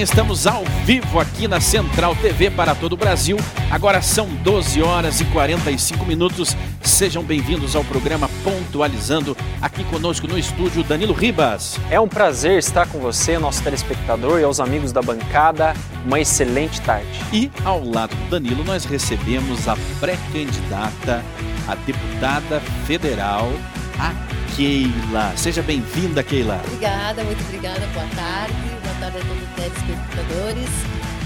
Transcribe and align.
estamos 0.00 0.46
ao 0.46 0.64
vivo 0.84 1.20
aqui 1.20 1.46
na 1.46 1.60
Central 1.60 2.16
TV 2.16 2.50
para 2.50 2.74
todo 2.74 2.94
o 2.94 2.96
Brasil. 2.96 3.36
Agora 3.70 4.02
são 4.02 4.26
12 4.26 4.82
horas 4.82 5.20
e 5.20 5.24
45 5.26 6.04
minutos. 6.04 6.56
Sejam 6.82 7.22
bem-vindos 7.22 7.76
ao 7.76 7.84
programa 7.84 8.28
Pontualizando. 8.42 9.36
Aqui 9.60 9.84
conosco 9.84 10.26
no 10.26 10.38
estúdio, 10.38 10.82
Danilo 10.82 11.12
Ribas. 11.12 11.78
É 11.90 12.00
um 12.00 12.08
prazer 12.08 12.58
estar 12.58 12.86
com 12.88 12.98
você, 12.98 13.38
nosso 13.38 13.62
telespectador, 13.62 14.40
e 14.40 14.44
aos 14.44 14.60
amigos 14.60 14.92
da 14.92 15.00
bancada. 15.00 15.74
Uma 16.04 16.20
excelente 16.20 16.80
tarde. 16.80 17.06
E 17.32 17.50
ao 17.64 17.82
lado 17.84 18.14
do 18.14 18.30
Danilo, 18.30 18.64
nós 18.64 18.84
recebemos 18.84 19.68
a 19.68 19.76
pré-candidata, 20.00 21.24
a 21.68 21.74
deputada 21.74 22.60
federal, 22.86 23.50
a 23.98 24.23
Keila. 24.56 25.36
Seja 25.36 25.62
bem-vinda, 25.62 26.22
Keila. 26.22 26.60
Obrigada, 26.66 27.24
muito 27.24 27.42
obrigada. 27.44 27.80
Boa 27.92 28.06
tarde. 28.14 28.54
Boa 28.82 28.94
tarde 29.00 29.18
a 29.18 29.20
todos 29.20 29.42
os 29.42 29.48
telespectadores. 29.54 30.70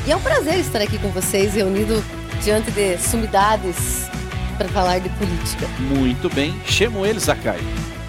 E 0.06 0.12
é 0.12 0.16
um 0.16 0.20
prazer 0.20 0.58
estar 0.58 0.80
aqui 0.80 0.98
com 0.98 1.08
vocês, 1.10 1.54
reunido 1.54 2.02
diante 2.42 2.70
de 2.70 2.96
sumidades 2.98 4.08
para 4.56 4.68
falar 4.68 4.98
de 5.00 5.10
política. 5.10 5.68
Muito 5.78 6.30
bem. 6.30 6.54
Chamo 6.64 7.04
ele, 7.04 7.20
Zakai. 7.20 7.58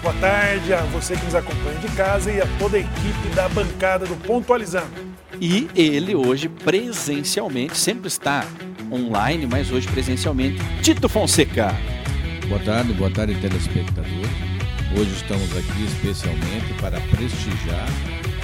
Boa 0.02 0.14
tarde 0.14 0.72
a 0.72 0.80
você 0.84 1.14
que 1.14 1.24
nos 1.26 1.34
acompanha 1.34 1.78
de 1.78 1.88
casa 1.88 2.32
e 2.32 2.40
a 2.40 2.46
toda 2.58 2.78
a 2.78 2.80
equipe 2.80 3.28
da 3.34 3.48
bancada 3.50 4.06
do 4.06 4.16
Pontualizando. 4.16 5.10
E 5.38 5.68
ele 5.76 6.14
hoje 6.14 6.48
presencialmente, 6.48 7.76
sempre 7.76 8.08
está 8.08 8.46
online, 8.90 9.46
mas 9.46 9.70
hoje 9.70 9.86
presencialmente, 9.88 10.58
Tito 10.82 11.08
Fonseca. 11.08 11.76
Boa 12.48 12.60
tarde, 12.62 12.92
boa 12.94 13.10
tarde, 13.10 13.34
telespectador. 13.34 14.49
Hoje 14.92 15.12
estamos 15.12 15.56
aqui 15.56 15.84
especialmente 15.84 16.74
para 16.80 17.00
prestigiar 17.02 17.86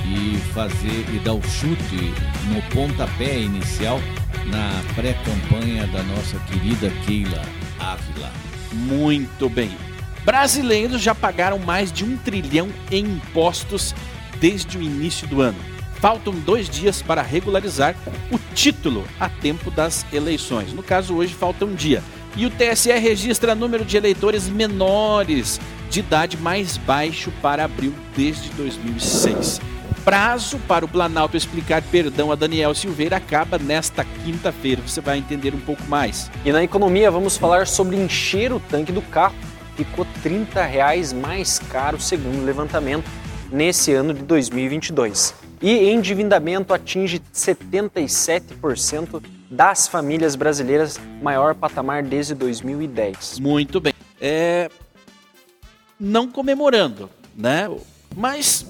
e 0.06 0.36
fazer 0.52 1.04
e 1.12 1.18
dar 1.18 1.34
o 1.34 1.42
chute 1.42 2.14
no 2.48 2.62
pontapé 2.72 3.40
inicial 3.40 3.98
na 4.46 4.80
pré-campanha 4.94 5.88
da 5.88 6.04
nossa 6.04 6.38
querida 6.46 6.88
Keila 7.04 7.42
Ávila. 7.80 8.30
Muito 8.72 9.48
bem. 9.48 9.76
Brasileiros 10.24 11.02
já 11.02 11.16
pagaram 11.16 11.58
mais 11.58 11.92
de 11.92 12.04
um 12.04 12.16
trilhão 12.16 12.68
em 12.92 13.04
impostos 13.04 13.92
desde 14.38 14.78
o 14.78 14.82
início 14.82 15.26
do 15.26 15.42
ano. 15.42 15.58
Faltam 16.00 16.32
dois 16.32 16.70
dias 16.70 17.02
para 17.02 17.22
regularizar 17.22 17.96
o 18.30 18.38
título 18.54 19.04
a 19.18 19.28
tempo 19.28 19.68
das 19.68 20.06
eleições. 20.12 20.72
No 20.72 20.82
caso, 20.82 21.16
hoje 21.16 21.34
falta 21.34 21.64
um 21.64 21.74
dia. 21.74 22.04
E 22.36 22.46
o 22.46 22.50
TSE 22.50 22.92
registra 22.92 23.54
número 23.54 23.84
de 23.84 23.96
eleitores 23.96 24.46
menores 24.46 25.58
de 25.90 26.00
idade 26.00 26.36
mais 26.36 26.76
baixo 26.76 27.32
para 27.40 27.64
abril 27.64 27.92
desde 28.16 28.50
2006. 28.50 29.60
Prazo 30.04 30.58
para 30.68 30.84
o 30.84 30.88
Planalto 30.88 31.36
explicar 31.36 31.82
perdão 31.82 32.30
a 32.30 32.36
Daniel 32.36 32.74
Silveira 32.74 33.16
acaba 33.16 33.58
nesta 33.58 34.04
quinta-feira. 34.04 34.80
Você 34.86 35.00
vai 35.00 35.18
entender 35.18 35.52
um 35.52 35.60
pouco 35.60 35.82
mais. 35.88 36.30
E 36.44 36.52
na 36.52 36.62
economia 36.62 37.10
vamos 37.10 37.36
falar 37.36 37.66
sobre 37.66 37.96
encher 37.96 38.52
o 38.52 38.60
tanque 38.60 38.92
do 38.92 39.02
carro. 39.02 39.34
Ficou 39.74 40.06
30 40.22 40.64
reais 40.64 41.12
mais 41.12 41.58
caro 41.58 42.00
segundo 42.00 42.40
o 42.40 42.44
levantamento 42.44 43.10
nesse 43.50 43.92
ano 43.92 44.14
de 44.14 44.22
2022. 44.22 45.34
E 45.60 45.90
endividamento 45.90 46.72
atinge 46.72 47.20
77% 47.34 49.22
das 49.50 49.88
famílias 49.88 50.36
brasileiras, 50.36 51.00
maior 51.22 51.54
patamar 51.54 52.02
desde 52.02 52.34
2010. 52.34 53.40
Muito 53.40 53.80
bem. 53.80 53.94
É, 54.20 54.70
não 55.98 56.30
comemorando, 56.30 57.10
né? 57.34 57.68
Mas 58.14 58.66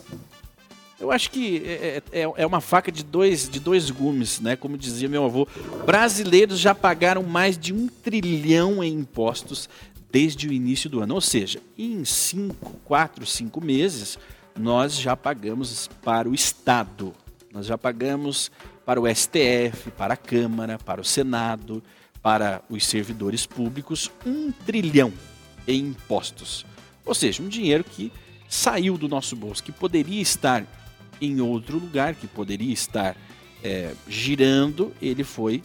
eu 0.99 1.11
acho 1.11 1.31
que 1.31 1.63
é, 1.67 2.03
é, 2.11 2.23
é, 2.23 2.47
uma 2.47 2.61
faca 2.61 2.91
de 2.91 3.05
dois, 3.05 3.49
de 3.49 3.61
dois 3.61 3.91
gumes, 3.91 4.41
né? 4.41 4.57
Como 4.57 4.79
dizia 4.79 5.09
meu 5.09 5.25
avô. 5.25 5.47
Brasileiros 5.85 6.59
já 6.59 6.75
pagaram 6.75 7.23
mais 7.23 7.59
de 7.59 7.73
um 7.73 7.87
trilhão 7.87 8.83
em 8.83 8.95
impostos 8.95 9.69
desde 10.11 10.49
o 10.49 10.53
início 10.53 10.89
do 10.89 11.01
ano. 11.01 11.15
Ou 11.15 11.21
seja, 11.21 11.61
em 11.77 12.05
cinco, 12.05 12.73
quatro, 12.85 13.27
cinco 13.27 13.63
meses, 13.63 14.19
nós 14.59 14.99
já 14.99 15.15
pagamos 15.15 15.91
para 16.03 16.29
o 16.29 16.35
Estado. 16.35 17.13
Nós 17.53 17.67
já 17.67 17.77
pagamos 17.77 18.51
para 18.87 19.01
o 19.01 19.07
STF, 19.07 19.91
para 19.97 20.15
a 20.15 20.17
Câmara, 20.17 20.79
para 20.79 21.01
o 21.01 21.05
Senado, 21.05 21.83
para 22.23 22.63
os 22.71 22.87
servidores 22.87 23.45
públicos, 23.45 24.11
um 24.25 24.51
trilhão 24.51 25.13
em 25.69 25.89
impostos. 25.89 26.65
Ou 27.07 27.15
seja, 27.15 27.43
um 27.43 27.49
dinheiro 27.49 27.85
que 27.85 28.13
saiu 28.49 28.99
do 28.99 29.09
nosso 29.09 29.35
bolso, 29.35 29.63
que 29.63 29.73
poderia 29.73 30.21
estar 30.21 30.65
em 31.21 31.41
outro 31.41 31.79
lugar, 31.79 32.15
que 32.15 32.27
poderia 32.27 32.73
estar 32.73 33.17
é, 33.65 33.93
girando, 34.07 34.93
ele 35.01 35.25
foi 35.25 35.63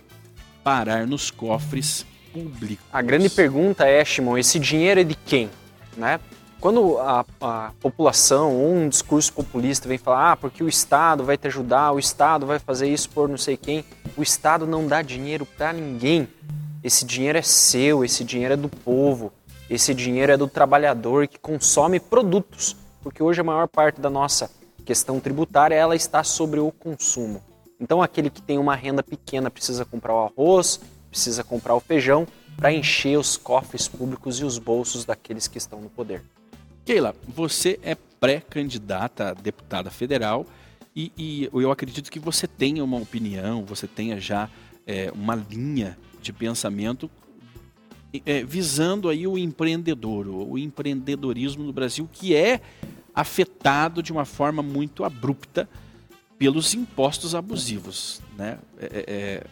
parar 0.63 1.06
nos 1.06 1.29
cofres 1.29 2.06
públicos. 2.31 2.85
A 2.94 3.02
grande 3.02 3.29
pergunta 3.29 3.85
é, 3.85 4.03
Shimon, 4.06 4.38
esse 4.38 4.59
dinheiro 4.59 5.02
é 5.02 5.03
de 5.03 5.16
quem? 5.16 5.50
Né? 5.97 6.19
Quando 6.59 7.00
a, 7.00 7.25
a 7.41 7.72
população 7.81 8.56
ou 8.56 8.75
um 8.75 8.88
discurso 8.88 9.34
populista 9.34 9.90
vem 9.90 9.97
falar, 9.97 10.34
ah, 10.34 10.38
porque 10.38 10.63
o 10.63 10.69
Estado 10.69 11.23
vai 11.23 11.35
te 11.35 11.47
ajudar, 11.47 11.91
o 11.91 11.97
Estado 11.97 12.46
vai 12.46 12.59
fazer 12.59 12.88
isso 12.88 13.09
por 13.09 13.28
não 13.28 13.38
sei 13.38 13.58
quem, 13.58 13.84
o 14.16 14.22
Estado 14.22 14.68
não 14.68 14.85
dá 14.85 15.02
dinheiro 15.02 15.46
para 15.46 15.73
ninguém. 15.73 16.28
Esse 16.84 17.03
dinheiro 17.03 17.38
é 17.38 17.41
seu, 17.41 18.06
esse 18.06 18.23
dinheiro 18.23 18.53
é 18.53 18.58
do 18.58 18.69
povo. 18.69 19.34
Esse 19.71 19.93
dinheiro 19.93 20.33
é 20.33 20.35
do 20.35 20.49
trabalhador 20.49 21.29
que 21.29 21.39
consome 21.39 21.97
produtos, 21.97 22.75
porque 23.01 23.23
hoje 23.23 23.39
a 23.39 23.43
maior 23.45 23.69
parte 23.69 24.01
da 24.01 24.09
nossa 24.09 24.51
questão 24.85 25.17
tributária 25.17 25.73
ela 25.73 25.95
está 25.95 26.25
sobre 26.25 26.59
o 26.59 26.73
consumo. 26.73 27.41
Então 27.79 28.01
aquele 28.01 28.29
que 28.29 28.41
tem 28.41 28.57
uma 28.57 28.75
renda 28.75 29.01
pequena 29.01 29.49
precisa 29.49 29.85
comprar 29.85 30.13
o 30.13 30.25
arroz, 30.25 30.81
precisa 31.09 31.41
comprar 31.41 31.73
o 31.73 31.79
feijão 31.79 32.27
para 32.57 32.73
encher 32.73 33.17
os 33.17 33.37
cofres 33.37 33.87
públicos 33.87 34.41
e 34.41 34.43
os 34.43 34.57
bolsos 34.57 35.05
daqueles 35.05 35.47
que 35.47 35.57
estão 35.57 35.79
no 35.79 35.89
poder. 35.89 36.21
Keila, 36.83 37.15
você 37.25 37.79
é 37.81 37.95
pré-candidata 38.19 39.29
a 39.29 39.33
deputada 39.33 39.89
federal 39.89 40.45
e, 40.93 41.13
e, 41.17 41.49
eu 41.53 41.71
acredito 41.71 42.11
que 42.11 42.19
você 42.19 42.45
tenha 42.45 42.83
uma 42.83 42.97
opinião, 42.97 43.63
você 43.63 43.87
tenha 43.87 44.19
já 44.19 44.49
é, 44.85 45.09
uma 45.15 45.33
linha 45.33 45.97
de 46.21 46.33
pensamento 46.33 47.09
é, 48.25 48.44
visando 48.44 49.09
aí 49.09 49.25
o 49.25 49.38
empreendedor, 49.38 50.27
o, 50.27 50.57
empreendedorismo 50.57 51.63
no 51.63 51.72
Brasil, 51.72 52.09
que 52.11 52.35
é 52.35 52.59
afetado 53.13 54.01
de 54.03 54.11
uma 54.11 54.25
forma 54.25 54.61
muito 54.61 55.03
abrupta 55.03 55.67
pelos 56.38 56.73
impostos 56.73 57.35
abusivos, 57.35 58.22
né? 58.38 58.57
É, 58.79 58.85
é, 58.85 59.03
é 59.07 59.44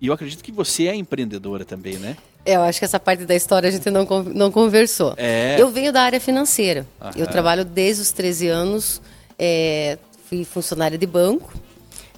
e 0.00 0.08
eu 0.08 0.12
acredito 0.12 0.44
que 0.44 0.52
você 0.52 0.88
é 0.88 0.94
empreendedora 0.94 1.64
também, 1.64 1.96
né? 1.96 2.16
Eu 2.44 2.62
acho 2.62 2.78
que 2.78 2.84
essa 2.84 3.00
parte 3.00 3.24
da 3.24 3.34
história 3.34 3.68
a 3.68 3.72
gente 3.72 3.90
não, 3.90 4.04
não 4.34 4.52
conversou. 4.52 5.14
É. 5.16 5.56
Eu 5.58 5.70
venho 5.70 5.92
da 5.92 6.02
área 6.02 6.20
financeira. 6.20 6.86
Aham. 7.00 7.12
Eu 7.16 7.26
trabalho 7.26 7.64
desde 7.64 8.02
os 8.02 8.12
13 8.12 8.48
anos, 8.48 9.02
é, 9.38 9.98
fui 10.28 10.44
funcionária 10.44 10.96
de 10.96 11.06
banco, 11.06 11.52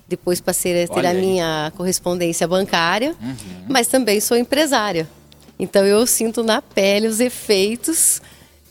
depois 0.08 0.40
passei 0.40 0.84
a 0.84 0.88
ter 0.88 0.94
Olha 0.94 1.10
a 1.10 1.14
minha 1.14 1.66
aí. 1.66 1.70
correspondência 1.70 2.46
bancária, 2.48 3.14
uhum. 3.20 3.36
mas 3.68 3.86
também 3.86 4.20
sou 4.20 4.36
empresária. 4.36 5.08
Então 5.58 5.84
eu 5.84 6.06
sinto 6.06 6.42
na 6.42 6.62
pele 6.62 7.06
os 7.06 7.20
efeitos 7.20 8.22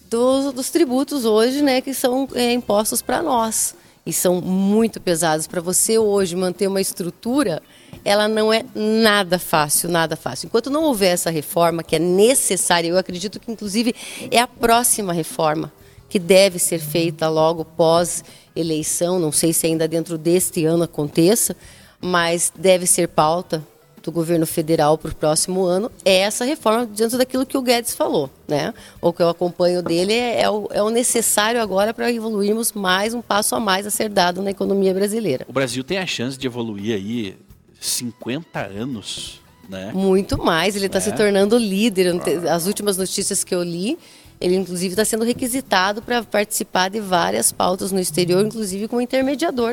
dos, 0.10 0.54
dos 0.54 0.70
tributos 0.70 1.26
hoje, 1.26 1.62
né, 1.62 1.82
que 1.82 1.94
são 1.94 2.28
é, 2.34 2.54
impostos 2.54 3.02
para 3.02 3.22
nós 3.22 3.76
e 4.08 4.14
são 4.14 4.40
muito 4.40 5.02
pesados 5.02 5.48
para 5.48 5.60
você 5.60 5.98
hoje 6.00 6.34
manter 6.34 6.68
uma 6.68 6.80
estrutura. 6.80 7.62
Ela 8.06 8.30
não 8.30 8.54
é 8.54 8.64
nada 8.74 9.38
fácil, 9.38 9.90
nada 9.90 10.16
fácil. 10.16 10.48
Enquanto 10.48 10.70
não 10.70 10.84
houver 10.84 11.12
essa 11.12 11.30
reforma 11.30 11.84
que 11.84 11.98
é 11.98 12.00
necessária, 12.00 12.88
eu 12.88 12.98
acredito 12.98 13.38
que 13.38 13.52
inclusive 13.52 13.94
é 14.32 14.40
a 14.40 14.48
próxima 14.48 15.12
reforma 15.12 15.74
que 16.08 16.20
deve 16.20 16.58
ser 16.58 16.80
feita 16.80 17.28
logo 17.28 17.66
pós 17.66 18.24
eleição. 18.56 19.20
Não 19.20 19.34
sei 19.34 19.52
se 19.52 19.68
ainda 19.68 19.90
dentro 19.90 20.18
deste 20.18 20.64
ano 20.64 20.84
aconteça, 20.84 21.54
mas 22.00 22.50
deve 22.56 22.88
ser 22.88 23.10
pauta 23.10 23.62
do 24.08 24.12
governo 24.12 24.48
federal 24.48 24.98
para 24.98 25.12
o 25.12 25.16
próximo 25.16 25.66
ano 25.66 25.92
é 26.06 26.20
essa 26.20 26.46
reforma 26.46 26.86
dentro 26.86 27.18
daquilo 27.18 27.46
que 27.46 27.58
o 27.58 27.62
Guedes 27.62 27.94
falou, 27.94 28.30
né? 28.48 28.74
O 29.02 29.12
que 29.12 29.22
eu 29.22 29.28
acompanho 29.28 29.84
dele 29.84 30.14
é, 30.14 30.44
é, 30.44 30.50
o, 30.50 30.70
é 30.72 30.82
o, 30.82 30.90
necessário 30.90 31.62
agora 31.62 31.94
para 31.94 32.10
evoluirmos 32.10 32.72
mais 32.72 33.14
um 33.14 33.22
passo 33.22 33.54
a 33.54 33.60
mais 33.60 33.86
a 33.86 33.92
ser 33.92 34.08
dado 34.08 34.42
na 34.42 34.52
economia 34.52 34.94
brasileira. 34.94 35.46
O 35.50 35.52
Brasil 35.52 35.84
tem 35.84 35.98
a 35.98 36.06
chance 36.06 36.38
de 36.38 36.48
evoluir 36.48 36.96
aí 36.96 37.36
50 37.82 38.60
anos, 38.60 39.42
né? 39.68 39.92
Muito 39.94 40.42
mais, 40.42 40.78
ele 40.78 40.86
está 40.86 41.00
é. 41.00 41.02
se 41.02 41.12
tornando 41.12 41.58
líder. 41.58 42.16
As 42.50 42.66
últimas 42.66 42.96
notícias 42.98 43.44
que 43.44 43.54
eu 43.54 43.62
li, 43.62 44.00
ele 44.40 44.56
inclusive 44.56 44.94
está 44.94 45.04
sendo 45.04 45.26
requisitado 45.26 46.02
para 46.02 46.24
participar 46.24 46.90
de 46.90 47.02
várias 47.02 47.52
pautas 47.52 47.92
no 47.92 48.00
exterior, 48.00 48.46
inclusive 48.46 48.88
como 48.88 49.02
intermediador. 49.02 49.72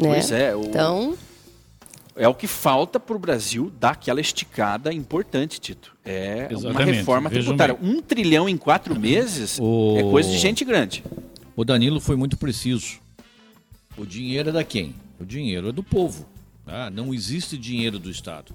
Né? 0.00 0.14
Pois 0.14 0.32
é. 0.32 0.56
O... 0.56 0.62
Então 0.62 1.14
é 2.16 2.28
o 2.28 2.34
que 2.34 2.46
falta 2.46 3.00
para 3.00 3.16
o 3.16 3.18
Brasil 3.18 3.72
dar 3.78 3.90
aquela 3.90 4.20
esticada 4.20 4.92
importante, 4.92 5.60
Tito. 5.60 5.96
É 6.04 6.48
Exatamente. 6.50 6.66
uma 6.66 6.84
reforma 6.84 7.30
tributária. 7.30 7.76
Um 7.80 8.00
trilhão 8.00 8.48
em 8.48 8.56
quatro 8.56 8.98
meses 8.98 9.58
o... 9.60 9.96
é 9.98 10.02
coisa 10.02 10.30
de 10.30 10.38
gente 10.38 10.64
grande. 10.64 11.02
O 11.56 11.64
Danilo 11.64 12.00
foi 12.00 12.16
muito 12.16 12.36
preciso. 12.36 12.98
O 13.96 14.04
dinheiro 14.04 14.50
é 14.50 14.52
da 14.52 14.64
quem? 14.64 14.94
O 15.20 15.24
dinheiro 15.24 15.68
é 15.68 15.72
do 15.72 15.82
povo. 15.82 16.26
Tá? 16.64 16.90
Não 16.90 17.12
existe 17.12 17.56
dinheiro 17.56 17.98
do 17.98 18.10
Estado. 18.10 18.54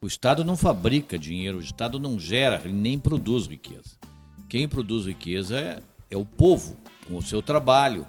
O 0.00 0.06
Estado 0.06 0.44
não 0.44 0.56
fabrica 0.56 1.18
dinheiro, 1.18 1.58
o 1.58 1.62
Estado 1.62 1.98
não 1.98 2.18
gera 2.18 2.60
nem 2.66 2.98
produz 2.98 3.46
riqueza. 3.46 3.96
Quem 4.48 4.68
produz 4.68 5.06
riqueza 5.06 5.58
é, 5.58 5.78
é 6.10 6.16
o 6.16 6.24
povo, 6.26 6.76
com 7.08 7.16
o 7.16 7.22
seu 7.22 7.40
trabalho, 7.40 8.06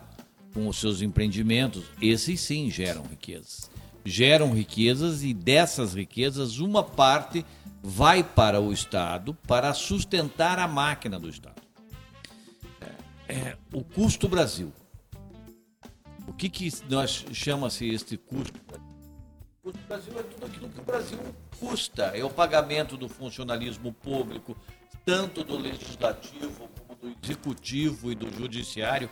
com 0.53 0.67
os 0.67 0.77
seus 0.77 1.01
empreendimentos. 1.01 1.85
Esses 2.01 2.41
sim 2.41 2.69
geram 2.69 3.03
riquezas. 3.03 3.69
Geram 4.05 4.53
riquezas 4.53 5.23
e 5.23 5.33
dessas 5.33 5.95
riquezas, 5.95 6.59
uma 6.59 6.83
parte 6.83 7.43
vai 7.81 8.23
para 8.23 8.61
o 8.61 8.71
Estado 8.71 9.33
para 9.47 9.73
sustentar 9.73 10.59
a 10.59 10.67
máquina 10.67 11.19
do 11.19 11.27
Estado. 11.27 11.61
É, 13.27 13.33
é, 13.33 13.57
o 13.73 13.83
custo 13.83 14.27
Brasil. 14.27 14.71
O 16.27 16.33
que, 16.33 16.49
que 16.49 16.71
nós 16.89 17.25
chama-se 17.33 17.87
este 17.89 18.15
custo? 18.15 18.59
O 19.63 19.71
custo 19.71 19.87
Brasil 19.87 20.13
é 20.19 20.23
tudo 20.23 20.45
aquilo 20.45 20.69
que 20.69 20.79
o 20.79 20.83
Brasil 20.83 21.19
custa. 21.59 22.05
É 22.15 22.23
o 22.23 22.29
pagamento 22.29 22.97
do 22.97 23.09
funcionalismo 23.09 23.91
público, 23.91 24.55
tanto 25.03 25.43
do 25.43 25.57
legislativo 25.57 26.69
como 26.87 26.99
do 26.99 27.15
executivo 27.23 28.11
e 28.11 28.15
do 28.15 28.31
judiciário, 28.31 29.09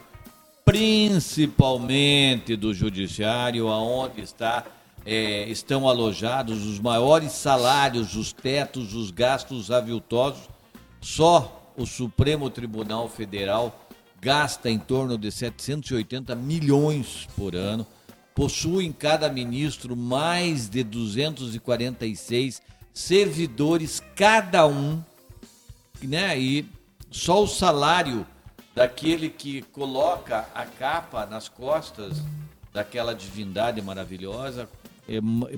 principalmente 0.65 2.55
do 2.55 2.73
judiciário, 2.73 3.67
aonde 3.67 4.21
está 4.21 4.65
é, 5.05 5.47
estão 5.49 5.87
alojados 5.87 6.65
os 6.65 6.79
maiores 6.79 7.33
salários, 7.33 8.15
os 8.15 8.31
tetos, 8.31 8.93
os 8.93 9.11
gastos 9.11 9.69
aviltosos. 9.71 10.47
Só 11.01 11.73
o 11.75 11.85
Supremo 11.85 12.49
Tribunal 12.49 13.09
Federal 13.09 13.87
gasta 14.21 14.69
em 14.69 14.79
torno 14.79 15.17
de 15.17 15.31
780 15.31 16.35
milhões 16.35 17.27
por 17.35 17.55
ano. 17.55 17.85
Possui 18.33 18.85
em 18.85 18.91
cada 18.91 19.29
ministro 19.29 19.95
mais 19.95 20.69
de 20.69 20.83
246 20.83 22.61
servidores 22.93 24.01
cada 24.15 24.65
um, 24.65 25.03
né? 26.01 26.39
E 26.39 26.65
só 27.11 27.43
o 27.43 27.47
salário 27.47 28.25
daquele 28.73 29.29
que 29.29 29.61
coloca 29.61 30.47
a 30.55 30.65
capa 30.65 31.25
nas 31.25 31.47
costas 31.47 32.17
daquela 32.71 33.13
divindade 33.13 33.81
maravilhosa 33.81 34.67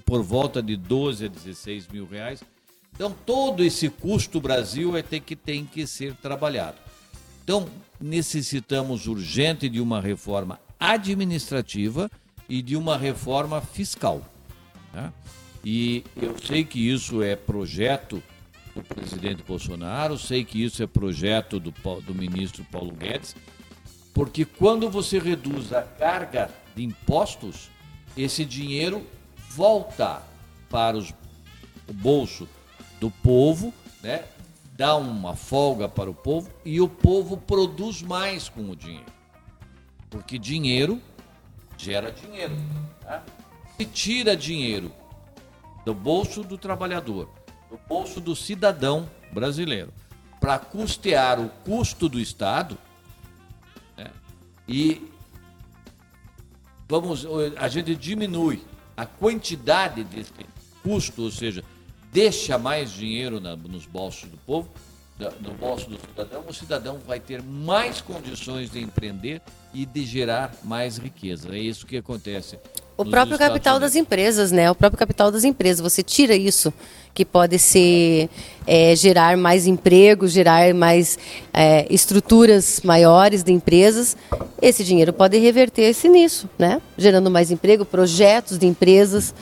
por 0.05 0.21
volta 0.21 0.61
de 0.61 0.75
12 0.75 1.25
a 1.25 1.27
16 1.27 1.87
mil 1.87 2.07
reais. 2.07 2.43
Então, 2.93 3.13
todo 3.25 3.63
esse 3.63 3.89
custo 3.89 4.39
Brasil 4.39 4.95
é 4.95 5.01
ter 5.01 5.19
que, 5.19 5.35
tem 5.35 5.65
que 5.65 5.85
ser 5.85 6.15
trabalhado. 6.15 6.77
Então, 7.43 7.67
necessitamos 7.99 9.07
urgente 9.07 9.67
de 9.69 9.81
uma 9.81 9.99
reforma 9.99 10.59
administrativa 10.79 12.09
e 12.47 12.61
de 12.61 12.75
uma 12.75 12.97
reforma 12.97 13.61
fiscal. 13.61 14.21
Tá? 14.93 15.13
E 15.63 16.03
eu 16.15 16.37
sei 16.37 16.63
que 16.63 16.79
isso 16.79 17.21
é 17.21 17.35
projeto 17.35 18.23
do 18.73 18.83
presidente 18.83 19.43
Bolsonaro, 19.43 20.17
sei 20.17 20.43
que 20.43 20.63
isso 20.63 20.83
é 20.83 20.87
projeto 20.87 21.59
do, 21.59 21.71
do 22.01 22.13
ministro 22.13 22.65
Paulo 22.71 22.91
Guedes, 22.93 23.35
porque 24.13 24.45
quando 24.45 24.89
você 24.89 25.19
reduz 25.19 25.73
a 25.73 25.81
carga 25.81 26.49
de 26.75 26.83
impostos, 26.83 27.69
esse 28.17 28.45
dinheiro 28.45 29.05
volta 29.55 30.21
para 30.69 30.97
os, 30.97 31.13
o 31.87 31.93
bolso 31.93 32.47
do 32.99 33.09
povo, 33.09 33.73
né? 34.03 34.25
dá 34.75 34.97
uma 34.97 35.33
folga 35.33 35.87
para 35.87 36.09
o 36.09 36.13
povo 36.13 36.51
e 36.65 36.81
o 36.81 36.89
povo 36.89 37.37
produz 37.37 38.01
mais 38.01 38.49
com 38.49 38.69
o 38.69 38.75
dinheiro. 38.75 39.05
Porque 40.09 40.37
dinheiro 40.37 41.01
gera 41.77 42.11
dinheiro. 42.11 42.53
Tá? 43.01 43.23
Se 43.77 43.85
tira 43.85 44.35
dinheiro 44.35 44.91
do 45.85 45.93
bolso 45.93 46.43
do 46.43 46.57
trabalhador, 46.57 47.29
do 47.69 47.79
bolso 47.87 48.19
do 48.19 48.35
cidadão 48.35 49.09
brasileiro, 49.31 49.93
para 50.41 50.59
custear 50.59 51.39
o 51.39 51.47
custo 51.63 52.09
do 52.09 52.19
Estado, 52.19 52.77
né? 53.97 54.11
e 54.67 55.09
vamos, 56.89 57.25
a 57.57 57.69
gente 57.69 57.95
diminui 57.95 58.61
a 58.95 59.05
quantidade 59.05 60.03
desse 60.03 60.31
custo, 60.83 61.23
ou 61.23 61.31
seja, 61.31 61.63
deixa 62.11 62.57
mais 62.57 62.91
dinheiro 62.91 63.39
na, 63.39 63.55
nos 63.55 63.85
bolsos 63.85 64.29
do 64.29 64.37
povo, 64.37 64.69
no 65.39 65.53
bolso 65.53 65.89
do 65.89 65.97
cidadão, 65.97 66.43
o 66.47 66.53
cidadão 66.53 66.99
vai 66.99 67.19
ter 67.19 67.41
mais 67.41 68.01
condições 68.01 68.69
de 68.69 68.81
empreender 68.81 69.41
e 69.73 69.85
de 69.85 70.05
gerar 70.05 70.53
mais 70.63 70.97
riqueza. 70.97 71.55
É 71.55 71.59
isso 71.59 71.85
que 71.85 71.97
acontece. 71.97 72.59
O 72.97 73.03
próprio 73.03 73.37
capital 73.37 73.79
das 73.79 73.95
empresas, 73.95 74.51
né? 74.51 74.71
O 74.71 74.75
próprio 74.75 74.97
capital 74.97 75.29
das 75.31 75.43
empresas. 75.43 75.81
Você 75.81 76.01
tira 76.01 76.35
isso, 76.35 76.73
que 77.13 77.25
pode 77.25 77.59
ser 77.59 78.29
é, 78.65 78.95
gerar 78.95 79.35
mais 79.35 79.67
empregos, 79.67 80.31
gerar 80.31 80.73
mais 80.73 81.17
é, 81.53 81.85
estruturas 81.89 82.81
maiores 82.83 83.43
de 83.43 83.51
empresas. 83.51 84.15
Esse 84.61 84.83
dinheiro 84.83 85.11
pode 85.11 85.37
reverter-se 85.37 86.07
nisso, 86.07 86.49
né? 86.57 86.81
Gerando 86.97 87.29
mais 87.29 87.51
emprego, 87.51 87.83
projetos 87.83 88.57
de 88.57 88.65
empresas 88.65 89.35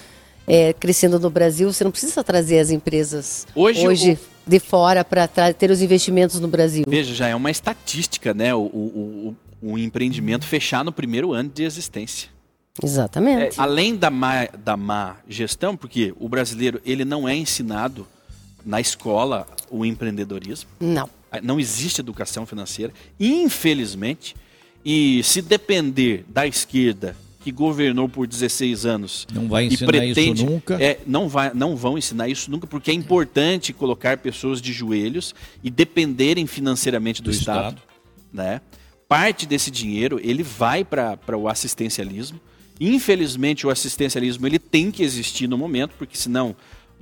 é, 0.48 0.74
crescendo 0.74 1.20
no 1.20 1.30
Brasil. 1.30 1.72
Você 1.72 1.84
não 1.84 1.92
precisa 1.92 2.24
trazer 2.24 2.60
as 2.60 2.72
empresas 2.72 3.46
hoje, 3.56 3.88
hoje 3.88 4.12
o... 4.48 4.50
de 4.50 4.60
fora 4.60 5.06
para 5.06 5.28
ter 5.28 5.70
os 5.70 5.82
investimentos 5.82 6.40
no 6.40 6.48
Brasil. 6.48 6.86
Veja, 6.88 7.14
já 7.14 7.28
é 7.28 7.36
uma 7.36 7.52
estatística, 7.52 8.34
né? 8.34 8.54
O, 8.56 8.62
o, 8.62 9.36
o, 9.62 9.72
o 9.74 9.78
empreendimento 9.78 10.46
fechar 10.46 10.84
no 10.84 10.92
primeiro 10.92 11.34
ano 11.34 11.52
de 11.54 11.64
existência. 11.64 12.33
Exatamente. 12.82 13.60
É, 13.60 13.62
além 13.62 13.96
da 13.96 14.10
má, 14.10 14.48
da 14.64 14.76
má 14.76 15.18
gestão, 15.28 15.78
porque 15.78 16.14
o 16.20 16.28
brasileiro 16.28 16.82
ele 16.86 17.06
não 17.06 17.28
é 17.28 17.36
ensinado 17.36 18.08
na 18.66 18.80
escola 18.80 19.46
o 19.70 19.86
empreendedorismo. 19.86 20.70
Não. 20.80 21.10
Não 21.42 21.60
existe 21.60 22.00
educação 22.00 22.46
financeira, 22.46 22.94
infelizmente. 23.20 24.36
E 24.86 25.24
se 25.24 25.42
depender 25.42 26.26
da 26.28 26.46
esquerda 26.46 27.16
que 27.44 27.52
governou 27.52 28.08
por 28.08 28.26
16 28.26 28.86
anos 28.86 29.28
não 29.34 29.48
vai 29.50 29.66
ensinar 29.66 29.88
pretende, 29.88 30.44
isso 30.44 30.46
nunca. 30.46 30.82
É, 30.82 31.00
não, 31.06 31.28
vai, 31.28 31.52
não 31.54 31.76
vão 31.76 31.98
ensinar 31.98 32.30
isso 32.30 32.50
nunca, 32.50 32.66
porque 32.66 32.90
é 32.90 32.94
importante 32.94 33.74
colocar 33.74 34.18
pessoas 34.18 34.62
de 34.62 34.72
joelhos 34.72 35.36
e 35.62 35.70
dependerem 35.70 36.48
financeiramente 36.48 37.22
do, 37.22 37.30
do 37.30 37.32
Estado. 37.32 37.76
Estado. 37.76 37.82
Né? 38.32 38.62
Parte 39.08 39.46
desse 39.46 39.70
dinheiro 39.70 40.20
ele 40.24 40.42
vai 40.42 40.86
para 40.86 41.38
o 41.38 41.48
assistencialismo. 41.48 42.40
Infelizmente, 42.80 43.66
o 43.66 43.70
assistencialismo 43.70 44.48
ele 44.48 44.60
tem 44.60 44.92
que 44.92 45.04
existir 45.04 45.48
no 45.48 45.58
momento, 45.58 45.94
porque 45.98 46.18
senão 46.18 46.56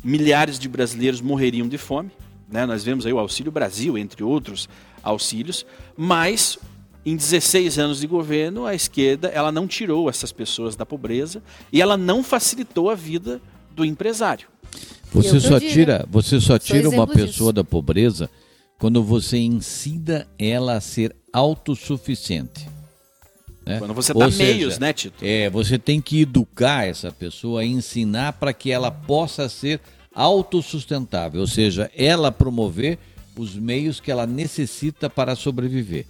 milhares 0.03 0.59
de 0.59 0.67
brasileiros 0.67 1.21
morreriam 1.21 1.67
de 1.67 1.77
fome. 1.77 2.11
Né? 2.49 2.65
Nós 2.65 2.83
vemos 2.83 3.05
aí 3.05 3.13
o 3.13 3.19
Auxílio 3.19 3.51
Brasil, 3.51 3.97
entre 3.97 4.23
outros 4.23 4.67
auxílios, 5.01 5.65
mas 5.95 6.59
em 7.05 7.15
16 7.15 7.79
anos 7.79 7.99
de 7.99 8.07
governo, 8.07 8.65
a 8.65 8.75
esquerda 8.75 9.29
ela 9.29 9.51
não 9.51 9.67
tirou 9.67 10.09
essas 10.09 10.31
pessoas 10.31 10.75
da 10.75 10.85
pobreza 10.85 11.41
e 11.71 11.81
ela 11.81 11.97
não 11.97 12.23
facilitou 12.23 12.89
a 12.89 12.95
vida 12.95 13.41
do 13.75 13.83
empresário. 13.83 14.47
Você 15.11 15.39
só 15.39 15.59
tira, 15.59 16.05
você 16.09 16.39
só 16.39 16.59
tira 16.59 16.89
uma 16.89 17.07
pessoa 17.07 17.25
disso. 17.27 17.53
da 17.53 17.63
pobreza 17.63 18.29
quando 18.77 19.03
você 19.03 19.37
ensina 19.37 20.27
ela 20.37 20.75
a 20.75 20.81
ser 20.81 21.15
autossuficiente. 21.33 22.67
Né? 23.65 23.79
Quando 23.79 23.93
você 23.93 24.13
dá 24.13 24.31
seja, 24.31 24.43
meios, 24.43 24.79
né, 24.79 24.93
Tito? 24.93 25.23
É, 25.23 25.49
você 25.49 25.77
tem 25.77 26.01
que 26.01 26.21
educar 26.21 26.87
essa 26.87 27.11
pessoa, 27.11 27.63
ensinar 27.63 28.33
para 28.33 28.53
que 28.53 28.71
ela 28.71 28.91
possa 28.91 29.47
ser 29.47 29.79
autossustentável, 30.13 31.41
ou 31.41 31.47
seja, 31.47 31.89
ela 31.95 32.31
promover 32.31 32.97
os 33.37 33.55
meios 33.55 33.99
que 33.99 34.11
ela 34.11 34.27
necessita 34.27 35.09
para 35.09 35.35
sobreviver 35.35 36.05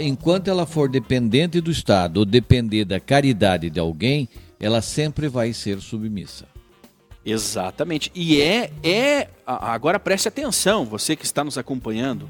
enquanto 0.00 0.48
ela 0.48 0.66
for 0.66 0.88
dependente 0.88 1.60
do 1.60 1.70
Estado 1.70 2.18
ou 2.18 2.24
depender 2.24 2.84
da 2.84 3.00
caridade 3.00 3.70
de 3.70 3.80
alguém, 3.80 4.28
ela 4.60 4.80
sempre 4.80 5.28
vai 5.28 5.52
ser 5.52 5.80
submissa. 5.80 6.46
Exatamente. 7.24 8.10
E 8.14 8.40
é, 8.40 8.70
é. 8.82 9.28
Agora 9.44 9.98
preste 9.98 10.28
atenção, 10.28 10.84
você 10.84 11.14
que 11.14 11.24
está 11.24 11.44
nos 11.44 11.58
acompanhando. 11.58 12.28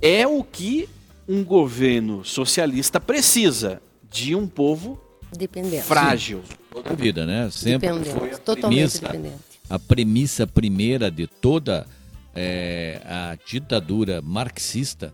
É 0.00 0.26
o 0.26 0.44
que 0.44 0.88
um 1.28 1.44
governo 1.44 2.24
socialista 2.24 3.00
precisa 3.00 3.80
de 4.10 4.34
um 4.34 4.46
povo 4.46 5.00
dependente. 5.36 5.84
frágil. 5.84 6.42
Sim. 6.46 6.54
Toda 6.70 6.90
a 6.90 6.94
vida, 6.94 7.26
né? 7.26 7.50
Sempre 7.50 7.88
foi 8.04 8.32
a 8.32 8.38
Totalmente 8.38 8.78
premissa, 8.78 9.00
dependente. 9.00 9.36
A 9.68 9.78
premissa 9.78 10.46
primeira 10.46 11.10
de 11.10 11.26
toda 11.26 11.86
é, 12.34 13.00
a 13.04 13.36
ditadura 13.46 14.20
marxista 14.22 15.12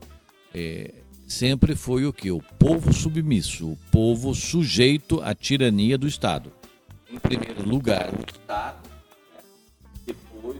é, 0.52 0.90
sempre 1.26 1.74
foi 1.74 2.04
o 2.04 2.12
que? 2.12 2.30
O 2.30 2.42
povo 2.58 2.92
submisso, 2.92 3.70
o 3.70 3.78
povo 3.90 4.34
sujeito 4.34 5.20
à 5.22 5.34
tirania 5.34 5.96
do 5.96 6.06
Estado. 6.06 6.52
Em 7.10 7.18
primeiro 7.18 7.66
lugar, 7.66 8.10
o 8.12 8.24
Estado, 8.28 8.88
depois, 10.04 10.58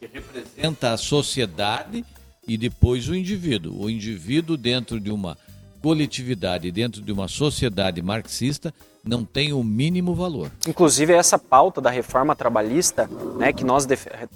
que 0.00 0.06
representa 0.06 0.92
a 0.92 0.96
sociedade, 0.96 2.04
e 2.48 2.56
depois 2.56 3.08
o 3.08 3.14
indivíduo. 3.14 3.80
O 3.80 3.90
indivíduo, 3.90 4.56
dentro 4.56 4.98
de 4.98 5.10
uma 5.10 5.36
coletividade 5.80 6.70
dentro 6.70 7.00
de 7.00 7.12
uma 7.12 7.28
sociedade 7.28 8.02
marxista 8.02 8.74
não 9.04 9.24
tem 9.24 9.52
o 9.52 9.62
mínimo 9.62 10.14
valor. 10.14 10.50
Inclusive 10.66 11.12
essa 11.12 11.38
pauta 11.38 11.80
da 11.80 11.88
reforma 11.88 12.34
trabalhista, 12.34 13.08
né, 13.38 13.52
que 13.52 13.64
nós 13.64 13.86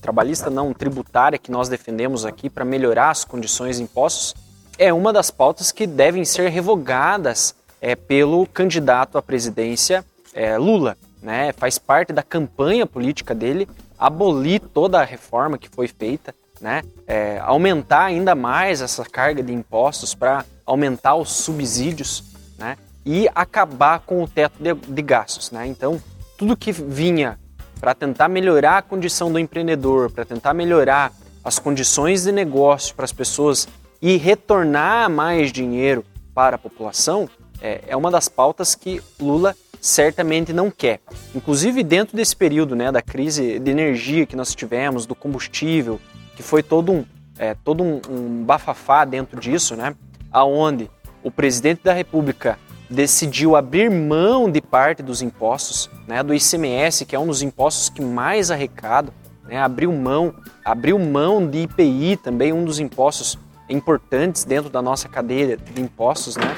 trabalhista 0.00 0.48
não 0.48 0.72
tributária 0.72 1.38
que 1.38 1.50
nós 1.50 1.68
defendemos 1.68 2.24
aqui 2.24 2.48
para 2.48 2.64
melhorar 2.64 3.10
as 3.10 3.24
condições 3.24 3.80
impostos, 3.80 4.34
é 4.78 4.92
uma 4.92 5.12
das 5.12 5.30
pautas 5.30 5.72
que 5.72 5.86
devem 5.86 6.24
ser 6.24 6.48
revogadas 6.48 7.54
é, 7.80 7.94
pelo 7.94 8.46
candidato 8.46 9.18
à 9.18 9.22
presidência 9.22 10.04
é, 10.32 10.56
Lula. 10.56 10.96
Né? 11.20 11.52
Faz 11.52 11.78
parte 11.78 12.12
da 12.12 12.22
campanha 12.22 12.86
política 12.86 13.34
dele 13.34 13.68
abolir 13.98 14.60
toda 14.60 15.00
a 15.00 15.04
reforma 15.04 15.58
que 15.58 15.68
foi 15.68 15.86
feita, 15.86 16.34
né? 16.62 16.82
É, 17.06 17.40
aumentar 17.40 18.04
ainda 18.04 18.34
mais 18.34 18.80
essa 18.80 19.04
carga 19.04 19.42
de 19.42 19.52
impostos 19.52 20.14
para 20.14 20.44
aumentar 20.64 21.16
os 21.16 21.32
subsídios 21.32 22.22
né? 22.56 22.78
e 23.04 23.28
acabar 23.34 23.98
com 24.00 24.22
o 24.22 24.28
teto 24.28 24.54
de, 24.62 24.72
de 24.72 25.02
gastos. 25.02 25.50
Né? 25.50 25.66
Então, 25.66 26.00
tudo 26.38 26.56
que 26.56 26.70
vinha 26.70 27.38
para 27.80 27.94
tentar 27.94 28.28
melhorar 28.28 28.78
a 28.78 28.82
condição 28.82 29.30
do 29.30 29.40
empreendedor, 29.40 30.10
para 30.10 30.24
tentar 30.24 30.54
melhorar 30.54 31.12
as 31.44 31.58
condições 31.58 32.22
de 32.22 32.30
negócio 32.30 32.94
para 32.94 33.04
as 33.04 33.12
pessoas 33.12 33.66
e 34.00 34.16
retornar 34.16 35.10
mais 35.10 35.50
dinheiro 35.50 36.04
para 36.32 36.54
a 36.54 36.58
população, 36.58 37.28
é, 37.60 37.82
é 37.88 37.96
uma 37.96 38.10
das 38.10 38.28
pautas 38.28 38.76
que 38.76 39.02
Lula 39.20 39.56
certamente 39.80 40.52
não 40.52 40.70
quer. 40.70 41.00
Inclusive 41.34 41.82
dentro 41.82 42.16
desse 42.16 42.36
período 42.36 42.76
né, 42.76 42.92
da 42.92 43.02
crise 43.02 43.58
de 43.58 43.70
energia 43.70 44.24
que 44.24 44.36
nós 44.36 44.54
tivemos, 44.54 45.06
do 45.06 45.14
combustível, 45.16 46.00
que 46.42 46.48
foi 46.48 46.62
todo 46.62 46.90
um, 46.92 47.04
é, 47.38 47.54
todo 47.54 47.84
um, 47.84 48.00
um 48.10 48.44
bafafá 48.44 49.04
dentro 49.04 49.40
disso, 49.40 49.76
né, 49.76 49.94
aonde 50.30 50.90
o 51.22 51.30
presidente 51.30 51.84
da 51.84 51.92
República 51.92 52.58
decidiu 52.90 53.54
abrir 53.54 53.88
mão 53.88 54.50
de 54.50 54.60
parte 54.60 55.02
dos 55.02 55.22
impostos, 55.22 55.88
né, 56.06 56.22
do 56.22 56.34
ICMS, 56.34 57.06
que 57.06 57.14
é 57.14 57.18
um 57.18 57.28
dos 57.28 57.40
impostos 57.40 57.88
que 57.88 58.02
mais 58.02 58.50
arrecada, 58.50 59.12
né, 59.44 59.62
abriu 59.62 59.92
mão, 59.92 60.34
abriu 60.64 60.98
mão 60.98 61.46
de 61.46 61.60
IPI 61.60 62.16
também, 62.16 62.52
um 62.52 62.64
dos 62.64 62.80
impostos 62.80 63.38
importantes 63.68 64.44
dentro 64.44 64.68
da 64.68 64.82
nossa 64.82 65.08
cadeia 65.08 65.56
de 65.56 65.80
impostos, 65.80 66.36
né, 66.36 66.54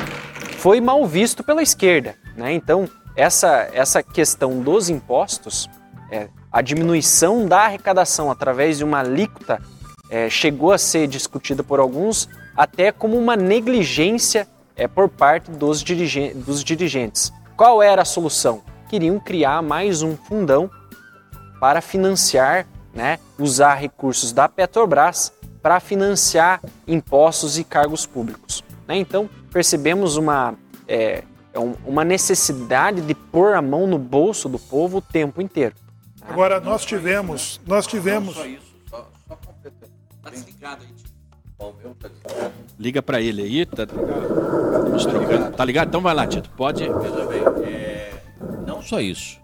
foi 0.59 0.81
mal 0.81 1.07
visto 1.07 1.45
pela 1.45 1.63
esquerda. 1.63 2.17
Né? 2.37 2.55
Então, 2.55 2.89
essa, 3.15 3.69
essa 3.73 4.03
questão 4.03 4.61
dos 4.61 4.89
impostos, 4.89 5.69
é, 6.11 6.29
a 6.51 6.63
diminuição 6.63 7.47
da 7.47 7.61
arrecadação 7.61 8.31
através 8.31 8.79
de 8.79 8.85
uma 8.85 9.01
alíquota, 9.01 9.61
é, 10.15 10.31
chegou 10.31 10.71
a 10.71 10.79
ser 10.79 11.09
discutida 11.09 11.65
por 11.65 11.81
alguns 11.81 12.29
até 12.57 12.93
como 12.93 13.19
uma 13.19 13.35
negligência 13.35 14.47
é, 14.77 14.87
por 14.87 15.09
parte 15.09 15.51
dos, 15.51 15.83
dirige 15.83 16.33
dos 16.35 16.63
dirigentes. 16.63 17.33
Qual 17.57 17.83
era 17.83 18.03
a 18.03 18.05
solução? 18.05 18.63
Queriam 18.89 19.19
criar 19.19 19.61
mais 19.61 20.03
um 20.03 20.17
fundão 20.17 20.71
para 21.59 21.81
financiar, 21.81 22.65
né, 22.95 23.19
usar 23.37 23.75
recursos 23.75 24.31
da 24.31 24.49
Petrobras 24.49 25.33
para 25.61 25.81
financiar 25.81 26.61
impostos 26.87 27.59
e 27.59 27.65
cargos 27.65 28.07
públicos. 28.07 28.63
Né? 28.87 28.99
Então, 28.99 29.29
percebemos 29.51 30.17
uma, 30.17 30.55
é, 30.87 31.25
é 31.53 31.59
uma 31.85 32.05
necessidade 32.05 33.01
de 33.01 33.17
pôr 33.17 33.55
a 33.55 33.63
mão 33.63 33.85
no 33.85 33.99
bolso 33.99 34.49
do 34.49 34.61
povo 34.61 34.99
o 34.99 35.03
tempo 35.03 35.43
inteiro. 35.43 35.75
Agora, 36.29 36.61
nós 36.61 36.85
tivemos. 36.85 37.61
Nós 37.67 37.85
tivemos. 37.85 38.37
Tá 40.25 40.31
desligado 40.31 40.83
aí, 40.83 40.89
Liga 42.79 43.03
para 43.03 43.21
ele 43.21 43.43
aí, 43.43 43.67
tá, 43.67 43.87
tá 45.57 45.65
ligado? 45.65 45.89
Então 45.89 46.01
vai 46.01 46.15
lá, 46.15 46.27
Tito. 46.27 46.51
Pode. 46.57 46.83
Veja 46.83 47.27
bem, 47.27 47.43
é... 47.65 48.13
não 48.67 48.83
só 48.83 49.01
isso. 49.01 49.39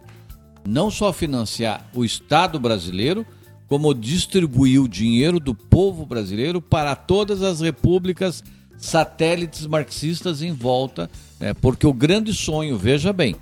Não 0.66 0.90
só 0.90 1.12
financiar 1.12 1.86
o 1.94 2.04
Estado 2.04 2.58
brasileiro, 2.58 3.24
como 3.68 3.94
distribuir 3.94 4.82
o 4.82 4.88
dinheiro 4.88 5.38
do 5.38 5.54
povo 5.54 6.04
brasileiro 6.04 6.60
para 6.60 6.96
todas 6.96 7.42
as 7.42 7.60
repúblicas 7.60 8.42
satélites 8.76 9.66
marxistas 9.66 10.42
em 10.42 10.52
volta, 10.52 11.10
né? 11.38 11.54
porque 11.54 11.86
o 11.86 11.92
grande 11.92 12.32
sonho, 12.32 12.76
veja 12.76 13.12
bem, 13.12 13.36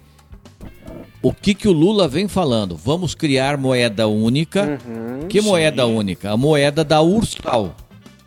o 1.21 1.33
que, 1.33 1.55
que 1.55 1.69
o 1.69 1.73
Lula 1.73 2.07
vem 2.07 2.29
falando? 2.29 2.77
Vamos 2.77 3.15
criar 3.15 3.57
moeda 3.57 4.07
única. 4.07 4.79
Uhum, 4.87 5.29
que 5.29 5.41
moeda 5.41 5.85
sim. 5.85 5.95
única? 5.95 6.31
A 6.31 6.37
moeda 6.37 6.85
da 6.85 7.03
Ursal. 7.03 7.75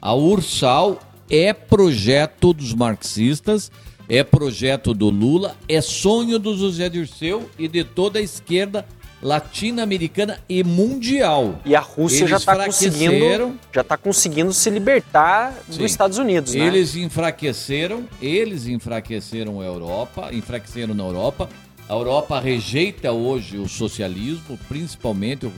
A 0.01 0.13
Ursal 0.13 0.99
é 1.29 1.53
projeto 1.53 2.53
dos 2.53 2.73
marxistas, 2.73 3.71
é 4.09 4.23
projeto 4.23 4.93
do 4.93 5.09
Lula, 5.09 5.55
é 5.69 5.79
sonho 5.79 6.37
do 6.37 6.57
José 6.57 6.89
Dirceu 6.89 7.49
e 7.57 7.67
de 7.67 7.83
toda 7.83 8.19
a 8.19 8.21
esquerda 8.21 8.85
latino-americana 9.21 10.39
e 10.49 10.63
mundial. 10.63 11.59
E 11.63 11.75
a 11.75 11.79
Rússia 11.79 12.27
já 12.27 12.37
está 12.37 12.65
conseguindo, 12.65 13.57
já 13.71 13.83
tá 13.83 13.95
conseguindo 13.95 14.51
se 14.51 14.69
libertar 14.69 15.53
Sim. 15.69 15.77
dos 15.77 15.91
Estados 15.91 16.17
Unidos, 16.17 16.55
né? 16.55 16.65
Eles 16.65 16.95
enfraqueceram, 16.95 18.03
eles 18.21 18.67
enfraqueceram 18.67 19.61
a 19.61 19.63
Europa, 19.63 20.29
enfraqueceram 20.33 20.93
na 20.93 21.03
Europa. 21.03 21.47
A 21.89 21.93
Europa 21.93 22.39
rejeita 22.39 23.11
hoje 23.11 23.57
o 23.57 23.67
socialismo, 23.67 24.57
principalmente 24.67 25.45
o 25.45 25.53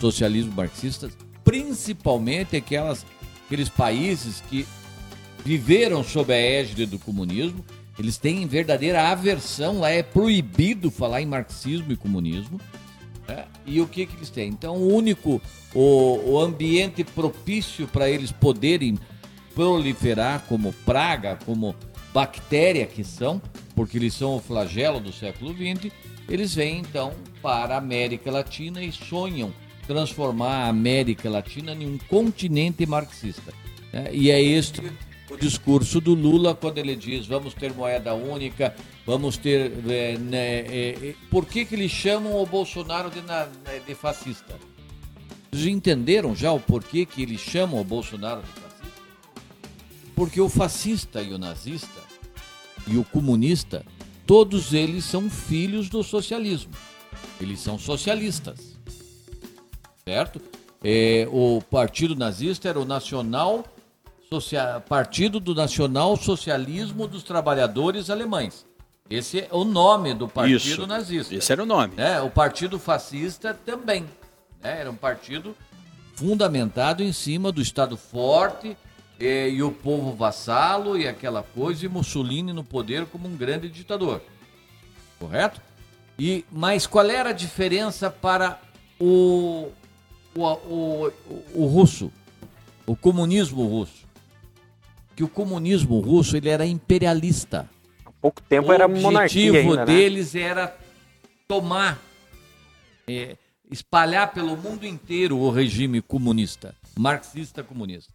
socialismo 0.00 0.52
marxista, 0.52 1.10
principalmente 1.44 2.56
aquelas, 2.56 3.04
aqueles 3.46 3.68
países 3.68 4.42
que 4.48 4.66
viveram 5.44 6.02
sob 6.02 6.32
a 6.32 6.36
égide 6.36 6.86
do 6.86 6.98
comunismo. 6.98 7.64
Eles 7.98 8.18
têm 8.18 8.46
verdadeira 8.46 9.08
aversão, 9.08 9.80
lá 9.80 9.90
é 9.90 10.02
proibido 10.02 10.90
falar 10.90 11.22
em 11.22 11.26
marxismo 11.26 11.92
e 11.92 11.96
comunismo. 11.96 12.60
É, 13.28 13.44
e 13.64 13.80
o 13.80 13.88
que, 13.88 14.06
que 14.06 14.16
eles 14.16 14.30
têm? 14.30 14.48
Então, 14.48 14.76
o 14.76 14.94
único, 14.94 15.40
o, 15.74 16.32
o 16.32 16.40
ambiente 16.40 17.02
propício 17.02 17.86
para 17.88 18.08
eles 18.08 18.30
poderem 18.30 18.98
proliferar 19.54 20.44
como 20.48 20.72
praga, 20.84 21.38
como 21.46 21.74
bactéria 22.16 22.86
que 22.86 23.04
são, 23.04 23.42
porque 23.74 23.98
eles 23.98 24.14
são 24.14 24.36
o 24.36 24.40
flagelo 24.40 24.98
do 25.00 25.12
século 25.12 25.52
XX, 25.52 25.92
eles 26.26 26.54
vêm 26.54 26.78
então 26.78 27.12
para 27.42 27.74
a 27.74 27.78
América 27.78 28.30
Latina 28.30 28.82
e 28.82 28.90
sonham 28.90 29.52
transformar 29.86 30.64
a 30.64 30.68
América 30.68 31.28
Latina 31.28 31.72
em 31.72 31.86
um 31.86 31.98
continente 32.08 32.86
marxista. 32.86 33.52
É, 33.92 34.14
e 34.14 34.30
é 34.30 34.42
este 34.42 34.80
o 35.30 35.36
discurso 35.36 36.00
do 36.00 36.14
Lula 36.14 36.54
quando 36.54 36.78
ele 36.78 36.96
diz 36.96 37.26
vamos 37.26 37.52
ter 37.52 37.74
moeda 37.74 38.14
única, 38.14 38.74
vamos 39.04 39.36
ter. 39.36 39.70
É, 39.86 40.16
né, 40.16 40.60
é, 40.60 41.08
é, 41.08 41.14
por 41.30 41.44
que, 41.44 41.66
que 41.66 41.74
eles 41.74 41.92
chamam 41.92 42.40
o 42.40 42.46
Bolsonaro 42.46 43.10
de, 43.10 43.20
na, 43.20 43.46
de 43.86 43.94
fascista? 43.94 44.58
Vocês 45.52 45.66
entenderam 45.66 46.34
já 46.34 46.50
o 46.50 46.60
porquê 46.60 47.04
que 47.04 47.20
eles 47.20 47.42
chamam 47.42 47.78
o 47.78 47.84
Bolsonaro 47.84 48.40
de 48.40 48.48
fascista? 48.48 48.66
Porque 50.14 50.40
o 50.40 50.48
fascista 50.48 51.20
e 51.20 51.34
o 51.34 51.36
nazista 51.36 52.05
e 52.86 52.96
o 52.96 53.04
comunista, 53.04 53.84
todos 54.26 54.72
eles 54.72 55.04
são 55.04 55.28
filhos 55.28 55.88
do 55.88 56.02
socialismo. 56.02 56.72
Eles 57.40 57.60
são 57.60 57.78
socialistas. 57.78 58.76
Certo? 60.04 60.40
É, 60.82 61.26
o 61.30 61.60
partido 61.70 62.14
nazista 62.14 62.68
era 62.68 62.78
o 62.78 62.84
Nacional 62.84 63.64
Partido 64.88 65.38
do 65.38 65.54
Nacional 65.54 66.16
Socialismo 66.16 67.06
dos 67.06 67.22
Trabalhadores 67.22 68.10
Alemães. 68.10 68.66
Esse 69.08 69.40
é 69.40 69.48
o 69.52 69.64
nome 69.64 70.14
do 70.14 70.26
partido 70.26 70.56
Isso, 70.56 70.86
nazista. 70.86 71.34
Esse 71.34 71.52
era 71.52 71.62
o 71.62 71.66
nome. 71.66 71.94
É, 71.96 72.20
o 72.20 72.28
partido 72.28 72.78
fascista 72.78 73.54
também. 73.54 74.04
Né? 74.60 74.80
Era 74.80 74.90
um 74.90 74.96
partido 74.96 75.56
fundamentado 76.14 77.04
em 77.04 77.12
cima 77.12 77.52
do 77.52 77.62
Estado 77.62 77.96
forte 77.96 78.76
e, 79.18 79.48
e, 79.48 79.62
o 79.62 79.70
povo 79.70 80.14
vassalo 80.14 80.98
e 80.98 81.06
aquela 81.06 81.42
coisa, 81.42 81.84
e 81.84 81.88
Mussolini 81.88 82.52
no 82.52 82.64
poder 82.64 83.06
como 83.06 83.28
um 83.28 83.36
grande 83.36 83.68
ditador. 83.68 84.20
Correto? 85.18 85.60
E, 86.18 86.44
mas 86.50 86.86
qual 86.86 87.06
era 87.06 87.30
a 87.30 87.32
diferença 87.32 88.10
para 88.10 88.60
o, 88.98 89.68
o, 90.34 90.42
o, 90.42 91.12
o 91.54 91.66
russo, 91.66 92.12
o 92.86 92.96
comunismo 92.96 93.66
russo? 93.66 94.06
que 95.16 95.24
o 95.24 95.28
comunismo 95.28 95.98
russo 95.98 96.36
ele 96.36 96.50
era 96.50 96.66
imperialista. 96.66 97.68
Há 98.04 98.12
pouco 98.20 98.42
tempo 98.42 98.68
o 98.68 98.72
era 98.72 98.86
monarquia. 98.86 99.46
O 99.46 99.54
objetivo 99.54 99.76
né? 99.76 99.84
deles 99.86 100.34
era 100.34 100.76
tomar, 101.48 101.98
é, 103.08 103.38
espalhar 103.70 104.32
pelo 104.34 104.54
mundo 104.58 104.86
inteiro 104.86 105.38
o 105.38 105.50
regime 105.50 106.02
comunista, 106.02 106.74
marxista 106.98 107.64
comunista. 107.64 108.12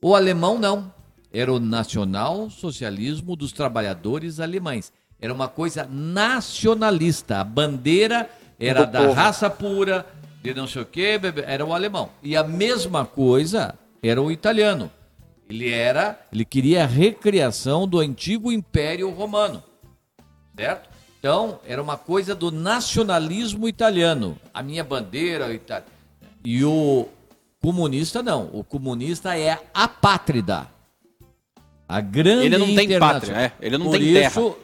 O 0.00 0.14
alemão 0.14 0.58
não. 0.58 0.92
Era 1.32 1.52
o 1.52 1.60
nacional 1.60 2.48
socialismo 2.48 3.36
dos 3.36 3.52
trabalhadores 3.52 4.40
alemães. 4.40 4.92
Era 5.20 5.34
uma 5.34 5.48
coisa 5.48 5.86
nacionalista. 5.90 7.40
A 7.40 7.44
bandeira 7.44 8.30
era 8.58 8.84
da 8.84 9.00
povo. 9.00 9.12
raça 9.12 9.50
pura, 9.50 10.06
de 10.42 10.54
não 10.54 10.66
sei 10.66 10.82
o 10.82 10.86
quê, 10.86 11.20
era 11.46 11.64
o 11.64 11.74
alemão. 11.74 12.10
E 12.22 12.36
a 12.36 12.44
mesma 12.44 13.04
coisa 13.04 13.74
era 14.02 14.22
o 14.22 14.30
italiano 14.30 14.90
Ele 15.48 15.70
era, 15.70 16.20
ele 16.32 16.44
queria 16.44 16.84
a 16.84 16.86
recriação 16.86 17.86
do 17.86 17.98
antigo 17.98 18.52
Império 18.52 19.10
Romano, 19.10 19.62
certo? 20.56 20.88
Então 21.18 21.58
era 21.66 21.82
uma 21.82 21.96
coisa 21.96 22.34
do 22.34 22.50
nacionalismo 22.50 23.68
italiano. 23.68 24.38
A 24.54 24.62
minha 24.62 24.84
bandeira 24.84 25.52
italiana. 25.52 25.92
E 26.44 26.64
o 26.64 27.08
comunista 27.60 28.22
não. 28.22 28.48
O 28.52 28.62
comunista 28.64 29.36
é 29.36 29.58
apátrida. 29.74 30.68
A 31.88 32.00
grande 32.00 32.46
Ele 32.46 32.58
não 32.58 32.66
tem 32.74 32.98
pátria, 32.98 33.32
é. 33.34 33.52
Ele 33.60 33.78
não 33.78 33.86
Por 33.86 33.98
tem 33.98 34.12
terra. 34.12 34.28
isso, 34.28 34.56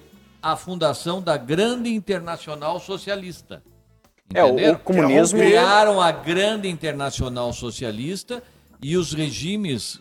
a 0.42 0.56
fundação 0.56 1.22
da 1.22 1.36
grande 1.36 1.88
internacional 1.92 2.78
socialista. 2.78 3.62
É, 4.32 4.42
o- 4.44 4.48
Entenderam? 4.48 4.74
o 4.74 4.78
comunismo- 4.80 5.38
Criaram 5.38 6.00
a 6.00 6.12
grande 6.12 6.68
internacional 6.68 7.52
socialista 7.52 8.42
e 8.82 8.96
os 8.96 9.12
regimes 9.12 10.00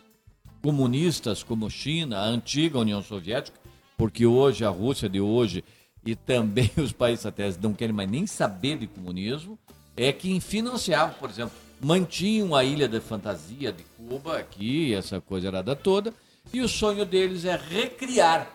comunistas 0.62 1.42
como 1.42 1.70
China, 1.70 2.18
a 2.18 2.24
antiga 2.24 2.78
União 2.78 3.02
Soviética, 3.02 3.58
porque 3.96 4.26
hoje 4.26 4.64
a 4.64 4.68
Rússia 4.70 5.08
de 5.08 5.20
hoje 5.20 5.64
e 6.04 6.14
também 6.14 6.70
os 6.76 6.92
países 6.92 7.22
satélites 7.22 7.58
não 7.62 7.72
querem 7.72 7.94
mais 7.94 8.10
nem 8.10 8.26
saber 8.26 8.76
de 8.78 8.86
comunismo, 8.86 9.58
é 9.96 10.12
quem 10.12 10.40
financiava, 10.40 11.12
por 11.14 11.30
exemplo, 11.30 11.54
mantinham 11.80 12.54
a 12.54 12.64
ilha 12.64 12.88
da 12.88 13.00
fantasia 13.00 13.72
de 13.72 13.84
Cuba 13.96 14.38
aqui, 14.38 14.94
essa 14.94 15.20
coisa 15.20 15.48
errada 15.48 15.74
toda, 15.76 16.12
e 16.52 16.60
o 16.60 16.68
sonho 16.68 17.04
deles 17.04 17.44
é 17.44 17.56
recriar 17.56 18.48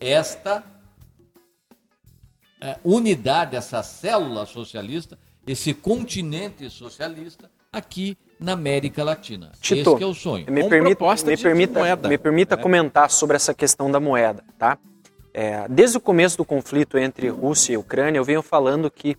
esta 0.00 0.62
é, 2.60 2.76
unidade, 2.84 3.56
essa 3.56 3.82
célula 3.82 4.46
socialista, 4.46 5.18
esse 5.46 5.72
continente 5.74 6.68
socialista 6.70 7.50
aqui 7.72 8.16
na 8.40 8.52
América 8.52 9.04
Latina. 9.04 9.52
Tito, 9.60 9.90
Esse 9.90 9.98
que 9.98 10.04
é 10.04 10.06
o 10.06 10.14
sonho. 10.14 10.46
Me 10.50 10.68
permita, 10.68 10.96
proposta 10.96 11.30
me 11.30 11.36
de 11.36 11.42
permita, 11.42 11.78
moeda. 11.78 12.08
me 12.08 12.18
permita 12.18 12.54
É. 12.54 12.58
comentar 12.58 13.10
sobre 13.10 13.36
essa 13.36 13.54
questão 13.54 13.90
da 13.90 14.00
moeda, 14.00 14.42
tá? 14.58 14.78
É, 15.32 15.68
desde 15.68 15.98
o 15.98 16.00
começo 16.00 16.38
do 16.38 16.44
conflito 16.44 16.96
entre 16.98 17.28
Rússia 17.28 17.74
e 17.74 17.76
Ucrânia, 17.76 18.18
eu 18.18 18.24
venho 18.24 18.42
falando 18.42 18.90
que 18.90 19.16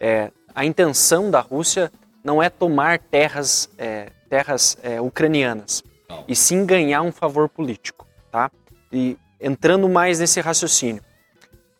é, 0.00 0.32
a 0.54 0.64
intenção 0.64 1.30
da 1.30 1.40
Rússia 1.40 1.92
não 2.22 2.42
é 2.42 2.48
tomar 2.48 2.98
terras, 2.98 3.70
é, 3.78 4.10
terras 4.28 4.76
é, 4.82 5.00
ucranianas, 5.00 5.82
Não. 6.08 6.24
e 6.28 6.36
sim 6.36 6.64
ganhar 6.64 7.02
um 7.02 7.12
favor 7.12 7.48
político, 7.48 8.06
tá? 8.30 8.50
E 8.92 9.16
entrando 9.40 9.88
mais 9.88 10.18
nesse 10.18 10.40
raciocínio, 10.40 11.02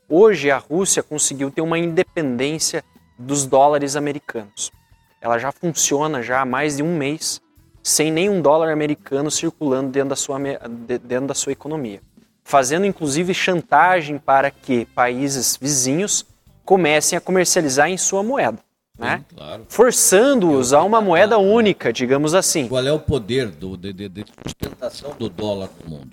hoje 0.09 0.51
a 0.51 0.59
Rússia 0.59 1.03
conseguiu 1.03 1.51
ter 1.51 1.61
uma 1.61 1.79
independência 1.79 2.85
dos 3.19 3.47
dólares 3.47 3.97
americanos. 3.97 4.73
Ela 5.21 5.39
já 5.39 5.53
funciona 5.53 6.23
já 6.23 6.41
há 6.41 6.47
mais 6.47 6.79
de 6.79 6.83
um 6.83 6.97
mês 6.97 7.41
sem 7.83 8.11
nenhum 8.11 8.41
dólar 8.41 8.71
americano 8.71 9.31
circulando 9.31 9.91
dentro 9.91 10.11
da 10.11 10.17
sua, 10.17 10.39
dentro 11.03 11.27
da 11.27 11.35
sua 11.35 11.53
economia. 11.53 12.01
Fazendo 12.43 12.87
inclusive 12.87 13.33
chantagem 13.35 14.19
para 14.19 14.51
que 14.51 14.87
países 14.87 15.57
vizinhos 15.57 16.27
comecem 16.65 17.17
a 17.17 17.21
comercializar 17.21 17.89
em 17.89 17.97
sua 17.97 18.23
moeda. 18.23 18.59
Né? 19.01 19.25
Claro. 19.35 19.65
Forçando-os 19.69 20.73
a 20.75 20.83
uma 20.83 21.01
moeda 21.01 21.39
única, 21.39 21.93
digamos 21.93 22.35
assim. 22.35 22.69
Qual 22.69 22.87
é 22.87 22.93
o 22.93 22.99
poder 23.01 23.49
do, 23.51 23.77
de, 23.77 23.93
de- 23.93 24.09
de 24.11 24.25
sustentação 24.45 25.15
do 25.19 25.29
dólar 25.31 25.71
no 25.83 25.91
mundo? 25.91 26.11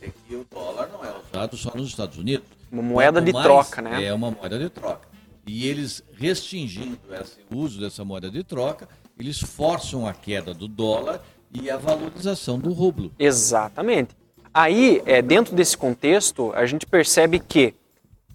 É 0.00 0.08
que 0.26 0.36
o 0.36 0.46
dólar 0.50 0.88
não 0.92 1.04
é 1.04 1.12
usado 1.32 1.56
só 1.56 1.72
nos 1.74 1.88
Estados 1.88 2.16
Unidos. 2.16 2.46
Uma 2.70 2.82
moeda 2.82 3.18
Quanto 3.20 3.26
de 3.26 3.32
mais 3.32 3.44
troca, 3.44 3.82
né? 3.82 4.04
É 4.04 4.14
uma 4.14 4.30
moeda 4.30 4.58
de 4.58 4.68
troca. 4.70 5.08
E 5.46 5.66
eles 5.66 6.04
restringindo 6.16 6.98
esse 7.20 7.38
uso 7.52 7.80
dessa 7.80 8.04
moeda 8.04 8.30
de 8.30 8.44
troca, 8.44 8.88
eles 9.18 9.40
forçam 9.40 10.06
a 10.06 10.12
queda 10.12 10.54
do 10.54 10.68
dólar 10.68 11.20
e 11.52 11.68
a 11.68 11.76
valorização 11.76 12.58
do 12.58 12.72
rublo. 12.72 13.10
Exatamente. 13.18 14.14
Aí, 14.54 15.02
é, 15.06 15.20
dentro 15.22 15.56
desse 15.56 15.76
contexto, 15.76 16.52
a 16.54 16.64
gente 16.66 16.86
percebe 16.86 17.38
que 17.40 17.74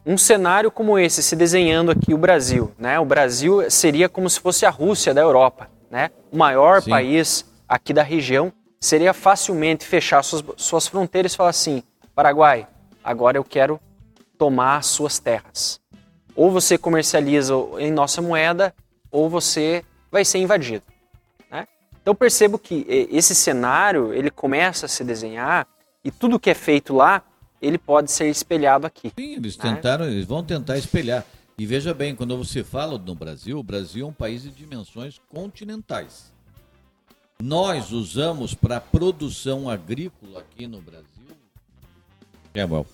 um 0.05 0.17
cenário 0.17 0.69
como 0.69 1.00
esse, 1.00 1.24
se 1.24 1.36
desenhando 1.36 1.91
aqui 1.91 2.13
o 2.13 2.17
Brasil, 2.17 2.71
né? 2.78 2.99
O 2.99 3.06
Brasil 3.06 3.69
seria 3.69 4.10
como 4.10 4.30
se 4.30 4.39
fosse 4.39 4.65
a 4.65 4.69
Rússia 4.69 5.13
da 5.13 5.21
Europa, 5.21 5.69
né? 5.89 6.12
O 6.32 6.38
maior 6.38 6.82
Sim. 6.82 6.89
país 6.89 7.45
aqui 7.67 7.93
da 7.93 8.04
região 8.04 8.51
seria 8.80 9.13
facilmente 9.13 9.86
fechar 9.86 10.21
suas, 10.23 10.43
suas 10.58 10.88
fronteiras 10.88 11.34
e 11.34 11.38
falar 11.38 11.51
assim: 11.51 11.84
Paraguai, 12.13 12.67
agora 13.04 13.38
eu 13.38 13.43
quero 13.43 13.80
tomar 14.38 14.78
as 14.78 14.88
suas 14.88 15.19
terras. 15.19 15.80
Ou 16.36 16.51
você 16.51 16.78
comercializa 16.78 17.54
em 17.78 17.91
nossa 17.91 18.21
moeda, 18.21 18.73
ou 19.10 19.30
você 19.30 19.86
vai 20.12 20.25
ser 20.25 20.39
invadido. 20.39 20.84
né? 21.49 21.67
Então 22.01 22.13
percebo 22.13 22.58
que 22.58 22.86
esse 23.12 23.34
cenário 23.34 24.13
ele 24.13 24.30
começa 24.30 24.86
a 24.86 24.89
se 24.89 25.04
desenhar 25.04 25.67
e 26.04 26.12
tudo 26.12 26.39
que 26.39 26.49
é 26.49 26.54
feito 26.54 26.93
lá 26.93 27.21
ele 27.65 27.78
pode 27.78 28.12
ser 28.12 28.30
espelhado 28.30 28.86
aqui. 28.86 29.12
Sim, 29.17 29.36
eles 29.36 29.58
Né? 29.58 29.73
tentaram, 29.73 30.06
eles 30.06 30.26
vão 30.26 30.43
tentar 30.43 30.78
espelhar. 30.78 31.26
E 31.58 31.65
veja 31.65 31.93
bem, 31.93 32.15
quando 32.15 32.36
você 32.38 32.63
fala 32.63 32.97
no 32.97 33.15
Brasil, 33.15 33.58
o 33.58 33.63
Brasil 33.63 34.06
é 34.06 34.10
um 34.10 34.13
país 34.13 34.43
de 34.43 34.49
dimensões 34.49 35.21
continentais. 35.30 36.34
Nós 37.41 37.91
usamos 37.91 38.54
para 38.54 38.82
produção 38.82 39.69
agrícola 39.69 40.39
aqui 40.39 40.65
no 40.67 40.82
Brasil, 40.82 41.08
Samuel, 42.56 42.86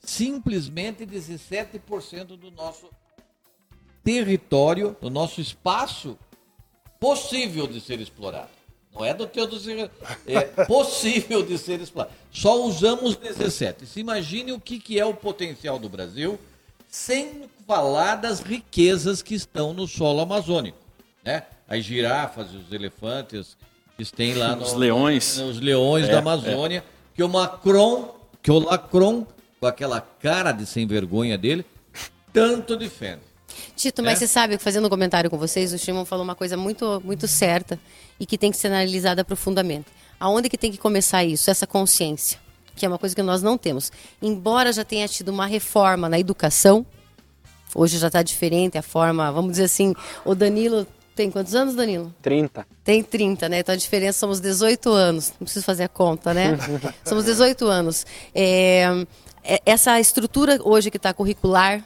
simplesmente 0.00 1.04
17% 1.06 2.36
do 2.36 2.50
nosso 2.50 2.88
território, 4.02 4.96
do 5.00 5.10
nosso 5.10 5.40
espaço 5.40 6.18
possível 6.98 7.66
de 7.66 7.80
ser 7.80 8.00
explorado. 8.00 8.50
Não 8.98 9.04
é 9.04 9.14
do 9.14 9.26
teu 9.28 9.46
do 9.46 9.56
é 10.26 10.40
possível 10.64 11.44
de 11.44 11.56
ser 11.56 11.80
explorado. 11.80 12.12
Só 12.32 12.64
usamos 12.64 13.14
17. 13.14 13.86
Se 13.86 14.00
imagine 14.00 14.50
o 14.52 14.60
que, 14.60 14.80
que 14.80 14.98
é 14.98 15.04
o 15.04 15.14
potencial 15.14 15.78
do 15.78 15.88
Brasil, 15.88 16.38
sem 16.88 17.44
falar 17.66 18.16
das 18.16 18.40
riquezas 18.40 19.22
que 19.22 19.34
estão 19.36 19.72
no 19.72 19.86
solo 19.86 20.20
amazônico, 20.20 20.78
né? 21.24 21.44
As 21.68 21.84
girafas, 21.84 22.48
os 22.52 22.72
elefantes 22.72 23.56
que 23.96 24.04
têm 24.06 24.34
lá 24.34 24.56
no, 24.56 24.62
Os 24.64 24.74
leões. 24.74 25.38
os 25.38 25.60
leões 25.60 26.08
É, 26.08 26.12
da 26.12 26.18
Amazônia, 26.18 26.82
que 27.14 27.22
o 27.22 27.28
Macron, 27.28 28.16
que 28.42 28.50
o 28.50 28.58
Lacron, 28.58 29.26
com 29.60 29.66
aquela 29.66 30.00
cara 30.00 30.50
de 30.50 30.66
sem 30.66 30.86
vergonha 30.86 31.38
dele, 31.38 31.64
tanto 32.32 32.76
defende. 32.76 33.27
Tito, 33.76 34.02
mas 34.02 34.14
É? 34.14 34.16
você 34.20 34.28
sabe, 34.28 34.58
fazendo 34.58 34.86
um 34.86 34.90
comentário 34.90 35.28
com 35.30 35.38
vocês, 35.38 35.72
o 35.72 35.78
Shimon 35.78 36.04
falou 36.04 36.24
uma 36.24 36.34
coisa 36.34 36.56
muito, 36.56 37.00
muito 37.04 37.26
certa 37.28 37.78
e 38.18 38.26
que 38.26 38.36
tem 38.38 38.50
que 38.50 38.56
ser 38.56 38.68
analisada 38.68 39.24
profundamente. 39.24 39.86
Aonde 40.20 40.48
que 40.48 40.58
tem 40.58 40.70
que 40.72 40.78
começar 40.78 41.24
isso? 41.24 41.50
Essa 41.50 41.66
consciência, 41.66 42.38
que 42.74 42.84
é 42.84 42.88
uma 42.88 42.98
coisa 42.98 43.14
que 43.14 43.22
nós 43.22 43.42
não 43.42 43.56
temos. 43.56 43.92
Embora 44.20 44.72
já 44.72 44.84
tenha 44.84 45.06
tido 45.06 45.28
uma 45.28 45.46
reforma 45.46 46.08
na 46.08 46.18
educação, 46.18 46.84
hoje 47.74 47.98
já 47.98 48.08
está 48.08 48.22
diferente 48.22 48.76
a 48.78 48.82
forma, 48.82 49.30
vamos 49.30 49.52
dizer 49.52 49.64
assim, 49.64 49.94
o 50.24 50.34
Danilo 50.34 50.86
tem 51.14 51.30
quantos 51.32 51.52
anos, 51.54 51.74
Danilo? 51.74 52.14
30. 52.22 52.64
Tem 52.84 53.02
30, 53.02 53.48
né? 53.48 53.58
Então 53.58 53.72
a 53.74 53.78
diferença 53.78 54.20
somos 54.20 54.38
18 54.40 54.88
anos. 54.92 55.30
Não 55.40 55.46
preciso 55.46 55.64
fazer 55.64 55.82
a 55.82 55.88
conta, 55.88 56.32
né? 56.32 56.56
somos 57.04 57.24
18 57.24 57.66
anos. 57.66 58.06
É, 58.32 58.84
é- 59.42 59.60
essa 59.66 59.98
estrutura 59.98 60.60
hoje 60.62 60.92
que 60.92 60.96
está 60.96 61.12
curricular 61.12 61.84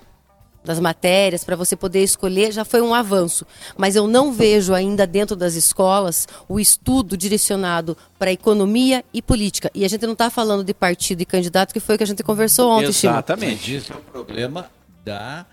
das 0.64 0.78
matérias 0.78 1.44
para 1.44 1.56
você 1.56 1.74
poder 1.74 2.02
escolher 2.02 2.52
já 2.52 2.64
foi 2.64 2.80
um 2.80 2.94
avanço, 2.94 3.46
mas 3.76 3.96
eu 3.96 4.06
não 4.06 4.32
vejo 4.32 4.74
ainda 4.74 5.06
dentro 5.06 5.34
das 5.34 5.54
escolas 5.54 6.28
o 6.48 6.60
estudo 6.60 7.16
direcionado 7.16 7.96
para 8.18 8.32
economia 8.32 9.04
e 9.12 9.20
política. 9.20 9.70
E 9.74 9.84
a 9.84 9.88
gente 9.88 10.06
não 10.06 10.12
está 10.12 10.30
falando 10.30 10.64
de 10.64 10.72
partido 10.72 11.20
e 11.20 11.24
candidato, 11.24 11.72
que 11.72 11.80
foi 11.80 11.94
o 11.94 11.98
que 11.98 12.04
a 12.04 12.06
gente 12.06 12.22
conversou 12.22 12.70
ontem. 12.70 12.88
Exatamente. 12.88 13.74
Esse 13.74 13.92
é 13.92 13.94
o 13.94 13.98
problema 13.98 14.70
da, 15.04 15.44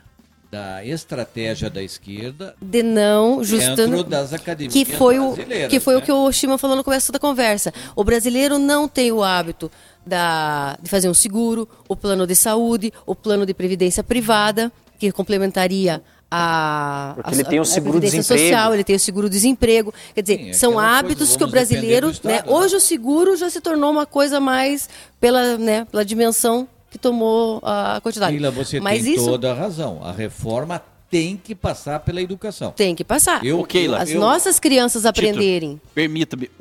da 0.52 0.86
estratégia 0.86 1.70
da 1.70 1.82
esquerda 1.82 2.56
de 2.62 2.84
não 2.84 3.44
justando 3.44 3.98
dentro 3.98 4.04
das 4.04 4.34
academias 4.34 4.74
que 4.74 4.86
foi 4.86 5.20
o 5.20 5.36
que 5.70 5.80
foi 5.80 5.96
o 5.96 6.00
né? 6.00 6.06
que 6.06 6.12
o 6.12 6.32
Shimon 6.32 6.58
falou 6.58 6.76
no 6.76 6.84
começo 6.84 7.12
da 7.12 7.20
conversa. 7.20 7.74
O 7.96 8.04
brasileiro 8.04 8.60
não 8.60 8.88
tem 8.88 9.12
o 9.12 9.24
hábito 9.24 9.72
da, 10.06 10.78
de 10.82 10.90
fazer 10.90 11.10
um 11.10 11.14
seguro, 11.14 11.68
o 11.88 11.96
plano 11.96 12.26
de 12.26 12.36
saúde, 12.36 12.94
o 13.06 13.16
plano 13.16 13.46
de 13.46 13.54
previdência 13.54 14.04
privada 14.04 14.72
que 15.00 15.12
complementaria 15.12 16.04
a, 16.30 17.14
Porque 17.16 17.30
a- 17.32 17.34
ele 17.34 17.44
tem 17.44 17.58
o 17.60 17.62
a 17.64 17.66
seguro-desemprego. 17.66 18.28
previdência 18.28 18.38
social, 18.38 18.74
ele 18.74 18.84
tem 18.84 18.96
o 18.96 19.00
seguro-desemprego. 19.00 19.94
Quer 20.14 20.22
dizer, 20.22 20.38
Sim, 20.46 20.54
são 20.54 20.72
aquela 20.78 21.00
hábitos 21.00 21.36
que 21.36 21.44
o 21.44 21.48
brasileiro, 21.48 22.08
né, 22.08 22.14
Estado, 22.14 22.32
né? 22.34 22.44
hoje 22.54 22.76
o 22.76 22.80
seguro 22.80 23.36
já 23.36 23.50
se 23.50 23.60
tornou 23.62 23.90
uma 23.90 24.06
coisa 24.06 24.40
mais 24.40 24.88
pela, 25.20 25.58
né, 25.58 25.86
pela 25.86 26.06
dimensão 26.06 26.68
que 26.92 26.98
tomou 27.00 27.60
a 27.64 28.00
quantidade. 28.04 28.34
Sheila, 28.36 28.52
você 28.52 28.80
Mas 28.80 29.04
tem 29.04 29.16
isso 29.16 29.26
toda 29.26 29.52
a 29.52 29.56
razão. 29.56 30.02
A 30.04 30.12
reforma 30.12 30.82
tem 31.10 31.36
que 31.36 31.56
passar 31.56 32.00
pela 32.02 32.22
educação. 32.22 32.72
tem 32.72 32.94
que 32.94 33.04
passar. 33.04 33.44
Eu- 33.44 33.64
Keila, 33.64 33.98
As 33.98 34.12
eu- 34.12 34.20
nossas 34.20 34.60
crianças 34.60 35.06
aprenderem. 35.08 35.82
Permita-me, 35.96 36.52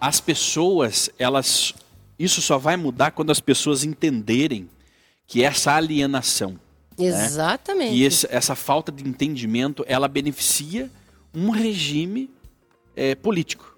as 0.00 0.20
pessoas, 0.20 1.10
elas. 1.18 1.74
Isso 2.18 2.40
só 2.42 2.58
vai 2.58 2.76
mudar 2.76 3.10
quando 3.12 3.30
as 3.30 3.38
pessoas 3.40 3.84
entenderem 3.84 4.68
que 5.26 5.42
essa 5.44 5.72
alienação, 5.74 6.56
Exatamente. 6.98 7.92
que 7.92 8.02
esse- 8.04 8.26
essa 8.30 8.54
falta 8.54 8.90
de 8.92 9.06
entendimento, 9.08 9.84
ela 9.88 10.08
beneficia 10.08 10.90
um 11.34 11.50
regime 11.50 12.30
eh, 12.96 13.14
político. 13.14 13.70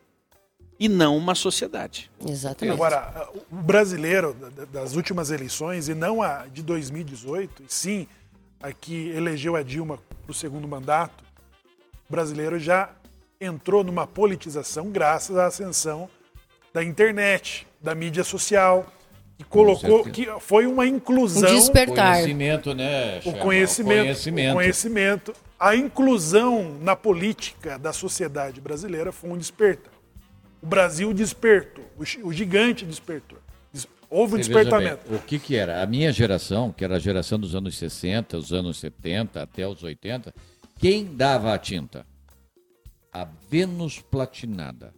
e 0.77 0.89
não 0.89 1.17
uma 1.17 1.37
sociedade. 1.37 2.11
Exatamente. 2.29 2.75
Agora, 2.75 3.29
o 3.51 3.55
brasileiro 3.63 4.35
das 4.73 4.97
últimas 4.97 5.31
eleições, 5.31 5.89
e 5.89 5.95
não 5.95 6.21
a 6.21 6.47
de 6.49 6.63
2018, 6.63 7.63
e 7.63 7.73
sim 7.73 8.09
a 8.61 8.73
que 8.73 9.09
elegeu 9.11 9.55
a 9.55 9.63
Dilma 9.63 9.99
para 10.23 10.33
o 10.33 10.35
segundo 10.35 10.67
mandato, 10.67 11.23
o 12.09 12.13
brasileiro 12.13 12.59
já 12.59 12.91
entrou 13.41 13.85
numa 13.85 14.05
politização 14.05 14.91
graças 14.91 15.37
à 15.37 15.47
ascensão 15.47 16.11
da 16.73 16.83
internet, 16.83 17.67
da 17.81 17.95
mídia 17.95 18.25
social, 18.25 18.85
que 19.45 19.51
colocou 19.51 20.05
que 20.05 20.27
foi 20.41 20.67
uma 20.67 20.87
inclusão. 20.87 21.51
Um 21.51 21.55
despertar. 21.55 22.15
Conhecimento, 22.15 22.75
né? 22.75 23.21
O 23.25 23.33
conhecimento, 23.35 24.03
conhecimento. 24.03 24.51
O 24.51 24.55
conhecimento. 24.55 25.35
A 25.59 25.77
inclusão 25.77 26.77
na 26.81 26.97
política 26.97 27.79
da 27.79 27.93
sociedade 27.93 28.61
brasileira 28.61 29.13
foi 29.13 29.31
um 29.31 29.39
despertar. 29.39 29.93
O 30.61 30.67
Brasil 30.67 31.13
despertou, 31.13 31.85
o 32.23 32.33
gigante 32.33 32.85
despertou. 32.85 33.39
Houve 34.11 34.35
um 34.35 34.39
despertamento. 34.39 35.09
Bem, 35.09 35.19
o 35.19 35.21
que, 35.21 35.41
que 35.41 35.57
era? 35.57 35.83
A 35.83 35.87
minha 35.87 36.13
geração, 36.13 36.71
que 36.71 36.85
era 36.85 36.97
a 36.97 36.99
geração 37.01 37.39
dos 37.39 37.55
anos 37.55 37.77
60, 37.77 38.39
os 38.39 38.53
anos 38.53 38.79
70 38.79 39.43
até 39.43 39.67
os 39.67 39.83
80, 39.83 40.33
quem 40.79 41.05
dava 41.17 41.53
a 41.53 41.59
tinta? 41.59 42.07
A 43.13 43.27
Vênus 43.51 43.99
Platinada. 43.99 44.95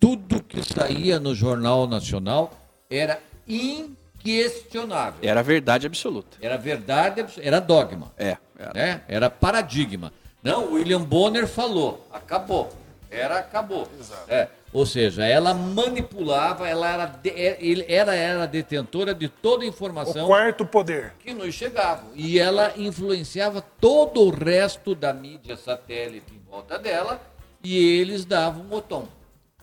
Tudo 0.00 0.42
que 0.42 0.62
saía 0.62 1.20
no 1.20 1.34
Jornal 1.34 1.86
Nacional 1.86 2.52
era 2.90 3.20
inquestionável. 3.46 5.20
Era 5.22 5.42
verdade 5.42 5.86
absoluta. 5.86 6.36
Era 6.40 6.56
verdade, 6.56 7.24
era 7.40 7.60
dogma. 7.60 8.12
É. 8.16 8.36
Era, 8.58 8.72
né? 8.74 9.02
era 9.08 9.30
paradigma. 9.30 10.12
Não, 10.42 10.72
William 10.72 11.02
Bonner 11.02 11.46
falou, 11.46 12.06
acabou. 12.12 12.70
Era, 13.10 13.38
acabou. 13.38 13.88
Exato. 13.98 14.24
É. 14.28 14.48
Ou 14.72 14.84
seja, 14.84 15.24
ela 15.24 15.54
manipulava, 15.54 16.68
ela 16.68 16.88
era, 16.88 17.06
de, 17.06 17.30
é, 17.30 17.92
era, 17.92 18.14
era 18.14 18.46
detentora 18.46 19.14
de 19.14 19.28
toda 19.28 19.64
a 19.64 19.66
informação. 19.66 20.24
O 20.24 20.26
quarto 20.26 20.66
poder. 20.66 21.14
Que 21.20 21.32
nos 21.32 21.54
chegava. 21.54 22.04
E 22.14 22.38
ela 22.38 22.72
influenciava 22.76 23.62
todo 23.80 24.20
o 24.22 24.30
resto 24.30 24.94
da 24.94 25.14
mídia 25.14 25.56
satélite 25.56 26.34
em 26.34 26.50
volta 26.50 26.78
dela 26.78 27.20
e 27.62 27.98
eles 27.98 28.24
davam 28.24 28.66
o 28.70 28.80
tom. 28.80 29.08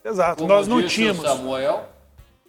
Exato, 0.04 0.38
Como 0.38 0.50
nós 0.50 0.68
não 0.68 0.86
tínhamos. 0.86 1.22
Samuel, 1.24 1.88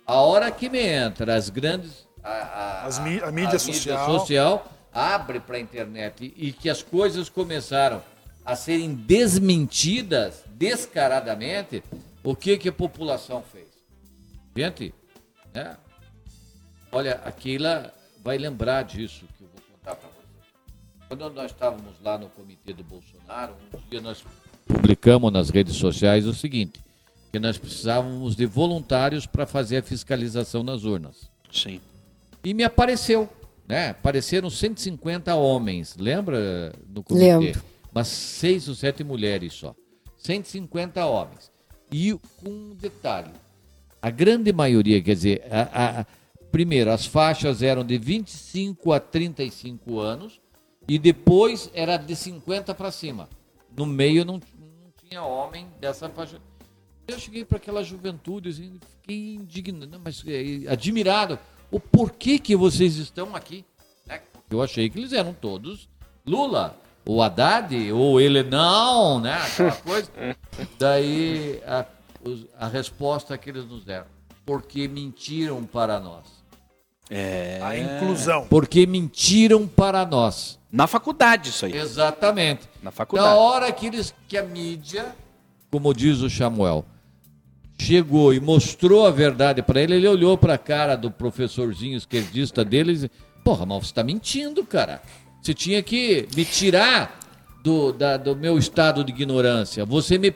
a 0.07 0.21
hora 0.21 0.51
que 0.51 0.69
me 0.69 0.81
entra 0.81 1.35
as 1.35 1.49
grandes. 1.49 2.07
A, 2.23 2.31
a, 2.31 2.87
as, 2.87 2.99
a, 2.99 3.03
a 3.03 3.33
mídia, 3.33 3.59
social. 3.59 3.99
mídia 3.99 4.19
social 4.19 4.73
abre 4.93 5.41
para 5.41 5.57
a 5.57 5.61
internet 5.61 6.33
e 6.37 6.53
que 6.53 6.71
as 6.71 6.83
coisas 6.83 7.29
começaram 7.29 8.03
a 8.45 8.55
serem 8.55 8.95
desmentidas 8.95 10.45
descaradamente, 10.47 11.83
o 12.23 12.37
que, 12.37 12.57
que 12.57 12.69
a 12.69 12.73
população 12.73 13.43
fez? 13.43 13.69
Gente, 14.57 14.95
né? 15.53 15.77
olha, 16.93 17.21
a 17.25 17.33
Keila 17.33 17.93
vai 18.23 18.39
lembrar 18.39 18.85
disso 18.85 19.27
que 19.37 19.45
eu 19.45 19.49
vou 19.49 19.63
contar 19.73 19.97
para 19.97 20.09
você. 20.09 21.09
Quando 21.09 21.31
nós 21.31 21.51
estávamos 21.51 22.01
lá 22.03 22.17
no 22.17 22.29
comitê 22.29 22.73
do 22.73 22.85
Bolsonaro, 22.85 23.55
um 23.73 23.89
dia 23.91 24.01
nós 24.01 24.25
publicamos 24.67 25.33
nas 25.33 25.51
redes 25.51 25.77
sociais 25.77 26.27
o 26.27 26.33
seguinte, 26.33 26.81
que 27.35 27.39
nós 27.41 27.59
precisávamos 27.59 28.37
de 28.37 28.47
voluntários 28.47 29.27
para 29.27 29.45
fazer 29.45 29.79
a 29.79 29.83
fiscalização 29.83 30.63
nas 30.63 30.85
urnas. 30.85 31.29
Sim. 31.53 31.81
E 32.45 32.55
me 32.55 32.63
apareceu, 32.63 33.29
né? 33.67 33.91
Apareceram 33.91 34.49
150 34.49 35.35
homens, 35.35 35.97
lembra 35.99 36.73
no 36.89 37.03
comitê? 37.03 37.37
Lembro 37.37 37.63
mas 37.93 38.07
seis 38.07 38.69
ou 38.69 38.75
sete 38.77 39.03
mulheres 39.03 39.55
só. 39.55 39.75
150 40.19 41.05
homens. 41.07 41.51
E 41.91 42.17
com 42.41 42.51
um 42.51 42.75
detalhe: 42.75 43.33
a 44.01 44.11
grande 44.11 44.53
maioria, 44.53 45.03
quer 45.03 45.15
dizer, 45.15 45.43
a, 45.51 46.01
a, 46.01 46.07
primeiro, 46.53 46.93
as 46.93 47.05
faixas 47.05 47.63
eram 47.63 47.85
de 47.85 47.99
25 47.99 48.93
a 48.93 49.01
35 49.01 49.99
anos 49.99 50.41
e 50.87 51.01
depois 51.01 51.69
era 51.75 51.97
de 51.97 52.15
50 52.15 52.73
para 52.77 52.93
cima. 52.93 53.29
No 53.77 53.87
meio 53.87 54.25
não, 54.25 54.35
não 54.35 54.93
tinha 55.09 55.25
homem 55.25 55.67
dessa 55.81 56.09
faixa. 56.09 56.41
Eu 57.07 57.19
cheguei 57.19 57.45
para 57.45 57.59
aquela 57.59 57.83
juventude 57.83 58.49
assim, 58.49 58.79
fiquei 59.01 59.35
indignado, 59.35 60.01
mas 60.03 60.23
é, 60.27 60.71
admirado. 60.71 61.39
O 61.71 61.79
porquê 61.79 62.39
que 62.39 62.57
vocês 62.57 62.97
estão 62.97 63.35
aqui? 63.35 63.65
Né? 64.07 64.21
Eu 64.51 64.63
achei 64.63 64.89
que 64.89 64.99
eles 64.99 65.13
eram 65.13 65.33
todos 65.35 65.89
Lula 66.27 66.79
o 67.07 67.23
Haddad, 67.23 67.93
ou 67.93 68.21
ele 68.21 68.43
não, 68.43 69.21
né? 69.21 69.35
Aquela 69.35 69.73
coisa. 69.83 70.11
Daí 70.79 71.61
a, 71.67 71.85
a 72.59 72.69
resposta 72.69 73.37
que 73.37 73.51
eles 73.51 73.67
nos 73.67 73.85
deram. 73.85 74.07
Porque 74.47 74.89
mentiram 74.89 75.65
para 75.65 76.01
nós. 76.01 76.25
É. 77.11 77.61
A 77.63 77.77
inclusão. 77.79 78.47
Porque 78.49 78.87
mentiram 78.87 79.67
para 79.67 80.07
nós. 80.07 80.59
Na 80.73 80.87
faculdade, 80.87 81.51
isso 81.51 81.67
aí. 81.67 81.77
Exatamente. 81.77 82.69
Na 82.83 82.91
faculdade. 82.91 83.29
Na 83.29 83.37
hora 83.37 83.71
que, 83.71 83.87
eles, 83.87 84.15
que 84.27 84.37
a 84.37 84.43
mídia, 84.43 85.15
como 85.71 85.93
diz 85.95 86.21
o 86.21 86.31
Samuel, 86.31 86.85
chegou 87.85 88.33
e 88.33 88.41
mostrou 88.41 89.07
a 89.07 89.11
verdade 89.11 89.63
para 89.63 89.81
ele, 89.81 89.95
ele 89.95 90.09
olhou 90.09 90.37
para 90.39 90.55
a 90.55 90.59
cara 90.59 90.97
do 90.97 91.11
professorzinho 91.11 91.97
esquerdista 91.97 92.65
dele 92.65 92.93
e 92.93 93.11
Porra, 93.45 93.67
mas 93.67 93.81
você 93.81 93.85
está 93.91 94.03
mentindo, 94.03 94.65
cara. 94.65 95.03
Você 95.43 95.53
tinha 95.53 95.83
que 95.83 96.27
me 96.35 96.47
tirar 96.47 97.21
do, 97.63 97.93
da, 97.93 98.17
do 98.17 98.35
meu 98.35 98.57
estado 98.57 99.05
de 99.05 99.13
ignorância. 99.13 99.85
Você 99.85 100.17
me 100.17 100.35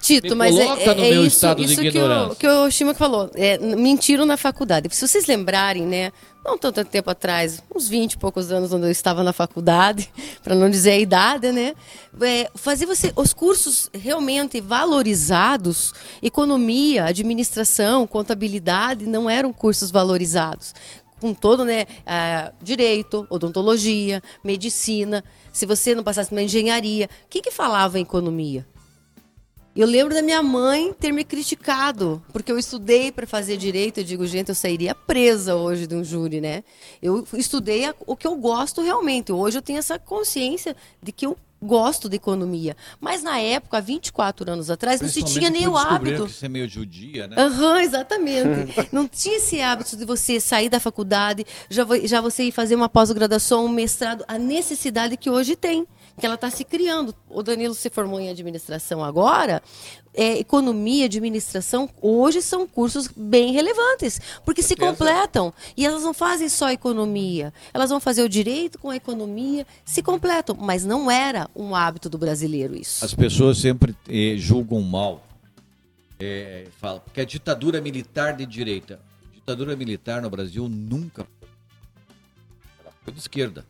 Tito, 0.00 0.30
Me 0.30 0.34
mas 0.34 0.56
é, 0.56 0.66
é, 0.66 1.00
é 1.00 1.10
isso, 1.14 1.46
isso 1.58 1.80
que, 1.80 1.98
o, 1.98 2.36
que 2.36 2.46
o 2.46 2.70
Shima 2.70 2.94
falou. 2.94 3.30
É, 3.34 3.58
mentiram 3.58 4.26
na 4.26 4.36
faculdade. 4.36 4.88
Se 4.92 5.06
vocês 5.06 5.26
lembrarem, 5.26 5.84
né? 5.86 6.12
Não 6.44 6.58
tanto 6.58 6.84
tempo 6.84 7.08
atrás, 7.08 7.62
uns 7.74 7.88
20 7.88 8.12
e 8.12 8.18
poucos 8.18 8.52
anos 8.52 8.68
quando 8.68 8.84
eu 8.84 8.90
estava 8.90 9.22
na 9.22 9.32
faculdade, 9.32 10.10
para 10.44 10.54
não 10.54 10.68
dizer 10.68 10.90
a 10.90 10.98
idade, 10.98 11.50
né? 11.50 11.74
É, 12.20 12.50
fazer 12.54 12.84
você 12.84 13.12
os 13.16 13.32
cursos 13.32 13.88
realmente 13.94 14.60
valorizados, 14.60 15.94
economia, 16.22 17.06
administração, 17.06 18.06
contabilidade, 18.06 19.06
não 19.06 19.28
eram 19.28 19.54
cursos 19.54 19.90
valorizados 19.90 20.74
com 21.20 21.32
todo, 21.32 21.64
né, 21.64 21.86
direito, 22.62 23.26
odontologia, 23.30 24.22
medicina. 24.44 25.24
Se 25.50 25.64
você 25.64 25.94
não 25.94 26.02
passasse 26.02 26.34
na 26.34 26.42
engenharia, 26.42 27.08
o 27.24 27.28
que, 27.30 27.40
que 27.40 27.50
falava 27.50 27.98
em 27.98 28.02
economia? 28.02 28.66
Eu 29.76 29.88
lembro 29.88 30.14
da 30.14 30.22
minha 30.22 30.40
mãe 30.40 30.92
ter 30.92 31.10
me 31.10 31.24
criticado, 31.24 32.22
porque 32.32 32.52
eu 32.52 32.58
estudei 32.58 33.10
para 33.10 33.26
fazer 33.26 33.56
direito. 33.56 33.98
Eu 33.98 34.04
digo, 34.04 34.24
gente, 34.24 34.50
eu 34.50 34.54
sairia 34.54 34.94
presa 34.94 35.56
hoje 35.56 35.86
de 35.86 35.96
um 35.96 36.04
júri, 36.04 36.40
né? 36.40 36.62
Eu 37.02 37.26
estudei 37.32 37.92
o 38.06 38.14
que 38.14 38.26
eu 38.26 38.36
gosto 38.36 38.82
realmente. 38.82 39.32
Hoje 39.32 39.58
eu 39.58 39.62
tenho 39.62 39.80
essa 39.80 39.98
consciência 39.98 40.76
de 41.02 41.10
que 41.10 41.26
eu 41.26 41.36
gosto 41.60 42.08
de 42.08 42.16
economia. 42.16 42.76
Mas 43.00 43.22
na 43.22 43.40
época, 43.40 43.78
há 43.78 43.80
24 43.80 44.50
anos 44.52 44.70
atrás, 44.70 45.00
não 45.00 45.08
se 45.08 45.22
tinha 45.22 45.50
nem 45.50 45.66
o 45.66 45.76
hábito. 45.76 46.26
Que 46.26 46.32
você 46.32 46.46
é 46.46 46.48
meio 46.48 46.68
judia, 46.68 47.26
né? 47.26 47.36
Aham, 47.36 47.72
uhum, 47.72 47.76
exatamente. 47.78 48.88
não 48.92 49.08
tinha 49.08 49.38
esse 49.38 49.60
hábito 49.60 49.96
de 49.96 50.04
você 50.04 50.38
sair 50.38 50.68
da 50.68 50.78
faculdade, 50.78 51.44
já, 51.68 51.84
já 52.04 52.20
você 52.20 52.44
ir 52.44 52.52
fazer 52.52 52.74
uma 52.74 52.88
pós-graduação, 52.88 53.64
um 53.64 53.68
mestrado, 53.68 54.24
a 54.28 54.38
necessidade 54.38 55.16
que 55.16 55.30
hoje 55.30 55.56
tem 55.56 55.86
que 56.18 56.24
ela 56.24 56.36
está 56.36 56.50
se 56.50 56.64
criando. 56.64 57.14
O 57.28 57.42
Danilo 57.42 57.74
se 57.74 57.90
formou 57.90 58.20
em 58.20 58.28
administração 58.28 59.02
agora. 59.02 59.62
É, 60.16 60.38
economia, 60.38 61.06
administração, 61.06 61.90
hoje 62.00 62.40
são 62.40 62.68
cursos 62.68 63.08
bem 63.08 63.52
relevantes, 63.52 64.20
porque 64.44 64.62
se 64.62 64.76
completam. 64.76 65.52
E 65.76 65.84
elas 65.84 66.02
não 66.04 66.14
fazem 66.14 66.48
só 66.48 66.70
economia, 66.70 67.52
elas 67.72 67.90
vão 67.90 67.98
fazer 67.98 68.22
o 68.22 68.28
direito 68.28 68.78
com 68.78 68.90
a 68.90 68.96
economia, 68.96 69.66
se 69.84 70.02
completam. 70.02 70.56
Mas 70.58 70.84
não 70.84 71.10
era 71.10 71.50
um 71.54 71.74
hábito 71.74 72.08
do 72.08 72.16
brasileiro 72.16 72.76
isso. 72.76 73.04
As 73.04 73.12
pessoas 73.12 73.58
sempre 73.58 73.96
eh, 74.08 74.36
julgam 74.36 74.80
mal, 74.82 75.26
é, 76.20 76.68
falam, 76.78 77.00
porque 77.00 77.20
a 77.20 77.24
ditadura 77.24 77.80
militar 77.80 78.36
de 78.36 78.46
direita, 78.46 79.00
a 79.32 79.34
ditadura 79.34 79.74
militar 79.74 80.22
no 80.22 80.30
Brasil 80.30 80.68
nunca 80.68 81.26
foi 83.02 83.12
de 83.12 83.18
esquerda, 83.18 83.66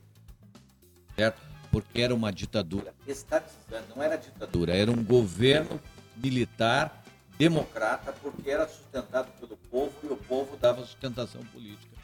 certo? 1.16 1.53
Porque 1.74 2.00
era 2.00 2.14
uma 2.14 2.32
ditadura 2.32 2.94
estatizada, 3.04 3.84
não 3.96 4.00
era 4.00 4.16
ditadura, 4.16 4.76
era 4.76 4.92
um 4.92 5.02
governo 5.02 5.80
militar 6.16 7.02
democrata, 7.36 8.14
porque 8.22 8.48
era 8.48 8.68
sustentado 8.68 9.28
pelo 9.40 9.56
povo 9.56 9.92
e 10.04 10.06
o 10.06 10.16
povo 10.16 10.56
dava 10.56 10.82
sustentação 10.82 11.44
política 11.46 11.96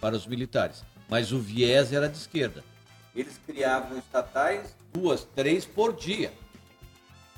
para 0.00 0.14
os 0.14 0.28
militares. 0.28 0.84
Mas 1.08 1.32
o 1.32 1.40
viés 1.40 1.92
era 1.92 2.08
de 2.08 2.16
esquerda. 2.16 2.62
Eles 3.16 3.36
criavam 3.44 3.98
estatais 3.98 4.76
duas, 4.94 5.26
três 5.34 5.64
por 5.64 5.92
dia. 5.92 6.32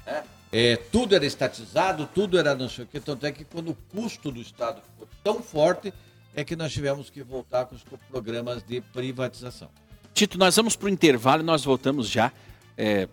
Né? 0.05 0.25
É, 0.53 0.77
tudo 0.77 1.15
era 1.15 1.25
estatizado, 1.25 2.07
tudo 2.15 2.39
era 2.39 2.55
não 2.55 2.69
sei 2.69 2.85
o 2.85 2.87
que, 2.87 3.01
tanto 3.01 3.25
é 3.25 3.33
que 3.33 3.47
quando 3.47 3.71
o 3.71 3.75
custo 3.75 4.31
do 4.31 4.43
Estado 4.43 4.83
ficou 4.83 5.09
tão 5.25 5.43
forte, 5.43 5.95
é 6.37 6.45
que 6.45 6.55
nós 6.55 6.71
tivemos 6.71 7.09
que 7.09 7.23
voltar 7.23 7.65
com 7.65 7.75
os 7.75 7.83
programas 8.11 8.63
de 8.63 8.83
privatização. 8.83 9.71
Tito, 10.15 10.39
nós 10.39 10.57
vamos 10.57 10.75
para 10.75 10.87
o 10.87 10.89
intervalo 10.89 11.43
e 11.43 11.47
nós 11.47 11.65
voltamos 11.65 12.09
já, 12.09 12.33
é, 12.77 13.09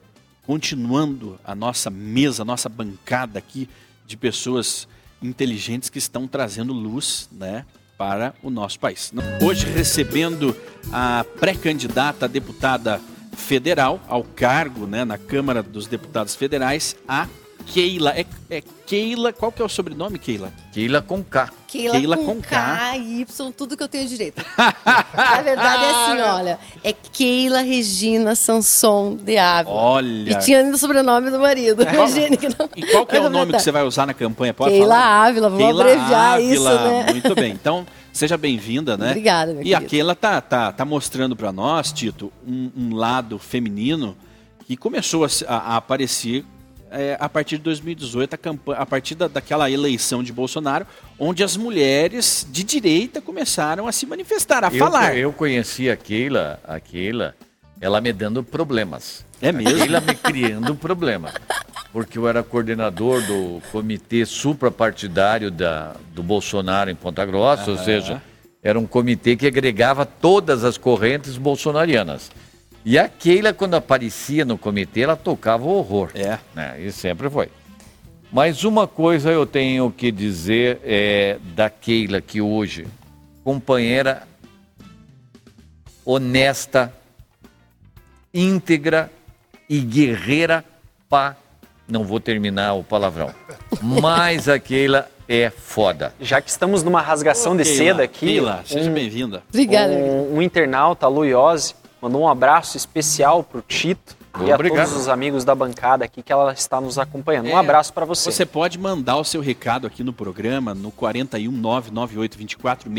continuando 0.45 1.39
a 1.43 1.53
nossa 1.53 1.89
mesa, 1.89 2.41
a 2.41 2.45
nossa 2.45 2.67
bancada 2.67 3.39
aqui 3.39 3.69
de 4.05 4.17
pessoas 4.17 4.87
inteligentes 5.21 5.89
que 5.89 5.97
estão 5.97 6.27
trazendo 6.27 6.73
luz, 6.73 7.29
né, 7.31 7.65
para 7.97 8.33
o 8.43 8.49
nosso 8.49 8.79
país. 8.79 9.13
Hoje 9.41 9.65
recebendo 9.67 10.55
a 10.91 11.25
pré-candidata 11.39 12.25
a 12.25 12.27
deputada 12.27 12.99
federal 13.35 14.01
ao 14.07 14.23
cargo, 14.23 14.85
né, 14.85 15.05
na 15.05 15.17
Câmara 15.17 15.63
dos 15.63 15.87
Deputados 15.87 16.35
Federais, 16.35 16.95
a 17.07 17.27
Keila. 17.65 18.11
É, 18.11 18.25
é 18.49 18.63
Keila, 18.85 19.33
qual 19.33 19.51
que 19.51 19.61
é 19.61 19.65
o 19.65 19.69
sobrenome, 19.69 20.19
Keila? 20.19 20.51
Keila 20.71 21.01
com 21.01 21.23
K. 21.23 21.49
Keila, 21.67 21.93
Keila 21.95 22.17
com, 22.17 22.25
com 22.25 22.41
K. 22.41 22.49
K, 22.49 22.97
Y, 22.97 23.51
tudo 23.51 23.75
que 23.75 23.83
eu 23.83 23.87
tenho 23.87 24.07
direito. 24.07 24.41
Na 24.57 25.41
verdade 25.41 25.83
é 25.83 25.89
assim, 25.89 26.21
olha. 26.29 26.59
É 26.83 26.93
Keila 26.93 27.61
Regina 27.61 28.35
Sanson 28.35 29.15
de 29.15 29.37
Ávila. 29.37 29.75
Olha. 29.75 30.31
E 30.31 30.35
tinha 30.39 30.59
ainda 30.59 30.75
o 30.75 30.77
sobrenome 30.77 31.29
do 31.29 31.39
marido. 31.39 31.81
É. 31.81 31.85
Que 32.37 32.47
não... 32.49 32.69
E 32.75 32.85
qual 32.85 33.05
que 33.05 33.15
é 33.15 33.21
o 33.21 33.29
nome 33.29 33.53
que 33.53 33.59
você 33.59 33.71
vai 33.71 33.83
usar 33.83 34.05
na 34.05 34.13
campanha? 34.13 34.53
Pode 34.53 34.71
Keila 34.71 34.95
falar? 34.95 35.25
Ávila, 35.25 35.49
vamos 35.49 35.65
Keila 35.65 35.83
abreviar 35.83 36.33
Ávila. 36.35 36.53
isso, 36.53 36.63
né? 36.63 37.05
Muito 37.11 37.35
bem. 37.35 37.51
Então, 37.51 37.85
seja 38.13 38.37
bem-vinda, 38.37 38.95
né? 38.95 39.09
Obrigada, 39.09 39.53
meu 39.53 39.63
E 39.63 39.73
a 39.75 39.81
Keila 39.81 40.15
tá, 40.15 40.39
tá, 40.39 40.71
tá 40.71 40.85
mostrando 40.85 41.35
para 41.35 41.51
nós, 41.51 41.91
Tito, 41.91 42.31
um, 42.47 42.71
um, 42.77 42.95
lado 42.95 43.37
feminino 43.37 44.15
que 44.65 44.77
começou 44.77 45.25
a, 45.25 45.29
a 45.47 45.77
aparecer 45.77 46.45
é, 46.95 47.17
a 47.19 47.27
partir 47.27 47.57
de 47.57 47.63
2018, 47.63 48.33
a, 48.33 48.37
campanha, 48.37 48.79
a 48.79 48.85
partir 48.85 49.15
da, 49.15 49.27
daquela 49.27 49.69
eleição 49.69 50.23
de 50.23 50.31
Bolsonaro, 50.31 50.87
onde 51.19 51.43
as 51.43 51.57
mulheres 51.57 52.47
de 52.49 52.63
direita 52.63 53.19
começaram 53.21 53.85
a 53.85 53.91
se 53.91 54.05
manifestar, 54.05 54.63
a 54.63 54.69
eu, 54.69 54.79
falar. 54.79 55.17
Eu 55.17 55.33
conheci 55.33 55.89
a 55.89 55.97
Keila, 55.97 56.59
a 56.63 56.79
Keila, 56.79 57.35
ela 57.81 57.99
me 57.99 58.13
dando 58.13 58.41
problemas. 58.41 59.25
É 59.41 59.51
mesmo? 59.51 59.77
A 59.77 59.81
Keila 59.81 60.01
me 60.01 60.15
criando 60.15 60.73
problema. 60.73 61.33
Porque 61.91 62.17
eu 62.17 62.27
era 62.27 62.41
coordenador 62.41 63.21
do 63.21 63.61
comitê 63.71 64.25
suprapartidário 64.25 65.51
da, 65.51 65.95
do 66.13 66.23
Bolsonaro 66.23 66.89
em 66.89 66.95
Ponta 66.95 67.25
Grossa, 67.25 67.71
ou 67.71 67.77
seja, 67.77 68.21
era 68.63 68.79
um 68.79 68.87
comitê 68.87 69.35
que 69.35 69.45
agregava 69.45 70.05
todas 70.05 70.63
as 70.63 70.77
correntes 70.77 71.37
bolsonarianas. 71.37 72.31
E 72.85 72.99
a 72.99 73.09
Keila, 73.09 73.51
quando 73.51 73.73
aparecia 73.73 74.45
no 74.45 74.59
comitê, 74.59 75.01
ela 75.01 75.15
tocava 75.15 75.65
o 75.65 75.69
horror. 75.69 76.11
É. 76.13 76.37
Né? 76.53 76.79
E 76.81 76.91
sempre 76.91 77.27
foi. 77.31 77.49
Mas 78.31 78.63
uma 78.63 78.87
coisa 78.87 79.31
eu 79.31 79.45
tenho 79.47 79.89
que 79.89 80.11
dizer 80.11 80.79
é, 80.83 81.39
da 81.55 81.67
Keila, 81.67 82.21
que 82.21 82.39
hoje, 82.39 82.85
companheira 83.43 84.27
honesta, 86.05 86.93
íntegra 88.31 89.09
e 89.67 89.79
guerreira 89.79 90.63
pá. 91.09 91.35
Não 91.87 92.03
vou 92.03 92.19
terminar 92.19 92.73
o 92.73 92.83
palavrão. 92.83 93.33
Mas 93.81 94.47
a 94.47 94.59
Keila 94.59 95.09
é 95.27 95.49
foda. 95.49 96.13
Já 96.21 96.39
que 96.39 96.51
estamos 96.51 96.83
numa 96.83 97.01
rasgação 97.01 97.53
Ô, 97.53 97.57
de 97.57 97.63
Keila, 97.63 97.77
seda 97.77 98.03
aqui. 98.03 98.27
Keila, 98.27 98.63
seja 98.63 98.91
bem-vinda. 98.91 99.43
Obrigada. 99.49 99.91
Um, 99.91 100.37
um 100.37 100.41
internauta, 100.41 101.07
a 101.07 101.09
Luiose, 101.09 101.73
mandou 102.05 102.21
um 102.21 102.27
abraço 102.27 102.77
especial 102.77 103.43
pro 103.43 103.63
Tito 103.63 104.15
e 104.45 104.51
a 104.51 104.55
Obrigado. 104.55 104.85
todos 104.87 105.01
os 105.01 105.07
amigos 105.07 105.43
da 105.43 105.55
bancada 105.55 106.05
aqui 106.05 106.21
que 106.21 106.31
ela 106.31 106.53
está 106.53 106.79
nos 106.79 106.99
acompanhando. 106.99 107.47
Um 107.47 107.51
É, 107.51 107.55
abraço 107.55 107.91
para 107.91 108.05
você. 108.05 108.31
Você 108.31 108.45
pode 108.45 108.77
mandar 108.77 109.17
o 109.17 109.23
seu 109.23 109.41
recado 109.41 109.87
aqui 109.87 110.03
no 110.03 110.13
programa 110.13 110.75
no 110.75 110.91
41 110.91 111.51
99824 111.51 112.89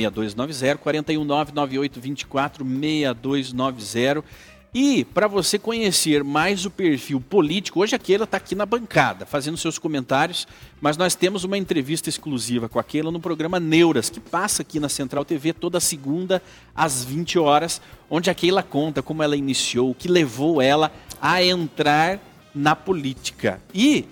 6290, 4.73 4.75
41 4.75 4.75
99824 4.75 4.75
6290. 4.75 4.75
E 4.75 5.05
para 5.05 5.27
você 5.27 5.59
conhecer 5.59 6.23
mais 6.23 6.67
o 6.67 6.71
perfil 6.71 7.21
político, 7.21 7.81
hoje 7.81 7.97
a 7.97 7.99
Keila 7.99 8.25
está 8.25 8.37
aqui 8.37 8.55
na 8.55 8.67
bancada 8.67 9.25
fazendo 9.25 9.57
seus 9.57 9.79
comentários, 9.79 10.47
mas 10.81 10.97
nós 10.97 11.15
temos 11.15 11.45
uma 11.45 11.57
entrevista 11.57 12.09
exclusiva 12.09 12.69
com 12.69 12.79
a 12.79 12.85
Keila 12.85 13.11
no 13.11 13.21
programa 13.21 13.59
Neuras, 13.59 14.11
que 14.11 14.21
passa 14.21 14.63
aqui 14.63 14.79
na 14.79 14.89
Central 14.89 15.25
TV 15.25 15.53
toda 15.53 15.81
segunda 15.81 16.43
às 16.75 17.05
20 17.05 17.39
horas, 17.39 17.81
onde 18.11 18.29
a 18.29 18.35
Keila 18.35 18.63
conta 18.63 19.03
como 19.03 19.23
ela 19.23 19.37
iniciou, 19.37 19.91
o 19.91 19.95
que 19.95 20.09
levou 20.09 20.61
ela 20.61 20.93
a 21.21 21.43
entrar 21.43 22.21
na 22.55 22.77
política. 22.77 23.61
E 23.75 24.05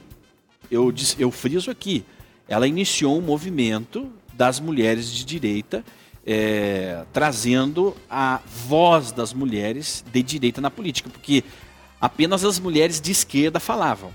eu, 0.70 0.92
eu 1.18 1.30
friso 1.30 1.70
aqui, 1.70 2.04
ela 2.48 2.66
iniciou 2.66 3.18
um 3.18 3.22
movimento 3.22 4.10
das 4.32 4.60
mulheres 4.60 5.10
de 5.10 5.24
direita, 5.24 5.84
é, 6.26 7.04
trazendo 7.12 7.96
a 8.08 8.40
voz 8.66 9.12
das 9.12 9.32
mulheres 9.32 10.04
de 10.12 10.22
direita 10.22 10.60
na 10.60 10.70
política, 10.70 11.10
porque 11.10 11.44
apenas 12.00 12.44
as 12.44 12.58
mulheres 12.58 13.00
de 13.00 13.12
esquerda 13.12 13.60
falavam. 13.60 14.10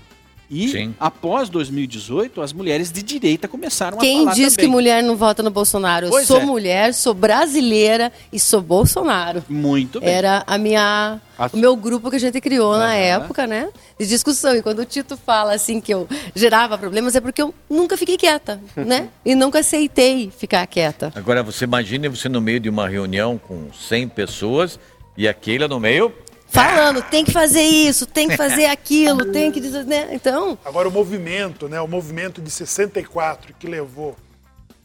E 0.50 0.68
Sim. 0.68 0.94
após 0.98 1.48
2018, 1.48 2.40
as 2.42 2.52
mulheres 2.52 2.90
de 2.90 3.04
direita 3.04 3.46
começaram 3.46 3.98
a 3.98 4.00
Quem 4.00 4.24
falar 4.24 4.34
diz 4.34 4.54
também. 4.56 4.66
que 4.68 4.72
mulher 4.72 5.00
não 5.00 5.14
vota 5.14 5.44
no 5.44 5.50
Bolsonaro? 5.50 6.06
Eu 6.06 6.10
Pois 6.10 6.26
sou 6.26 6.40
é. 6.40 6.44
mulher, 6.44 6.92
sou 6.92 7.14
brasileira 7.14 8.10
e 8.32 8.40
sou 8.40 8.60
Bolsonaro. 8.60 9.44
Muito 9.48 10.00
bem. 10.00 10.08
Era 10.08 10.42
a 10.46 10.58
minha, 10.58 11.20
A- 11.38 11.50
o 11.52 11.56
meu 11.56 11.76
grupo 11.76 12.10
que 12.10 12.16
a 12.16 12.18
gente 12.20 12.40
criou 12.40 12.76
na 12.76 12.94
época, 12.96 13.46
né? 13.46 13.68
De 13.98 14.06
discussão. 14.08 14.56
E 14.56 14.60
quando 14.62 14.80
o 14.80 14.84
Tito 14.84 15.16
fala 15.16 15.54
assim 15.54 15.80
que 15.80 15.94
eu 15.94 16.08
gerava 16.34 16.76
problemas, 16.76 17.14
é 17.14 17.20
porque 17.20 17.40
eu 17.42 17.54
nunca 17.68 17.96
fiquei 17.96 18.16
quieta, 18.16 18.60
né? 18.74 19.08
E 19.24 19.36
nunca 19.36 19.60
aceitei 19.60 20.32
ficar 20.36 20.66
quieta. 20.66 21.12
Agora 21.14 21.42
você 21.44 21.64
imagine 21.64 22.08
você 22.08 22.28
no 22.28 22.40
meio 22.40 22.58
de 22.58 22.68
uma 22.68 22.88
reunião 22.88 23.38
com 23.38 23.68
100 23.72 24.08
pessoas 24.08 24.80
e 25.16 25.28
a 25.28 25.32
Keila 25.34 25.68
no 25.68 25.78
meio. 25.78 26.12
Falando, 26.50 27.02
tem 27.02 27.24
que 27.24 27.30
fazer 27.30 27.62
isso, 27.62 28.06
tem 28.06 28.28
que 28.28 28.36
fazer 28.36 28.66
aquilo, 28.70 29.26
tem 29.32 29.50
que 29.52 29.60
dizer, 29.60 29.84
né? 29.84 30.08
Então, 30.12 30.58
Agora 30.64 30.88
o 30.88 30.90
movimento, 30.90 31.68
né, 31.68 31.80
o 31.80 31.88
movimento 31.88 32.42
de 32.42 32.50
64 32.50 33.54
que 33.58 33.66
levou 33.66 34.16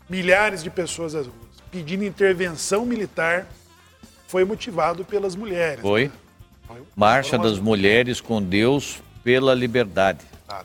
milhares 0.09 0.63
de 0.63 0.69
pessoas 0.69 1.15
às 1.15 1.25
ruas 1.25 1.45
pedindo 1.75 2.05
intervenção 2.05 2.85
militar 2.85 3.45
foi 4.27 4.45
motivado 4.45 5.03
pelas 5.03 5.35
mulheres. 5.35 5.81
Foi. 5.81 6.09
Marcha 6.95 7.37
das 7.37 7.59
Mulheres 7.59 8.21
com 8.21 8.41
Deus 8.41 9.01
pela 9.23 9.53
Liberdade. 9.53 10.19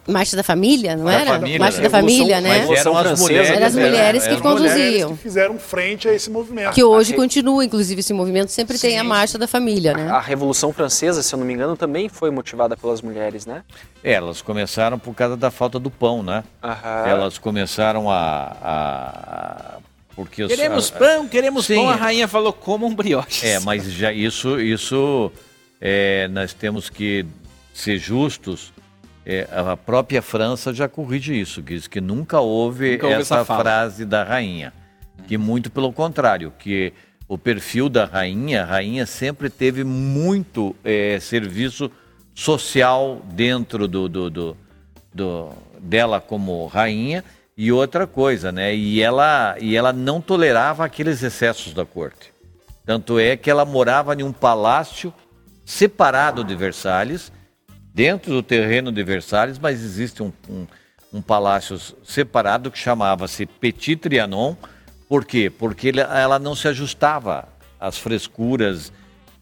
Marcha 0.06 0.36
da 0.36 0.42
Família, 0.42 0.94
não 0.94 1.06
Da 1.06 1.12
era? 1.14 1.30
família, 1.32 1.58
Marcha 1.58 1.78
né? 1.78 1.82
da 1.84 1.90
Família, 1.90 2.40
né? 2.40 2.66
mas 2.66 2.80
eram 2.80 2.96
as 2.98 3.20
mulheres, 3.20 3.48
Eram 3.50 3.66
as 3.66 3.74
mulheres 3.74 4.22
que 4.24 4.28
eram 4.28 4.40
conduziam. 4.42 4.74
Mulheres 4.76 5.06
que 5.16 5.16
fizeram 5.22 5.58
frente 5.58 6.06
a 6.08 6.12
esse 6.12 6.28
movimento. 6.30 6.72
Que 6.74 6.84
hoje 6.84 7.12
A 7.12 7.16
re- 7.16 7.20
continua, 7.22 7.64
inclusive, 7.64 8.00
esse 8.00 8.12
movimento 8.12 8.50
sempre 8.50 8.78
tem 8.78 8.98
a 8.98 9.04
Marcha 9.04 9.38
da 9.38 9.46
Família, 9.48 9.94
né? 9.94 10.10
A 10.10 10.20
Revolução 10.20 10.70
Francesa, 10.72 11.22
se 11.22 11.34
eu 11.34 11.38
não 11.38 11.46
me 11.46 11.54
engano, 11.54 11.76
também 11.78 12.08
foi 12.10 12.30
motivada 12.30 12.76
pelas 12.76 13.00
mulheres, 13.00 13.46
né? 13.46 13.62
É, 14.04 14.12
Elas 14.12 14.42
começaram 14.42 14.98
por 14.98 15.14
causa 15.14 15.34
da 15.36 15.50
falta 15.50 15.78
do 15.78 15.90
pão, 15.90 16.22
né? 16.22 16.44
Aham. 16.62 17.06
Elas 17.06 17.38
começaram 17.38 18.10
a. 18.10 18.56
a- 18.62 19.78
porque 20.14 20.42
os- 20.42 20.50
Queremos 20.50 20.92
a- 20.94 20.98
pão, 20.98 21.26
queremos 21.28 21.64
Sim. 21.66 21.76
pão. 21.76 21.88
A 21.88 21.94
rainha 21.94 22.28
falou, 22.28 22.52
como 22.52 22.86
um 22.86 22.94
brioche. 22.94 23.46
É, 23.46 23.58
mas 23.60 23.84
já 23.90 24.12
isso, 24.12 24.60
isso 24.60 25.32
é, 25.80 26.28
nós 26.28 26.52
temos 26.52 26.90
que 26.90 27.24
ser 27.72 27.96
justos. 27.96 28.72
É, 29.24 29.46
a 29.52 29.76
própria 29.76 30.22
França 30.22 30.72
já 30.72 30.88
corrige 30.88 31.38
isso, 31.38 31.60
diz 31.62 31.86
que 31.86 32.00
nunca 32.00 32.40
houve, 32.40 32.92
Nunca 32.92 33.06
houve 33.06 33.20
essa, 33.20 33.36
essa 33.36 33.44
frase 33.44 34.04
da 34.04 34.24
rainha. 34.24 34.72
Que 35.28 35.36
muito 35.36 35.70
pelo 35.70 35.92
contrário, 35.92 36.52
que 36.58 36.92
o 37.28 37.36
perfil 37.36 37.88
da 37.88 38.06
rainha, 38.06 38.62
a 38.62 38.66
rainha 38.66 39.04
sempre 39.06 39.50
teve 39.50 39.84
muito 39.84 40.74
é, 40.82 41.18
serviço 41.20 41.90
social 42.34 43.20
dentro 43.32 43.86
do, 43.86 44.08
do, 44.08 44.30
do- 44.30 44.56
do- 45.14 45.50
dela 45.78 46.20
como 46.20 46.66
rainha 46.66 47.22
e 47.56 47.70
outra 47.70 48.06
coisa, 48.06 48.50
né? 48.50 48.74
E 48.74 49.02
ela, 49.02 49.54
e 49.60 49.76
ela 49.76 49.92
não 49.92 50.20
tolerava 50.20 50.84
aqueles 50.84 51.22
excessos 51.22 51.74
da 51.74 51.84
corte. 51.84 52.32
Tanto 52.86 53.18
é 53.18 53.36
que 53.36 53.50
ela 53.50 53.64
morava 53.66 54.14
em 54.14 54.22
um 54.22 54.32
palácio 54.32 55.12
separado 55.64 56.42
de 56.42 56.56
Versalhes, 56.56 57.30
dentro 57.94 58.32
do 58.32 58.42
terreno 58.42 58.90
de 58.92 59.02
Versalhes, 59.02 59.58
mas 59.58 59.82
existe 59.82 60.22
um, 60.22 60.32
um, 60.48 60.66
um 61.12 61.22
palácio 61.22 61.78
separado 62.04 62.70
que 62.70 62.78
chamava-se 62.78 63.46
Petit 63.46 63.96
Trianon. 63.96 64.54
Por 65.08 65.24
quê? 65.24 65.50
Porque 65.50 65.88
ele- 65.88 66.00
ela 66.00 66.38
não 66.38 66.54
se 66.54 66.68
ajustava 66.68 67.48
às 67.78 67.98
frescuras 67.98 68.92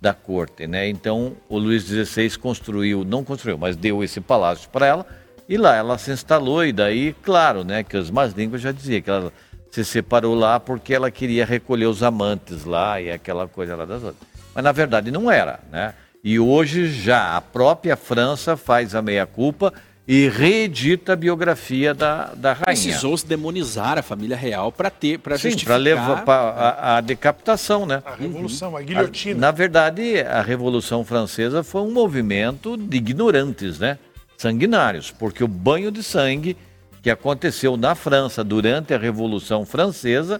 da 0.00 0.14
corte, 0.14 0.66
né? 0.66 0.88
Então 0.88 1.36
o 1.48 1.58
Luís 1.58 1.82
XVI 1.84 2.36
construiu, 2.38 3.04
não 3.04 3.24
construiu, 3.24 3.58
mas 3.58 3.76
deu 3.76 4.02
esse 4.02 4.20
palácio 4.20 4.68
para 4.70 4.86
ela 4.86 5.06
e 5.48 5.56
lá 5.56 5.74
ela 5.74 5.98
se 5.98 6.10
instalou 6.12 6.64
e 6.64 6.72
daí, 6.72 7.12
claro, 7.22 7.64
né, 7.64 7.82
que 7.82 7.96
as 7.96 8.10
más 8.10 8.32
línguas 8.32 8.60
já 8.62 8.70
diziam 8.70 9.00
que 9.02 9.10
ela 9.10 9.32
se 9.72 9.84
separou 9.84 10.34
lá 10.34 10.60
porque 10.60 10.94
ela 10.94 11.10
queria 11.10 11.44
recolher 11.44 11.86
os 11.86 12.02
amantes 12.02 12.64
lá 12.64 13.00
e 13.00 13.10
aquela 13.10 13.48
coisa 13.48 13.74
lá 13.76 13.84
das 13.84 14.02
outras. 14.02 14.28
Mas 14.54 14.62
na 14.64 14.72
verdade 14.72 15.10
não 15.10 15.30
era, 15.30 15.60
né? 15.70 15.92
E 16.30 16.38
hoje 16.38 16.90
já 16.92 17.38
a 17.38 17.40
própria 17.40 17.96
França 17.96 18.54
faz 18.54 18.94
a 18.94 19.00
meia-culpa 19.00 19.72
e 20.06 20.28
reedita 20.28 21.14
a 21.14 21.16
biografia 21.16 21.94
da, 21.94 22.34
da 22.34 22.52
rainha. 22.52 22.64
Precisou 22.66 23.16
se 23.16 23.26
demonizar 23.26 23.96
a 23.96 24.02
família 24.02 24.36
real 24.36 24.70
para 24.70 24.90
ter, 24.90 25.18
para 25.20 25.38
Sim, 25.38 25.44
justificar. 25.48 25.76
para 25.76 25.82
levar 25.82 26.24
pra, 26.26 26.34
a, 26.34 26.96
a 26.98 27.00
decapitação, 27.00 27.86
né? 27.86 28.02
A 28.04 28.14
revolução, 28.14 28.76
a 28.76 28.80
A- 28.80 28.82
guilhotina. 28.82 29.40
na 29.40 29.50
verdade, 29.50 30.20
a 30.20 30.42
Revolução 30.42 31.02
Francesa 31.02 31.62
foi 31.62 31.80
um 31.80 31.90
movimento 31.90 32.76
de 32.76 32.98
ignorantes, 32.98 33.78
né? 33.78 33.96
Sanguinários, 34.36 35.10
porque 35.10 35.42
o 35.42 35.48
banho 35.48 35.90
de 35.90 36.02
sangue 36.02 36.52
que 36.54 36.68
que 37.04 37.10
aconteceu 37.10 37.74
na 37.78 37.94
França 37.94 38.44
durante 38.44 38.92
a 38.92 38.98
Revolução 38.98 39.64
Francesa, 39.64 40.38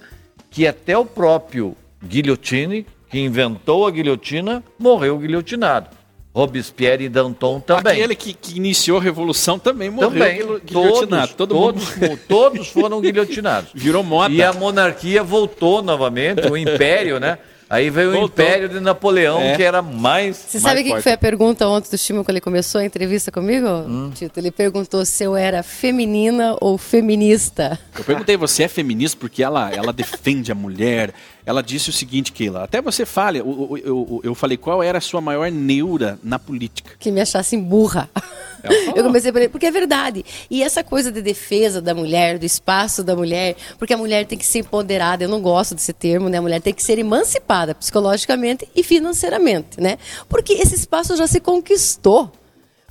que 0.50 0.66
até 0.66 0.98
o 0.98 1.06
próprio 1.06 1.74
Guillotine, 2.04 2.84
que 3.08 3.18
inventou 3.18 3.86
a 3.86 3.90
guilhotina, 3.90 4.62
morreu 4.78 5.18
guilhotinado. 5.18 5.98
Robespierre 6.34 7.04
e 7.04 7.08
Danton 7.08 7.58
também. 7.58 7.94
Aquele 7.94 8.14
que, 8.14 8.32
que 8.32 8.56
iniciou 8.56 8.98
a 8.98 9.02
revolução 9.02 9.58
também 9.58 9.90
morreu 9.90 10.10
também, 10.10 10.60
guilhotinado. 10.64 11.34
Todos, 11.34 11.34
Todo 11.34 11.48
todos, 11.48 11.96
mundo... 11.96 12.20
todos 12.28 12.68
foram 12.68 13.00
guilhotinados. 13.00 13.70
Virou 13.74 14.04
moda. 14.04 14.32
E 14.32 14.42
a 14.42 14.52
monarquia 14.52 15.22
voltou 15.22 15.82
novamente, 15.82 16.46
o 16.46 16.56
império, 16.56 17.18
né? 17.18 17.38
Aí 17.70 17.90
veio 17.90 18.12
Voltou. 18.12 18.44
o 18.44 18.48
Império 18.48 18.68
de 18.68 18.80
Napoleão, 18.80 19.40
é. 19.40 19.54
que 19.54 19.62
era 19.62 19.82
mais. 19.82 20.36
Você 20.36 20.58
sabe 20.58 20.80
o 20.80 20.84
que 20.84 21.02
foi 21.02 21.12
a 21.12 21.18
pergunta 21.18 21.68
ontem 21.68 21.90
do 21.90 21.98
Timo 21.98 22.24
quando 22.24 22.30
ele 22.30 22.40
começou 22.40 22.80
a 22.80 22.84
entrevista 22.84 23.30
comigo, 23.30 23.68
hum. 23.68 24.10
Tito? 24.14 24.40
Ele 24.40 24.50
perguntou 24.50 25.04
se 25.04 25.22
eu 25.22 25.36
era 25.36 25.62
feminina 25.62 26.56
ou 26.62 26.78
feminista. 26.78 27.78
Eu 27.96 28.04
perguntei, 28.04 28.38
você 28.38 28.62
é 28.62 28.68
feminista 28.68 29.18
porque 29.20 29.42
ela, 29.42 29.70
ela 29.70 29.92
defende 29.92 30.50
a 30.50 30.54
mulher. 30.54 31.12
Ela 31.48 31.62
disse 31.62 31.88
o 31.88 31.92
seguinte, 31.94 32.30
Keila, 32.30 32.64
até 32.64 32.82
você 32.82 33.06
fale, 33.06 33.38
eu, 33.38 33.80
eu, 33.82 34.20
eu, 34.22 34.34
falei 34.34 34.58
qual 34.58 34.82
era 34.82 34.98
a 34.98 35.00
sua 35.00 35.18
maior 35.18 35.50
neura 35.50 36.18
na 36.22 36.38
política. 36.38 36.92
Que 36.98 37.10
me 37.10 37.22
achassem 37.22 37.58
burra. 37.58 38.06
Eu 38.94 39.04
comecei 39.04 39.30
por 39.30 39.40
ele, 39.40 39.48
porque 39.48 39.66
é 39.66 39.70
verdade. 39.70 40.24
E 40.50 40.64
essa 40.64 40.82
coisa 40.82 41.12
de 41.12 41.22
defesa 41.22 41.80
da 41.80 41.94
mulher, 41.94 42.38
do 42.38 42.44
espaço 42.44 43.04
da 43.04 43.14
mulher, 43.14 43.54
porque 43.78 43.94
a 43.94 43.96
mulher 43.96 44.26
tem 44.26 44.36
que 44.36 44.44
ser 44.44 44.58
empoderada, 44.58 45.22
eu 45.22 45.28
não 45.28 45.40
gosto 45.40 45.76
desse 45.76 45.92
termo, 45.92 46.28
né? 46.28 46.38
A 46.38 46.42
mulher 46.42 46.60
tem 46.60 46.74
que 46.74 46.82
ser 46.82 46.98
emancipada 46.98 47.72
psicologicamente 47.72 48.68
e 48.74 48.82
financeiramente, 48.82 49.80
né? 49.80 49.96
Porque 50.28 50.54
esse 50.54 50.74
espaço 50.74 51.16
já 51.16 51.28
se 51.28 51.38
conquistou. 51.38 52.32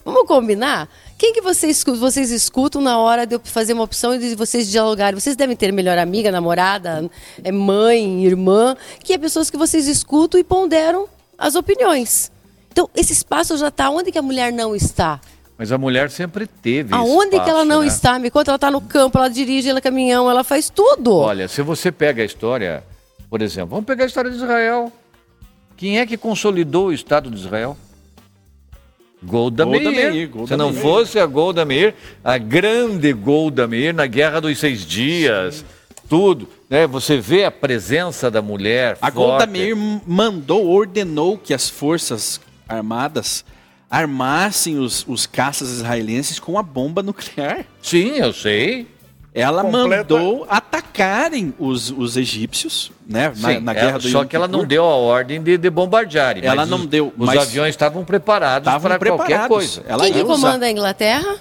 Vamos 0.08 0.26
combinar? 0.26 0.88
Quem 1.17 1.34
que 1.34 1.41
vocês, 1.41 1.84
vocês 1.84 2.32
escutam 2.32 2.82
na 2.82 2.98
hora 2.98 3.28
de 3.28 3.36
eu 3.36 3.41
fazer 3.43 3.74
uma 3.74 3.84
opção 3.84 4.15
e 4.15 4.17
de 4.17 4.36
vocês 4.36 4.72
dialogarem? 4.72 5.20
Vocês 5.20 5.36
devem 5.36 5.54
ter 5.54 5.70
melhor 5.74 5.98
amiga, 5.98 6.32
namorada, 6.32 7.12
é 7.43 7.52
mãe, 7.52 8.24
irmã, 8.26 8.78
que 9.04 9.12
é 9.12 9.17
pessoas 9.17 9.50
que 9.50 9.58
vocês 9.58 9.86
escutam 9.86 10.39
e 10.39 10.46
ponderam 10.46 11.10
as 11.38 11.56
opiniões. 11.56 12.32
Então, 12.72 12.89
esse 12.96 13.12
espaço 13.12 13.58
já 13.58 13.67
está 13.67 13.89
onde 13.89 14.10
que 14.10 14.17
a 14.17 14.22
mulher 14.22 14.54
não 14.54 14.74
está? 14.74 15.20
Mas 15.58 15.74
a 15.74 15.78
mulher 15.78 16.10
sempre 16.10 16.48
teve 16.48 16.96
Aonde 16.96 17.36
espaço, 17.36 17.43
que 17.43 17.50
ela 17.50 17.65
não 17.65 17.82
né? 17.82 17.88
está? 17.88 18.17
Me 18.17 18.32
conta, 18.32 18.52
ela 18.52 18.56
está 18.56 18.72
no 18.72 18.80
campo, 18.80 19.17
ela 19.17 19.28
dirige, 19.28 19.67
ela 19.67 19.80
é 19.80 19.82
caminhão, 19.82 20.30
ela 20.30 20.46
faz 20.46 20.70
tudo. 20.70 21.17
Olha, 21.17 21.50
se 21.50 21.62
você 21.62 21.91
pega 21.91 22.22
a 22.22 22.26
história, 22.26 22.82
por 23.30 23.41
exemplo, 23.41 23.72
vamos 23.72 23.86
pegar 23.86 24.06
a 24.06 24.08
história 24.08 24.32
de 24.32 24.38
Israel. 24.38 24.89
Quem 25.76 26.00
é 26.00 26.06
que 26.06 26.15
consolidou 26.15 26.88
o 26.88 26.93
Estado 26.93 27.30
de 27.30 27.36
Israel? 27.36 27.76
Golda, 29.23 29.65
Golda 29.65 29.91
Meir. 29.91 30.12
Meir 30.13 30.27
Golda 30.30 30.47
Se 30.47 30.56
não 30.58 30.71
Meir. 30.71 30.82
fosse 30.82 31.19
a 31.19 31.25
Golda 31.25 31.65
Meir, 31.65 31.95
a 32.23 32.38
grande 32.38 33.12
Golda 33.13 33.67
Meir 33.67 33.93
na 33.93 34.06
Guerra 34.06 34.39
dos 34.39 34.58
Seis 34.60 34.86
Dias, 34.86 35.56
Sim. 35.56 35.65
tudo. 36.08 36.47
Né? 36.69 36.86
Você 36.86 37.17
vê 37.19 37.43
a 37.45 37.51
presença 37.51 38.30
da 38.30 38.41
mulher. 38.41 38.93
A 39.01 39.12
forte. 39.12 39.15
Golda 39.15 39.45
Meir 39.45 39.75
mandou, 40.06 40.67
ordenou 40.67 41.38
que 41.38 41.53
as 41.53 41.69
forças 41.69 42.39
armadas 42.67 43.43
armassem 43.89 44.77
os, 44.77 45.06
os 45.08 45.25
caças 45.25 45.69
israelenses 45.69 46.39
com 46.39 46.60
a 46.60 46.63
bomba 46.63 47.01
nuclear. 47.01 47.65
Sim, 47.82 48.17
eu 48.17 48.34
sei. 48.34 48.86
Ela 49.38 49.62
Completa... 49.62 50.15
mandou 50.15 50.47
atacarem 50.50 51.54
os, 51.60 51.91
os 51.91 52.17
egípcios, 52.17 52.91
né? 53.08 53.32
Sim, 53.36 53.41
na, 53.41 53.60
na 53.60 53.73
guerra 53.76 53.89
ela, 53.89 54.00
do 54.00 54.10
Só 54.10 54.26
que 54.26 54.36
ela 54.36 54.47
não 54.47 54.65
deu 54.65 54.84
a 54.84 54.95
ordem 54.95 55.39
de, 55.43 55.60
de 55.60 55.69
bombardearem. 55.69 56.43
Ela 56.43 56.65
não 56.65 56.80
os, 56.80 56.86
deu. 56.88 57.13
Os 57.15 57.30
aviões 57.30 57.69
estavam 57.69 58.04
preparados 58.04 58.67
para 58.82 58.97
qualquer 58.97 59.47
coisa. 59.47 59.84
Ela 59.88 60.06
Quem 60.06 60.13
que 60.13 60.23
comanda 60.23 60.65
a 60.65 60.71
Inglaterra? 60.71 61.36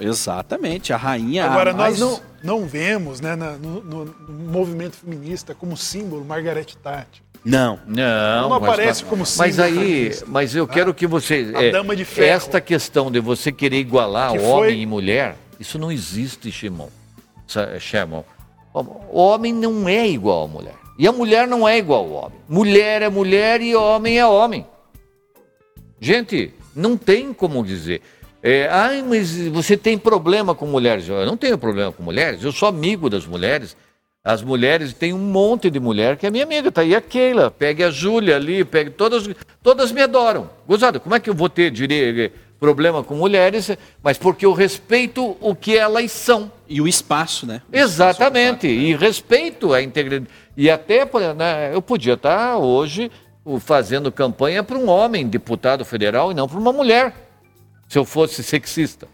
Exatamente, 0.00 0.90
a 0.94 0.96
rainha. 0.96 1.44
Agora, 1.44 1.74
mais... 1.74 2.00
nós 2.00 2.22
não, 2.42 2.60
não 2.60 2.66
vemos 2.66 3.20
né, 3.20 3.36
no, 3.36 3.82
no, 3.82 4.04
no 4.06 4.50
movimento 4.50 4.96
feminista 4.96 5.54
como 5.54 5.76
símbolo 5.76 6.24
Margaret 6.24 6.68
Thatcher. 6.82 7.22
Não. 7.44 7.78
Não. 7.86 8.48
Não 8.48 8.54
aparece 8.54 9.02
mas, 9.02 9.10
como 9.10 9.26
símbolo. 9.26 9.48
Mas 9.48 9.60
aí, 9.60 10.18
mas 10.26 10.56
eu 10.56 10.66
quero 10.66 10.94
que 10.94 11.06
você. 11.06 11.52
A 11.54 11.62
é, 11.64 11.70
dama 11.72 11.94
de 11.94 12.06
ferro. 12.06 12.26
Esta 12.26 12.58
questão 12.58 13.12
de 13.12 13.20
você 13.20 13.52
querer 13.52 13.80
igualar 13.80 14.32
que 14.32 14.38
homem 14.38 14.70
foi... 14.70 14.78
e 14.78 14.86
mulher, 14.86 15.36
isso 15.60 15.78
não 15.78 15.92
existe, 15.92 16.50
Shimon. 16.50 16.88
Shimon. 17.78 18.24
O 18.72 19.20
homem 19.20 19.52
não 19.52 19.88
é 19.88 20.08
igual 20.08 20.44
à 20.44 20.48
mulher. 20.48 20.74
E 20.98 21.06
a 21.06 21.12
mulher 21.12 21.46
não 21.46 21.68
é 21.68 21.78
igual 21.78 22.04
ao 22.04 22.12
homem. 22.12 22.38
Mulher 22.48 23.02
é 23.02 23.08
mulher 23.08 23.60
e 23.60 23.74
homem 23.74 24.18
é 24.18 24.26
homem. 24.26 24.66
Gente, 26.00 26.52
não 26.74 26.96
tem 26.96 27.32
como 27.32 27.64
dizer. 27.64 28.02
É, 28.42 28.68
Ai, 28.70 29.02
mas 29.02 29.36
você 29.48 29.76
tem 29.76 29.96
problema 29.96 30.54
com 30.54 30.66
mulheres. 30.66 31.08
Eu 31.08 31.24
não 31.24 31.36
tenho 31.36 31.56
problema 31.56 31.90
com 31.90 32.02
mulheres, 32.02 32.42
eu 32.42 32.52
sou 32.52 32.68
amigo 32.68 33.08
das 33.08 33.26
mulheres. 33.26 33.76
As 34.22 34.42
mulheres, 34.42 34.94
tem 34.94 35.12
um 35.12 35.18
monte 35.18 35.68
de 35.68 35.78
mulher 35.78 36.16
que 36.16 36.26
é 36.26 36.30
minha 36.30 36.44
amiga, 36.44 36.72
tá 36.72 36.80
aí 36.80 36.94
a 36.94 37.00
Keila, 37.00 37.50
pegue 37.50 37.84
a 37.84 37.90
Júlia 37.90 38.36
ali, 38.36 38.64
pegue 38.64 38.88
todas, 38.88 39.28
todas 39.62 39.92
me 39.92 40.00
adoram. 40.00 40.48
Gozada, 40.66 40.98
como 40.98 41.14
é 41.14 41.20
que 41.20 41.28
eu 41.28 41.34
vou 41.34 41.50
ter 41.50 41.70
diria, 41.70 42.32
problema 42.64 43.04
com 43.04 43.14
mulheres, 43.14 43.76
mas 44.02 44.16
porque 44.16 44.46
eu 44.46 44.54
respeito 44.54 45.36
o 45.38 45.54
que 45.54 45.76
elas 45.76 46.10
são. 46.10 46.50
E 46.66 46.80
o 46.80 46.88
espaço, 46.88 47.46
né? 47.46 47.60
O 47.70 47.76
Exatamente, 47.76 48.66
espaço, 48.66 48.82
né? 48.82 48.88
e 48.88 48.96
respeito 48.96 49.74
a 49.74 49.82
integridade. 49.82 50.30
E 50.56 50.70
até, 50.70 51.04
né, 51.34 51.74
eu 51.74 51.82
podia 51.82 52.14
estar 52.14 52.56
hoje 52.56 53.10
fazendo 53.60 54.10
campanha 54.10 54.62
para 54.62 54.78
um 54.78 54.88
homem 54.88 55.28
deputado 55.28 55.84
federal 55.84 56.32
e 56.32 56.34
não 56.34 56.48
para 56.48 56.58
uma 56.58 56.72
mulher, 56.72 57.12
se 57.86 57.98
eu 57.98 58.04
fosse 58.06 58.42
sexista. 58.42 59.06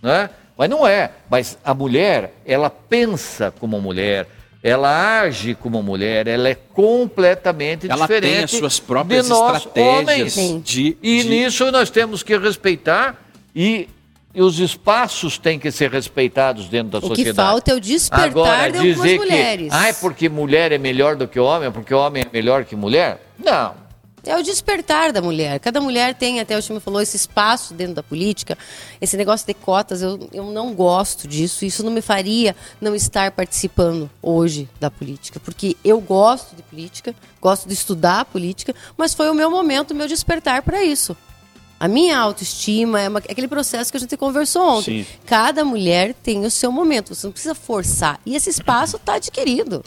Né? 0.00 0.30
Mas 0.56 0.70
não 0.70 0.86
é. 0.86 1.10
Mas 1.28 1.58
a 1.64 1.74
mulher, 1.74 2.32
ela 2.46 2.70
pensa 2.70 3.52
como 3.58 3.80
mulher, 3.80 4.28
ela 4.66 5.20
age 5.20 5.54
como 5.54 5.82
mulher, 5.82 6.26
ela 6.26 6.48
é 6.48 6.54
completamente 6.54 7.86
ela 7.86 8.00
diferente. 8.00 8.24
Ela 8.24 8.36
tem 8.36 8.44
as 8.44 8.50
suas 8.50 8.80
próprias 8.80 9.30
estratégias 9.30 10.34
de, 10.64 10.96
E 11.02 11.22
de... 11.22 11.28
nisso 11.28 11.70
nós 11.70 11.90
temos 11.90 12.22
que 12.22 12.34
respeitar 12.38 13.22
e, 13.54 13.86
e, 14.34 14.40
os 14.40 14.58
espaços 14.58 15.36
têm 15.36 15.58
que 15.58 15.70
ser 15.70 15.90
respeitados 15.90 16.66
dentro 16.66 16.92
da 16.92 16.98
o 16.98 17.08
sociedade. 17.08 17.28
O 17.28 17.32
que 17.32 17.36
falta 17.36 17.72
é 17.72 17.74
o 17.74 17.80
despertar 17.80 18.26
Agora, 18.30 18.72
de 18.72 18.78
algumas 18.78 19.02
dizer 19.02 19.18
mulheres. 19.18 19.68
Que, 19.68 19.74
ah, 19.74 19.88
é 19.88 19.92
porque 19.92 20.28
mulher 20.30 20.72
é 20.72 20.78
melhor 20.78 21.14
do 21.14 21.28
que 21.28 21.38
homem, 21.38 21.68
é 21.68 21.70
porque 21.70 21.92
homem 21.92 22.22
é 22.22 22.28
melhor 22.32 22.64
que 22.64 22.74
mulher? 22.74 23.20
Não. 23.38 23.83
É 24.26 24.36
o 24.36 24.42
despertar 24.42 25.12
da 25.12 25.20
mulher. 25.20 25.60
Cada 25.60 25.80
mulher 25.80 26.14
tem, 26.14 26.40
até 26.40 26.56
o 26.56 26.62
time 26.62 26.80
falou, 26.80 27.00
esse 27.00 27.16
espaço 27.16 27.74
dentro 27.74 27.94
da 27.94 28.02
política. 28.02 28.56
Esse 29.00 29.16
negócio 29.16 29.46
de 29.46 29.54
cotas, 29.54 30.02
eu, 30.02 30.28
eu 30.32 30.44
não 30.50 30.72
gosto 30.74 31.28
disso. 31.28 31.64
Isso 31.64 31.84
não 31.84 31.92
me 31.92 32.00
faria 32.00 32.56
não 32.80 32.94
estar 32.94 33.30
participando 33.32 34.10
hoje 34.22 34.68
da 34.80 34.90
política. 34.90 35.38
Porque 35.38 35.76
eu 35.84 36.00
gosto 36.00 36.56
de 36.56 36.62
política, 36.62 37.14
gosto 37.40 37.68
de 37.68 37.74
estudar 37.74 38.24
política, 38.24 38.74
mas 38.96 39.14
foi 39.14 39.28
o 39.30 39.34
meu 39.34 39.50
momento, 39.50 39.90
o 39.90 39.94
meu 39.94 40.08
despertar 40.08 40.62
para 40.62 40.82
isso. 40.82 41.16
A 41.78 41.88
minha 41.88 42.16
autoestima 42.18 43.00
é 43.00 43.08
uma, 43.08 43.18
aquele 43.18 43.48
processo 43.48 43.90
que 43.90 43.96
a 43.96 44.00
gente 44.00 44.16
conversou 44.16 44.78
ontem. 44.78 45.04
Sim. 45.04 45.10
Cada 45.26 45.64
mulher 45.64 46.14
tem 46.14 46.44
o 46.46 46.50
seu 46.50 46.72
momento, 46.72 47.14
você 47.14 47.26
não 47.26 47.32
precisa 47.32 47.54
forçar. 47.54 48.18
E 48.24 48.34
esse 48.34 48.48
espaço 48.48 48.96
está 48.96 49.14
adquirido. 49.14 49.84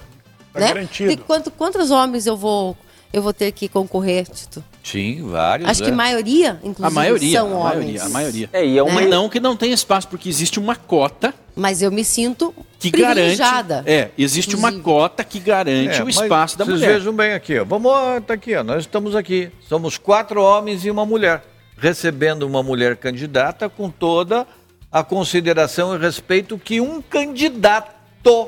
Tá 0.54 0.60
né? 0.60 0.68
garantido. 0.68 1.10
De 1.10 1.18
quanto, 1.18 1.50
quantos 1.50 1.90
homens 1.92 2.28
eu 2.28 2.36
vou 2.36 2.78
eu 3.18 3.22
vou 3.22 3.34
ter 3.34 3.52
que 3.52 3.68
concorrer, 3.68 4.26
Tito? 4.26 4.64
Sim, 4.84 5.28
vários. 5.28 5.70
Acho 5.70 5.84
é. 5.84 5.86
que 5.86 5.92
maioria, 5.92 6.60
inclusive, 6.64 6.86
a 6.86 6.90
maioria, 6.90 7.40
são 7.40 7.54
a 7.54 7.72
homens. 7.72 7.74
Maioria, 7.74 8.04
a 8.04 8.10
maioria. 8.10 8.50
É, 8.54 8.66
e 8.66 8.78
é 8.78 8.84
uma 8.84 9.02
né? 9.02 9.08
não 9.08 9.28
que 9.28 9.40
não 9.40 9.58
tem 9.58 9.72
espaço, 9.74 10.08
porque 10.08 10.30
existe 10.30 10.60
uma 10.60 10.76
cota. 10.76 11.34
Mas 11.56 11.82
eu 11.82 11.92
me 11.92 12.06
sinto 12.06 12.54
que 12.80 12.92
garante. 12.92 13.42
É, 13.86 14.12
existe 14.18 14.56
inclusive. 14.56 14.78
uma 14.78 14.84
cota 14.84 15.24
que 15.24 15.40
garante 15.40 16.00
é, 16.00 16.04
o 16.04 16.10
espaço 16.10 16.58
da 16.58 16.64
vocês 16.64 16.78
mulher. 16.78 16.88
Vocês 16.88 17.00
vejam 17.00 17.14
bem 17.14 17.34
aqui, 17.34 17.60
ó. 17.60 17.66
Vamos, 17.66 17.92
tá 18.26 18.36
aqui, 18.36 18.56
ó. 18.56 18.64
Nós 18.64 18.84
estamos 18.84 19.16
aqui. 19.16 19.52
Somos 19.68 19.98
quatro 19.98 20.42
homens 20.42 20.86
e 20.86 20.92
uma 20.92 21.06
mulher. 21.06 21.44
Recebendo 21.78 22.44
uma 22.44 22.62
mulher 22.62 22.96
candidata 22.98 23.68
com 23.68 23.90
toda 23.90 24.48
a 24.92 25.04
consideração 25.04 25.96
e 25.96 25.98
respeito 25.98 26.58
que 26.58 26.80
um 26.80 27.02
candidato. 27.02 28.48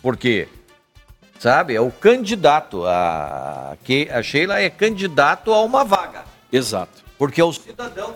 Porque 0.00 0.48
sabe? 1.44 1.74
É 1.74 1.80
o 1.80 1.90
candidato. 1.90 2.86
A, 2.86 3.76
que 3.84 4.08
a 4.10 4.22
Sheila 4.22 4.60
é 4.60 4.70
candidato 4.70 5.52
a 5.52 5.60
uma 5.60 5.84
vaga. 5.84 6.24
Exato. 6.50 7.04
Porque 7.18 7.38
é 7.38 7.44
o 7.44 7.52
cidadão. 7.52 8.14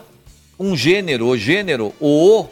Um 0.58 0.74
gênero, 0.74 1.26
o 1.26 1.36
gênero, 1.36 1.94
o 2.00 2.40
o, 2.40 2.48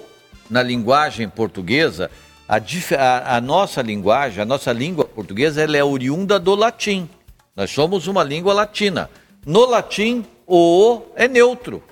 na 0.51 0.62
linguagem 0.62 1.31
portuguesa, 1.31 2.11
a, 2.47 2.57
a, 2.57 3.37
a, 3.37 3.41
nossa 3.41 3.81
linguagem, 3.81 4.43
a 4.43 4.45
nossa 4.45 4.70
língua 4.70 5.07
portuguesa, 5.07 5.62
ela 5.62 5.79
é 5.79 5.83
oriunda 5.83 6.39
do 6.39 6.55
latim. 6.55 7.09
Nós 7.57 7.70
somos 7.70 8.07
uma 8.07 8.22
língua 8.22 8.53
latina. 8.53 9.09
No 9.47 9.64
latim, 9.64 10.27
o 10.47 10.57
o 10.57 11.03
é 11.16 11.27
neutro. 11.27 11.83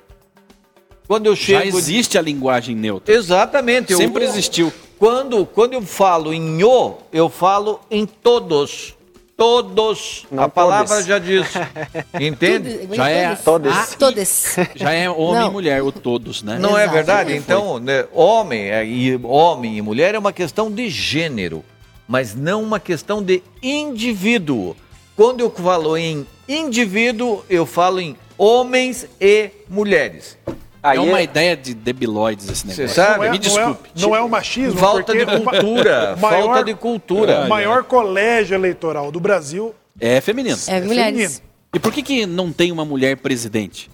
Quando 1.08 1.24
eu 1.24 1.34
chego... 1.34 1.70
Já 1.70 1.78
existe 1.78 2.18
a 2.18 2.22
linguagem 2.22 2.76
neutra. 2.76 3.14
Exatamente. 3.14 3.96
Sempre 3.96 4.24
existiu. 4.24 4.70
Quando, 4.98 5.44
quando 5.46 5.72
eu 5.74 5.82
falo 5.82 6.32
em 6.32 6.62
o, 6.62 6.94
eu 7.12 7.28
falo 7.28 7.80
em 7.90 8.06
todos. 8.06 8.94
todos. 9.36 10.26
Não 10.30 10.44
a 10.44 10.48
palavra 10.48 10.86
todos. 10.88 11.06
já 11.06 11.18
diz. 11.18 11.46
Entende? 12.20 12.78
Tudo- 12.78 12.94
Já 12.94 13.08
é 13.10 13.34
todos. 13.34 13.72
a- 13.76 13.86
Todos. 13.98 14.56
Já 14.76 14.92
é 14.92 15.10
homem 15.10 15.40
Não. 15.42 15.48
e 15.48 15.50
mulher, 15.50 15.82
o 15.82 15.90
todos, 15.90 16.42
né? 16.42 16.56
Não 16.58 16.78
é 16.78 16.82
Exato. 16.82 16.94
verdade? 16.94 17.30
Foi. 17.30 17.38
Então, 17.38 17.78
né, 17.80 18.06
homem, 18.12 18.70
é, 18.70 18.84
e, 18.86 19.18
homem 19.24 19.76
e 19.76 19.82
mulher 19.82 20.14
é 20.14 20.18
uma 20.18 20.32
questão 20.32 20.70
de 20.70 20.88
gênero, 20.88 21.64
mas 22.06 22.34
não 22.34 22.62
uma 22.62 22.78
questão 22.78 23.22
de 23.22 23.42
indivíduo. 23.62 24.76
Quando 25.16 25.40
eu 25.40 25.50
falo 25.50 25.96
em 25.96 26.26
indivíduo, 26.48 27.44
eu 27.50 27.66
falo 27.66 28.00
em 28.00 28.16
homens 28.38 29.06
e 29.20 29.50
mulheres. 29.68 30.36
Aí 30.84 30.98
é 30.98 31.00
uma 31.00 31.18
é- 31.20 31.24
ideia 31.24 31.56
de 31.56 31.72
debilóides 31.74 32.48
esse 32.48 32.66
negócio. 32.66 32.86
Você 32.88 32.94
sabe? 32.94 33.16
Não 33.18 33.24
é, 33.24 33.30
Me 33.30 33.30
não 33.30 33.34
é- 33.36 33.38
desculpe. 33.38 33.90
Não 33.96 34.14
é, 34.16 34.20
o 34.20 34.28
machismo, 34.28 34.78
Falta 34.78 35.12
de 35.14 35.24
cultura, 35.24 36.14
o 36.16 36.20
maior- 36.20 36.42
falta 36.44 36.64
de 36.64 36.74
cultura. 36.74 37.44
O 37.46 37.48
maior 37.48 37.84
colégio 37.84 38.54
eleitoral 38.54 39.10
do 39.10 39.18
Brasil 39.18 39.74
É 39.98 40.20
feminino. 40.20 40.58
É, 40.66 40.80
mulheres. 40.80 41.10
feminino. 41.18 41.34
E 41.74 41.78
por 41.80 41.92
que, 41.92 42.02
que 42.02 42.26
não 42.26 42.52
tem 42.52 42.70
uma 42.70 42.84
mulher 42.84 43.16
presidente? 43.16 43.90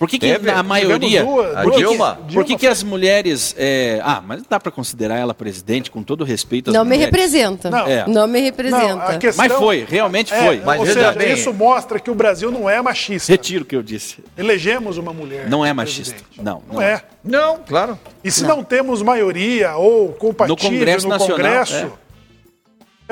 Por 0.00 0.08
que, 0.08 0.18
que 0.18 0.26
Teve. 0.26 0.50
a 0.50 0.62
maioria. 0.62 1.22
Duas- 1.22 1.54
A 1.58 1.62
por 1.62 1.72
que, 1.72 1.78
Dilma. 1.78 2.18
que, 2.26 2.34
por 2.34 2.44
que, 2.46 2.56
que 2.56 2.66
as 2.66 2.82
mulheres. 2.82 3.54
é, 3.58 4.00
Ah, 4.02 4.22
mas 4.26 4.42
dá 4.48 4.58
pra 4.58 4.72
considerar 4.72 5.18
ela 5.18 5.34
presidente, 5.34 5.90
com 5.90 6.02
todo 6.02 6.24
respeito 6.24 6.70
às 6.70 6.74
Não 6.74 6.84
me 6.86 6.92
mulheres. 6.96 7.04
representa. 7.14 7.68
Não. 7.68 7.86
É. 7.86 8.06
Não 8.08 8.26
me 8.26 8.38
Não, 8.38 8.44
representa. 8.46 9.18
questão- 9.18 9.46
Mas 9.46 9.52
foi, 9.58 9.84
realmente 9.86 10.32
É, 10.32 10.42
foi. 10.42 10.62
Mas 10.64 10.80
ou 10.80 10.86
veja 10.86 10.98
seja, 11.00 11.12
bem. 11.12 11.34
isso 11.34 11.52
mostra 11.52 12.00
que 12.00 12.10
o 12.10 12.14
Brasil 12.14 12.50
não 12.50 12.68
é 12.68 12.80
machista. 12.80 13.30
Retiro 13.30 13.62
o 13.62 13.66
que 13.66 13.76
eu 13.76 13.82
disse. 13.82 14.24
Elegemos 14.38 14.96
uma 14.96 15.12
mulher. 15.12 15.50
Não 15.50 15.66
é 15.66 15.72
machista. 15.74 16.14
presidente. 16.14 16.42
Não, 16.42 16.62
Não, 16.66 16.76
não. 16.76 16.82
é. 16.82 17.02
Não, 17.22 17.58
claro. 17.58 17.98
E 18.24 18.30
se 18.30 18.42
não, 18.44 18.64
temos 18.64 19.02
maioria 19.02 19.76
ou 19.76 20.14
compatível 20.14 20.56
No 20.56 20.56
Congresso 20.78 21.06
no 21.06 21.10
Nacional, 21.10 21.36
Congresso, 21.36 21.92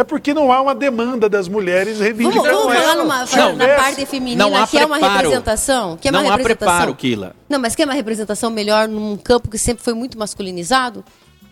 é. 0.01 0.05
porque 0.05 0.32
não 0.34 0.51
há 0.53 0.61
uma 0.61 0.74
demanda 0.74 1.28
das 1.28 1.49
mulheres 1.49 1.99
Vamos, 1.99 2.05
reivindicando 2.05 2.49
vamos 2.49 2.74
falar 2.74 2.92
ela. 2.92 3.03
numa, 3.03 3.26
falar 3.26 3.42
na 3.44 3.51
houvesse- 3.64 3.76
parte 3.82 4.07
feminina, 4.07 4.44
não 4.49 4.57
há 4.57 4.66
que 4.66 4.78
é 4.78 4.86
uma 4.86 4.96
representação? 4.99 5.96
Que 5.96 6.09
é 6.09 6.11
uma 6.11 6.22
Não 6.22 6.28
há 6.30 6.36
representação. 6.36 6.74
preparo, 6.74 6.94
Keila. 6.94 7.36
Não, 7.49 7.59
mas 7.59 7.74
que 7.74 7.82
é 7.82 7.84
uma 7.84 7.94
representação 7.94 8.51
melhor 8.51 8.88
num 8.88 9.16
campo 9.16 9.49
que 9.49 9.59
sempre 9.59 9.82
foi 9.84 9.94
muito 9.94 10.18
masculinizado? 10.18 11.05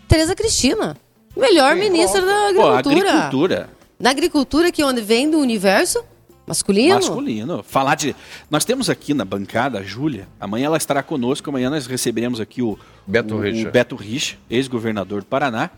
Tereza 0.09 0.35
Cristina. 0.35 0.97
Melhor 1.37 1.75
ministra 1.77 2.21
da 2.23 2.33
Pô, 2.55 2.67
agricultura. 2.69 3.11
agricultura. 3.11 3.71
Na 3.99 4.11
agricultura, 4.11 4.73
que 4.73 4.81
é 4.83 4.87
onde 4.87 5.01
vem 5.03 5.29
do 5.31 5.39
universo 5.39 6.03
masculino. 6.47 6.95
Masculino. 6.95 7.63
Falar 7.67 7.95
de. 7.97 8.15
Nós 8.51 8.65
temos 8.65 8.89
aqui 8.89 9.13
na 9.13 9.25
bancada 9.25 9.81
a 9.81 9.83
Júlia. 9.83 10.29
Amanhã 10.41 10.67
ela 10.67 10.77
estará 10.77 11.03
conosco. 11.03 11.51
Amanhã 11.51 11.69
nós 11.69 11.87
receberemos 11.87 12.41
aqui 12.41 12.63
o 12.63 12.79
Beto 13.07 13.35
o, 13.35 13.41
Richa. 13.41 13.69
o 13.69 13.73
Beto 13.73 13.97
Rich, 13.97 14.39
ex-governador 14.49 15.21
do 15.23 15.27
Paraná. 15.27 15.71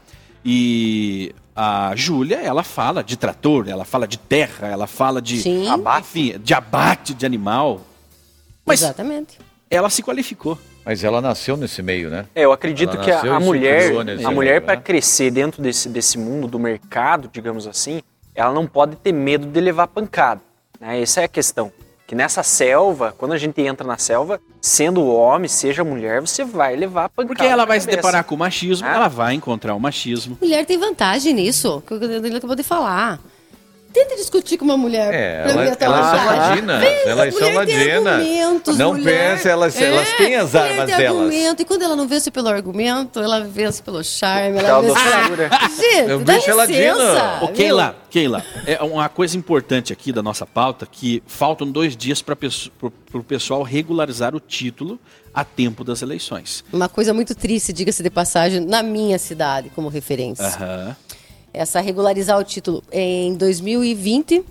E 0.45 1.35
a 1.55 1.93
Júlia, 1.97 2.37
ela 2.37 2.63
fala 2.63 3.03
de 3.03 3.17
trator, 3.17 3.69
ela 3.69 3.85
fala 3.85 4.07
de 4.07 4.19
terra, 4.19 4.69
ela 4.69 4.87
fala 4.87 5.21
de. 5.21 5.41
Sim. 5.41 5.67
Enfim, 5.99 6.39
de 6.39 6.55
abate 6.55 7.15
de 7.15 7.27
animal. 7.27 7.81
Mas 8.65 8.83
Exatamente. 8.83 9.39
ela 9.71 9.91
se 9.91 10.03
qualificou. 10.03 10.59
Mas 10.85 11.05
ela 11.05 11.21
nasceu 11.21 11.57
nesse 11.57 11.83
meio, 11.83 12.09
né? 12.09 12.25
É, 12.35 12.45
eu 12.47 12.53
acredito 12.53 12.95
Ela 12.95 13.05
que 13.05 13.11
a, 13.11 13.35
a 13.35 13.41
mulher, 13.41 13.93
a 14.25 14.31
mulher 14.31 14.55
né? 14.55 14.61
para 14.61 14.77
crescer 14.79 15.31
dentro 15.31 15.61
desse, 15.61 15.87
desse 15.89 16.17
mundo 16.17 16.49
do 16.49 16.59
mercado, 16.59 17.29
digamos 17.31 17.67
assim, 17.67 18.01
ela 18.35 18.55
não 18.55 18.67
pode 18.67 18.97
ter 18.97 19.13
medo 19.13 19.47
de 19.47 19.61
levar 19.61 19.89
pancada. 19.89 20.41
Né? 20.81 21.03
Essa 21.03 21.21
é 21.21 21.25
a 21.25 21.29
questão. 21.29 21.71
Que 22.09 22.15
nessa 22.15 22.43
selva, 22.43 23.15
quando 23.19 23.33
a 23.33 23.37
gente 23.39 23.61
entra 23.61 23.87
na 23.87 23.99
selva, 23.99 24.41
sendo 24.63 25.07
homem, 25.07 25.47
seja 25.47 25.85
mulher, 25.85 26.23
você 26.23 26.43
vai 26.43 26.75
levar 26.75 27.11
pancada. 27.11 27.29
Porque 27.29 27.45
ela 27.45 27.59
na 27.59 27.67
vai 27.67 27.79
se 27.79 27.85
cabeça. 27.87 27.97
deparar 28.03 28.25
com 28.25 28.35
o 28.35 28.39
machismo, 28.39 28.89
Ah. 28.89 28.95
ela 28.95 29.09
vai 29.09 29.35
encontrar 29.35 29.75
o 29.75 29.79
machismo. 29.79 30.39
Mulher 30.41 30.65
tem 30.65 30.79
vantagem 30.79 31.35
nisso, 31.35 31.83
que 31.87 31.93
o 31.93 31.99
Danilo 32.01 32.39
acabou 32.39 32.57
de 32.57 32.63
falar. 32.63 33.21
Tenta 33.93 34.17
discutir 34.17 34.59
com 34.59 34.65
uma 34.67 34.77
mulher. 34.77 35.13
É, 35.15 35.43
pra 35.45 35.53
ver 35.55 35.61
ela, 35.63 35.73
até 35.73 35.85
elas 35.87 36.07
são 36.07 36.27
ladinas. 36.27 36.85
Elas 37.07 37.35
são 37.35 37.55
ladinas. 37.55 38.77
Não 38.79 38.93
mulher. 38.93 39.31
pensa, 39.37 39.49
elas, 39.49 39.81
elas 39.81 40.09
É, 40.09 40.17
têm 40.17 40.37
as 40.37 40.55
armas 40.55 40.87
tem 40.87 40.97
delas. 40.99 41.21
Argumento, 41.23 41.63
e 41.63 41.65
quando 41.65 41.83
ela 41.83 41.97
não 41.97 42.07
vence 42.07 42.31
pelo 42.31 42.49
argumento, 42.49 43.19
ela 43.21 43.41
vence 43.41 43.83
pelo 43.83 44.05
charme, 44.05 44.59
ela 44.59 44.81
vence 44.83 44.95
pela... 44.95 45.49
Gente, 45.75 46.11
Eu 46.11 46.19
dá 46.21 46.35
vejo 46.35 46.51
ela 46.51 46.67
licença. 46.67 47.39
Ô? 47.43 47.49
Keila, 47.49 47.97
Keila, 48.11 48.45
é 48.67 48.83
uma 48.83 49.09
coisa 49.09 49.37
importante 49.39 49.93
aqui 49.93 50.13
da 50.13 50.23
nossa 50.23 50.45
pauta 50.45 50.87
que 50.91 51.23
faltam 51.27 51.71
dois 51.71 51.97
dias 51.97 52.21
para 52.21 52.37
o 53.15 53.23
pessoal 53.25 53.63
regularizar 53.63 54.35
o 54.37 54.41
título 54.41 54.99
a 55.33 55.45
tempo 55.45 55.83
das 55.85 56.03
eleições. 56.03 56.63
Uma 56.73 56.89
coisa 56.89 57.15
muito 57.15 57.35
triste, 57.35 57.73
diga-se 57.73 58.03
de 58.03 58.11
passagem, 58.11 58.61
na 58.61 58.83
minha 58.83 59.19
cidade, 59.19 59.71
como 59.75 59.89
referência. 59.89 60.45
Aham. 60.45 60.97
Essa 61.59 61.81
regularizar 61.81 62.39
o 62.39 62.45
título. 62.45 62.85
Em 62.93 63.35
2020, 63.35 64.45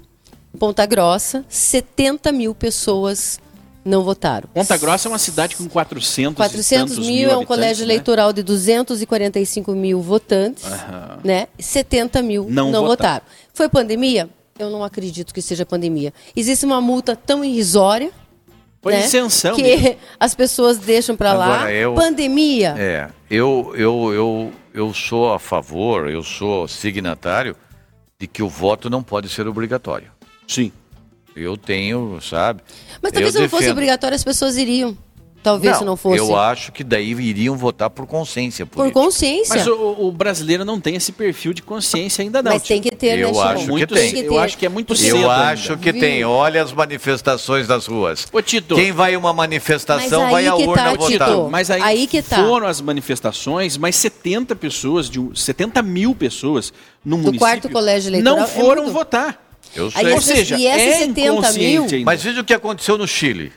Ponta 0.59 0.85
Grossa, 0.85 1.45
70 1.47 2.33
mil 2.33 2.53
pessoas 2.53 3.39
não 3.85 4.03
votaram. 4.03 4.49
Ponta 4.53 4.75
Grossa 4.75 5.07
é 5.07 5.09
uma 5.11 5.17
cidade 5.17 5.55
com 5.55 5.69
400, 5.69 6.35
400 6.35 6.91
e 6.91 6.95
tantos 6.95 7.07
mil, 7.07 7.21
é 7.29 7.31
um 7.31 7.37
habitantes, 7.37 7.47
colégio 7.47 7.85
né? 7.87 7.93
eleitoral 7.93 8.33
de 8.33 8.43
245 8.43 9.71
mil 9.71 10.01
votantes, 10.01 10.65
Aham. 10.65 11.19
né? 11.23 11.47
70 11.57 12.21
mil 12.21 12.43
Não 12.49 12.71
não, 12.71 12.81
votaram. 12.85 12.87
votaram. 12.87 13.25
Foi 13.53 13.69
pandemia? 13.69 14.29
Eu 14.59 14.69
não 14.69 14.83
acredito 14.83 15.33
que 15.33 15.41
seja 15.41 15.65
pandemia. 15.65 16.13
Existe 16.35 16.65
uma 16.65 16.81
multa 16.81 17.15
tão 17.15 17.41
irrisória 17.45 18.11
Foi 18.81 18.91
né? 18.95 19.05
isenção. 19.05 19.55
que 19.55 19.63
mesmo. 19.63 19.95
as 20.19 20.35
pessoas 20.35 20.77
deixam 20.77 21.15
para 21.15 21.31
lá. 21.31 21.71
Eu- 21.71 21.93
Pandemia. 21.93 22.75
É, 22.77 23.07
eu, 23.31 23.71
eu, 23.77 24.13
eu, 24.13 24.51
eu 24.77 24.93
sou 24.93 25.33
a 25.33 25.39
favor, 25.39 26.07
eu 26.07 26.21
sou 26.21 26.67
signatário 26.67 27.55
de 28.19 28.27
que 28.27 28.43
o 28.43 28.49
voto 28.49 28.89
não 28.89 29.01
pode 29.01 29.27
ser 29.27 29.47
obrigatório. 29.47 30.11
Sim. 30.47 30.71
Eu 31.35 31.57
tenho, 31.57 32.19
sabe? 32.21 32.61
Mas 33.01 33.11
talvez 33.11 33.33
se 33.33 33.39
não 33.39 33.49
fosse 33.49 33.69
obrigatório, 33.69 34.15
as 34.15 34.23
pessoas 34.23 34.55
iriam. 34.55 34.95
Talvez 35.51 35.77
se 35.77 35.85
não 35.85 35.95
fosse. 35.97 36.17
Eu 36.19 36.35
acho 36.35 36.71
que 36.71 36.83
daí 36.83 37.11
iriam 37.11 37.55
votar 37.55 37.89
por 37.89 38.05
consciência 38.05 38.65
Por 38.65 38.75
política. 38.77 38.99
consciência. 38.99 39.55
Mas 39.55 39.67
o, 39.67 39.95
o 40.07 40.11
brasileiro 40.11 40.65
não 40.65 40.79
tem 40.79 40.95
esse 40.95 41.11
perfil 41.11 41.53
de 41.53 41.61
consciência 41.61 42.21
ainda 42.21 42.41
não. 42.43 42.51
Mas 42.51 42.63
tem 42.63 42.81
que 42.81 42.91
ter, 42.91 43.19
Eu 43.19 43.31
né, 43.31 43.39
acho 43.41 43.63
que 43.65 43.69
muito, 43.71 43.93
tem. 43.93 44.19
Eu 44.19 44.39
acho 44.39 44.57
que 44.57 44.65
é 44.65 44.69
muito 44.69 44.95
cedo. 44.95 45.17
Eu 45.17 45.31
ainda. 45.31 45.43
acho 45.51 45.77
que 45.77 45.91
Viu? 45.91 46.01
tem. 46.01 46.23
Olha 46.25 46.61
as 46.61 46.73
manifestações 46.73 47.67
das 47.67 47.87
ruas. 47.87 48.27
Ô, 48.31 48.41
Tito. 48.41 48.75
Quem 48.75 48.91
vai 48.91 49.13
a 49.15 49.19
uma 49.19 49.33
manifestação 49.33 50.29
vai 50.29 50.43
aí 50.43 50.47
à 50.47 50.55
urna 50.55 50.73
tá, 50.75 50.93
votar. 50.93 51.07
Tito. 51.29 51.47
Mas 51.49 51.71
aí, 51.71 51.81
Aí 51.81 52.07
que 52.07 52.21
tá. 52.21 52.37
foram 52.37 52.67
as 52.67 52.81
manifestações, 52.81 53.77
mas 53.77 53.95
70 53.95 54.55
pessoas, 54.55 55.09
de 55.09 55.19
um- 55.19 55.33
70 55.33 55.81
mil 55.81 56.13
pessoas 56.13 56.73
no 57.03 57.17
município 57.17 57.39
quarto 57.39 57.69
colégio 57.69 58.09
eleitoral 58.09 58.35
não 58.37 58.43
é 58.43 58.47
foram 58.47 58.83
muito. 58.83 58.93
votar. 58.93 59.43
Eu 59.75 59.85
Aí 59.87 59.91
sei. 59.91 60.03
Ou 60.05 60.09
essas- 60.17 60.23
seja, 60.25 60.57
e 60.57 60.65
essas 60.67 60.81
é 60.87 60.97
70 61.05 61.21
inconsciente 61.21 61.61
mil- 61.69 61.83
ainda. 61.83 62.05
Mas 62.05 62.23
veja 62.23 62.41
o 62.41 62.43
que 62.43 62.53
aconteceu 62.53 62.97
no 62.97 63.07
Chile. 63.07 63.51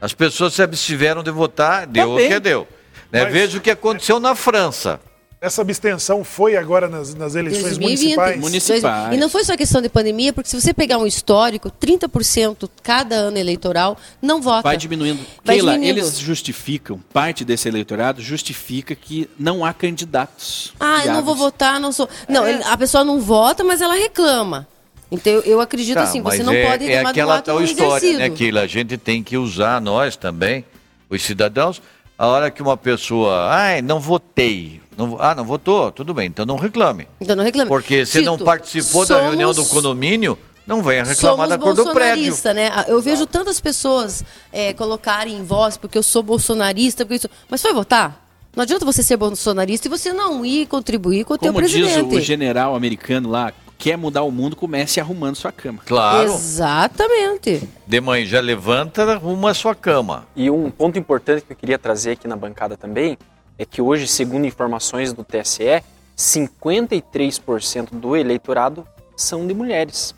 As 0.00 0.12
pessoas 0.14 0.54
se 0.54 0.62
abstiveram 0.62 1.22
de 1.22 1.30
votar, 1.30 1.86
deu 1.86 2.08
Também. 2.08 2.26
o 2.26 2.28
que 2.30 2.40
deu. 2.40 2.68
Né? 3.12 3.24
Mas- 3.24 3.32
Veja 3.32 3.58
o 3.58 3.60
que 3.60 3.70
aconteceu 3.70 4.18
na 4.20 4.34
França. 4.34 5.00
Essa 5.42 5.62
abstenção 5.62 6.22
foi 6.22 6.54
agora 6.54 6.86
nas, 6.86 7.14
nas 7.14 7.34
eleições 7.34 7.78
2020. 7.78 7.98
municipais. 8.02 8.38
Municipais. 8.40 9.14
E 9.14 9.16
não 9.16 9.26
foi 9.30 9.42
só 9.42 9.56
questão 9.56 9.80
de 9.80 9.88
pandemia, 9.88 10.34
porque 10.34 10.50
se 10.50 10.60
você 10.60 10.74
pegar 10.74 10.98
um 10.98 11.06
histórico, 11.06 11.70
30% 11.70 12.68
cada 12.82 13.14
ano 13.16 13.38
eleitoral 13.38 13.96
não 14.20 14.42
vota. 14.42 14.62
Vai 14.64 14.76
diminuindo. 14.76 15.24
Vai 15.42 15.56
Keila, 15.56 15.72
diminuindo. 15.72 15.98
eles 16.00 16.18
justificam, 16.18 17.00
parte 17.10 17.42
desse 17.42 17.66
eleitorado 17.68 18.20
justifica 18.20 18.94
que 18.94 19.30
não 19.38 19.64
há 19.64 19.72
candidatos. 19.72 20.74
Ah, 20.78 21.06
eu 21.06 21.14
não 21.14 21.22
vou 21.22 21.34
viáveis. 21.34 21.38
votar, 21.38 21.80
não 21.80 21.90
sou. 21.90 22.06
Não, 22.28 22.44
É. 22.46 22.52
ele- 22.52 22.64
a 22.64 22.76
pessoa 22.76 23.02
não 23.02 23.18
vota, 23.18 23.64
mas 23.64 23.80
ela 23.80 23.94
reclama. 23.94 24.68
Então 25.10 25.32
eu, 25.44 25.60
acredito 25.60 25.94
Tá, 25.96 26.02
assim, 26.04 26.20
você 26.22 26.42
não 26.42 26.52
é, 26.52 26.66
pode 26.70 26.90
é 26.90 27.00
aquela 27.04 27.42
tal 27.42 27.56
não 27.56 27.64
história, 27.64 27.96
exercido. 28.06 28.18
né, 28.18 28.30
Keila? 28.30 28.60
A 28.62 28.66
gente 28.66 28.96
tem 28.96 29.22
que 29.22 29.36
usar, 29.36 29.80
nós 29.80 30.16
também, 30.16 30.64
os 31.08 31.22
cidadãos, 31.22 31.82
a 32.16 32.26
hora 32.26 32.50
que 32.50 32.62
uma 32.62 32.76
pessoa, 32.76 33.48
ai, 33.50 33.82
não 33.82 33.98
votei. 33.98 34.80
Não, 34.96 35.16
ah, 35.18 35.34
não 35.34 35.44
votou, 35.44 35.90
tudo 35.90 36.12
bem, 36.14 36.26
então 36.26 36.44
não 36.46 36.56
reclame. 36.56 37.08
Então 37.20 37.34
não 37.34 37.42
reclame. 37.42 37.68
Porque 37.68 38.04
se 38.06 38.20
não 38.20 38.36
participou 38.38 39.02
da 39.06 39.14
somos- 39.14 39.24
reunião 39.24 39.52
do 39.52 39.64
condomínio, 39.66 40.38
não 40.66 40.82
venha 40.82 41.02
reclamar 41.02 41.36
Somos 41.36 41.48
da 41.48 41.58
cor 41.58 41.74
do 41.74 41.92
prédio. 41.92 42.34
né? 42.54 42.70
Eu 42.86 43.00
vejo 43.00 43.26
tantas 43.26 43.58
pessoas 43.60 44.22
é, 44.52 44.72
colocarem 44.74 45.34
em 45.38 45.42
voz 45.42 45.76
porque 45.76 45.96
eu 45.98 46.02
sou 46.02 46.22
bolsonarista, 46.22 47.04
porque 47.04 47.16
isso. 47.16 47.30
Mas 47.48 47.62
foi 47.62 47.72
votar? 47.72 48.28
Não 48.54 48.62
adianta 48.62 48.84
você 48.84 49.02
ser 49.02 49.16
bolsonarista 49.16 49.88
e 49.88 49.90
você 49.90 50.12
não 50.12 50.44
ir 50.44 50.66
contribuir 50.66 51.24
com 51.24 51.34
o 51.34 51.38
teu 51.38 51.52
Como 51.52 51.64
diz 51.66 51.72
presidente. 51.72 52.14
o, 52.14 52.18
o 52.18 52.20
general 52.20 52.76
americano 52.76 53.30
lá, 53.30 53.52
quer 53.80 53.96
mudar 53.96 54.22
o 54.24 54.30
mundo, 54.30 54.54
comece 54.54 55.00
arrumando 55.00 55.36
sua 55.36 55.50
cama. 55.50 55.80
Claro, 55.86 56.30
Exatamente. 56.34 57.66
de 57.86 58.00
manhã 58.00 58.26
já 58.26 58.38
levanta, 58.40 59.02
arruma 59.10 59.50
a 59.50 59.54
sua 59.54 59.74
cama. 59.74 60.26
E 60.36 60.50
um 60.50 60.70
ponto 60.70 60.98
importante 60.98 61.42
que 61.42 61.52
eu 61.54 61.56
queria 61.56 61.78
trazer 61.78 62.12
aqui 62.12 62.28
na 62.28 62.36
bancada 62.36 62.76
também 62.76 63.16
é 63.58 63.64
que 63.64 63.80
hoje, 63.80 64.06
segundo 64.06 64.46
informações 64.46 65.14
do 65.14 65.24
TSE, 65.24 65.82
53% 66.16 67.88
do 67.92 68.14
eleitorado 68.14 68.86
são 69.16 69.46
de 69.46 69.54
mulheres. 69.54 70.14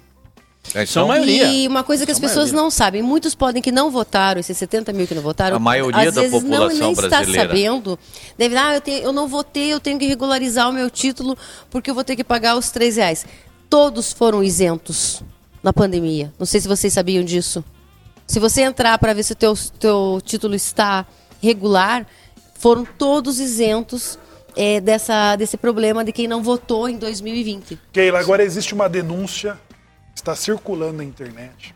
É, 0.75 0.87
São 0.87 1.03
então, 1.05 1.09
maioria. 1.09 1.45
E 1.47 1.67
uma 1.67 1.83
coisa 1.83 2.07
que 2.07 2.13
as 2.13 2.21
pessoas 2.21 2.53
maioria. 2.53 2.63
não 2.63 2.71
sabem, 2.71 3.03
muitos 3.03 3.35
podem 3.35 3.61
que 3.61 3.73
não 3.73 3.91
votaram, 3.91 4.39
esses 4.39 4.57
70 4.57 4.93
mil 4.93 5.09
que 5.09 5.15
não 5.15 5.21
votaram, 5.23 5.57
A 5.57 5.59
maioria 5.59 6.09
às 6.09 6.15
da 6.15 6.21
vezes 6.21 6.41
não, 6.45 6.51
população 6.51 6.79
nem 6.79 6.93
está 6.93 7.09
brasileira. 7.09 7.49
sabendo. 7.49 7.99
Deve, 8.39 8.57
ah, 8.57 8.75
eu, 8.77 8.81
tenho- 8.81 9.03
eu 9.03 9.13
não 9.13 9.27
votei, 9.27 9.73
eu 9.73 9.81
tenho 9.81 9.99
que 9.99 10.07
regularizar 10.07 10.69
o 10.71 10.73
meu 10.73 10.89
título 10.89 11.37
porque 11.69 11.91
eu 11.91 11.95
vou 11.97 12.05
ter 12.05 12.15
que 12.15 12.23
pagar 12.23 12.57
os 12.57 12.71
3 12.71 12.97
reais. 12.97 13.27
Todos 13.73 14.13
foram 14.13 14.45
isentos. 14.45 15.23
na 15.63 15.73
pandemia. 15.73 16.31
Não 16.39 16.45
sei 16.45 16.61
se 16.61 16.69
vocês 16.69 16.93
sabiam 16.93 17.25
disso. 17.25 17.65
Se 18.27 18.39
você 18.39 18.61
entrar 18.61 18.99
para 18.99 19.15
ver 19.15 19.23
se 19.23 19.33
o 19.33 19.35
teu, 19.35 19.55
teu 19.79 20.21
título 20.23 20.55
está 20.55 21.07
regular, 21.41 22.07
foram 22.59 22.85
todos 22.85 23.41
isentos 23.41 24.19
é, 24.55 24.79
dessa, 24.79 25.37
desse 25.37 25.57
problema 25.57 26.05
de 26.05 26.13
quem 26.13 26.29
não 26.29 26.43
votou 26.43 26.87
em 26.87 26.99
2020. 26.99 27.79
Keila, 27.91 28.19
agora 28.19 28.43
existe 28.43 28.75
uma 28.75 28.91
denúncia, 28.91 29.59
está 30.15 30.35
circulando 30.35 30.99
na 30.99 31.05
internet, 31.05 31.75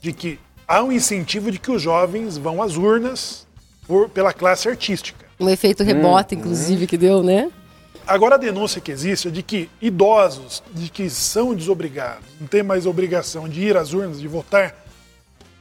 de 0.00 0.10
que 0.10 0.38
há 0.66 0.82
um 0.82 0.90
incentivo 0.90 1.50
de 1.50 1.58
que 1.58 1.70
os 1.70 1.82
jovens 1.82 2.38
vão 2.38 2.62
às 2.62 2.78
urnas 2.78 3.46
por, 3.86 4.08
pela 4.08 4.32
classe 4.32 4.70
artística. 4.70 5.26
Um 5.38 5.50
efeito 5.50 5.82
rebote, 5.82 6.34
hum, 6.34 6.38
inclusive, 6.38 6.84
hum. 6.84 6.86
que 6.86 6.96
deu, 6.96 7.22
né? 7.22 7.50
Agora 8.06 8.34
a 8.34 8.38
denúncia 8.38 8.80
que 8.80 8.92
existe 8.92 9.28
é 9.28 9.30
de 9.30 9.42
que 9.42 9.70
idosos, 9.80 10.62
de 10.72 10.90
que 10.90 11.08
são 11.08 11.54
desobrigados, 11.54 12.26
não 12.40 12.46
têm 12.46 12.62
mais 12.62 12.86
obrigação 12.86 13.48
de 13.48 13.60
ir 13.60 13.76
às 13.76 13.92
urnas, 13.92 14.20
de 14.20 14.28
votar, 14.28 14.74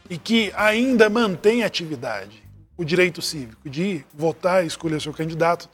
e 0.10 0.18
que 0.18 0.52
ainda 0.56 1.10
mantêm 1.10 1.64
atividade, 1.64 2.44
o 2.78 2.84
direito 2.84 3.22
cívico 3.22 3.70
de 3.70 4.04
votar 4.14 4.64
e 4.64 4.68
escolher 4.68 5.02
seu 5.02 5.14
candidato, 5.14 5.70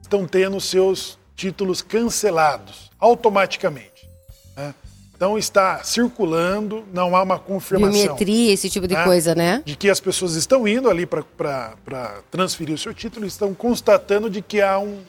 estão 0.00 0.26
tendo 0.26 0.60
seus 0.60 1.18
títulos 1.36 1.82
cancelados 1.82 2.90
automaticamente. 2.98 4.08
Né? 4.56 4.74
Então 5.14 5.36
está 5.36 5.84
circulando, 5.84 6.82
não 6.94 7.14
há 7.14 7.22
uma 7.22 7.38
confirmação. 7.38 7.92
Biometria, 7.92 8.54
esse 8.54 8.70
tipo 8.70 8.88
de 8.88 8.94
né? 8.94 9.04
coisa, 9.04 9.34
né? 9.34 9.62
De 9.66 9.76
que 9.76 9.90
as 9.90 10.00
pessoas 10.00 10.34
estão 10.34 10.66
indo 10.66 10.88
ali 10.88 11.04
para 11.04 12.22
transferir 12.30 12.74
o 12.74 12.78
seu 12.78 12.94
título 12.94 13.26
e 13.26 13.28
estão 13.28 13.52
constatando 13.52 14.30
de 14.30 14.40
que 14.40 14.62
há 14.62 14.78
um. 14.78 15.02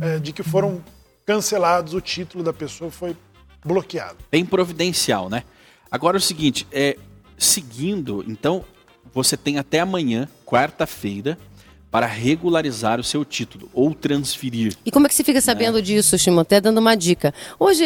É, 0.00 0.18
de 0.18 0.32
que 0.32 0.42
foram 0.42 0.82
cancelados, 1.26 1.94
o 1.94 2.00
título 2.00 2.42
da 2.42 2.52
pessoa 2.52 2.90
foi 2.90 3.16
bloqueado. 3.64 4.18
Bem 4.30 4.44
providencial, 4.44 5.28
né? 5.28 5.44
Agora 5.90 6.16
é 6.16 6.18
o 6.18 6.22
seguinte, 6.22 6.66
é, 6.72 6.96
seguindo, 7.38 8.24
então, 8.26 8.64
você 9.12 9.36
tem 9.36 9.58
até 9.58 9.80
amanhã, 9.80 10.28
quarta-feira, 10.46 11.38
para 11.92 12.06
regularizar 12.06 12.98
o 12.98 13.04
seu 13.04 13.22
título 13.22 13.68
ou 13.74 13.94
transferir. 13.94 14.74
E 14.82 14.90
como 14.90 15.04
é 15.04 15.10
que 15.10 15.14
você 15.14 15.22
fica 15.22 15.42
sabendo 15.42 15.74
né? 15.74 15.82
disso, 15.82 16.18
Shimon? 16.18 16.40
Até 16.40 16.58
dando 16.58 16.78
uma 16.78 16.96
dica. 16.96 17.34
Hoje, 17.60 17.84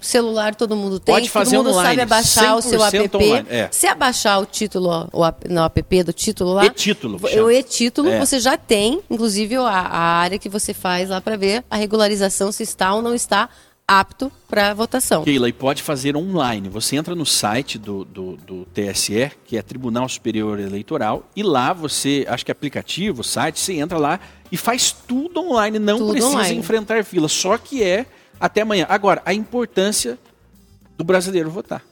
celular 0.00 0.54
todo 0.54 0.74
mundo 0.74 0.98
tem, 0.98 1.14
Pode 1.14 1.28
fazer 1.28 1.56
todo 1.56 1.66
mundo 1.66 1.74
online, 1.74 1.90
sabe 1.90 2.00
abaixar 2.00 2.56
o 2.56 2.62
seu 2.62 2.82
app. 2.82 3.16
Online, 3.16 3.46
é. 3.50 3.68
Se 3.70 3.86
abaixar 3.86 4.40
o 4.40 4.46
título, 4.46 5.06
o 5.12 5.22
app, 5.22 5.46
no 5.52 5.62
app 5.62 6.02
do 6.02 6.14
título 6.14 6.54
lá, 6.54 6.64
e-título, 6.64 7.20
o 7.22 7.50
e-título, 7.50 8.08
é. 8.08 8.18
você 8.18 8.40
já 8.40 8.56
tem, 8.56 9.02
inclusive, 9.10 9.56
a, 9.56 9.68
a 9.68 10.00
área 10.00 10.38
que 10.38 10.48
você 10.48 10.72
faz 10.72 11.10
lá 11.10 11.20
para 11.20 11.36
ver 11.36 11.62
a 11.70 11.76
regularização 11.76 12.50
se 12.50 12.62
está 12.62 12.94
ou 12.94 13.02
não 13.02 13.14
está 13.14 13.50
apto 14.00 14.32
para 14.48 14.72
votação. 14.74 15.24
Keila, 15.24 15.48
e 15.48 15.52
pode 15.52 15.82
fazer 15.82 16.16
online. 16.16 16.68
Você 16.68 16.96
entra 16.96 17.14
no 17.14 17.26
site 17.26 17.78
do, 17.78 18.04
do, 18.04 18.36
do, 18.36 18.66
TSE, 18.66 19.30
que 19.44 19.56
é 19.56 19.62
Tribunal 19.62 20.08
Superior 20.08 20.58
Eleitoral, 20.58 21.28
e 21.36 21.42
lá 21.42 21.72
você, 21.72 22.24
acho 22.28 22.44
que 22.44 22.50
é 22.50 22.54
aplicativo, 22.54 23.22
site, 23.22 23.60
você 23.60 23.74
entra 23.74 23.98
lá 23.98 24.20
e 24.50 24.56
faz 24.56 24.92
tudo 24.92 25.40
online, 25.40 25.78
não 25.78 25.98
tudo 25.98 26.12
precisa 26.12 26.34
online. 26.34 26.58
enfrentar 26.58 27.04
fila, 27.04 27.28
só 27.28 27.56
que 27.58 27.82
é 27.82 28.06
até 28.40 28.62
amanhã. 28.62 28.86
Agora, 28.88 29.22
a 29.24 29.34
importância 29.34 30.18
do 30.96 31.04
brasileiro 31.04 31.50
votar 31.50 31.82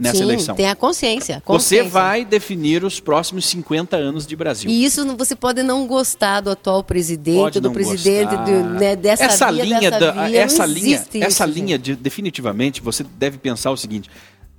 nessa 0.00 0.16
Sim, 0.16 0.22
eleição. 0.22 0.56
Tem 0.56 0.68
a 0.68 0.74
consciência, 0.74 1.42
consciência, 1.44 1.84
Você 1.84 1.90
vai 1.90 2.24
definir 2.24 2.82
os 2.82 2.98
próximos 2.98 3.44
50 3.46 3.96
anos 3.96 4.26
de 4.26 4.34
Brasil. 4.34 4.70
E 4.70 4.84
isso 4.84 5.06
você 5.16 5.36
pode 5.36 5.62
não 5.62 5.86
gostar 5.86 6.40
do 6.40 6.50
atual 6.50 6.82
presidente, 6.82 7.60
do 7.60 7.70
presidente 7.70 8.34
do, 8.36 8.64
né, 8.80 8.96
dessa 8.96 9.24
essa 9.24 9.52
via, 9.52 9.64
linha 9.64 9.90
dessa 9.90 9.98
da, 9.98 10.26
via, 10.26 10.40
essa 10.40 10.66
linha, 10.66 10.96
isso, 10.96 11.24
essa 11.24 11.46
linha 11.46 11.78
de, 11.78 11.94
definitivamente 11.94 12.80
você 12.80 13.04
deve 13.04 13.36
pensar 13.36 13.70
o 13.70 13.76
seguinte: 13.76 14.10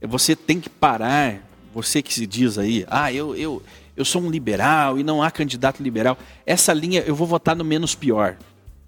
você 0.02 0.36
tem 0.36 0.60
que 0.60 0.70
parar, 0.70 1.42
você 1.74 2.02
que 2.02 2.14
se 2.14 2.28
diz 2.28 2.58
aí, 2.60 2.86
ah, 2.88 3.12
eu 3.12 3.36
eu 3.36 3.62
eu 3.98 4.06
sou 4.06 4.22
um 4.22 4.30
liberal 4.30 5.00
e 5.00 5.04
não 5.04 5.24
há 5.24 5.32
candidato 5.32 5.82
liberal. 5.82 6.18
Essa 6.46 6.72
linha 6.72 7.02
eu 7.02 7.16
vou 7.16 7.26
votar 7.28 7.56
no 7.56 7.66
menos 7.66 7.96
pior. 7.96 8.38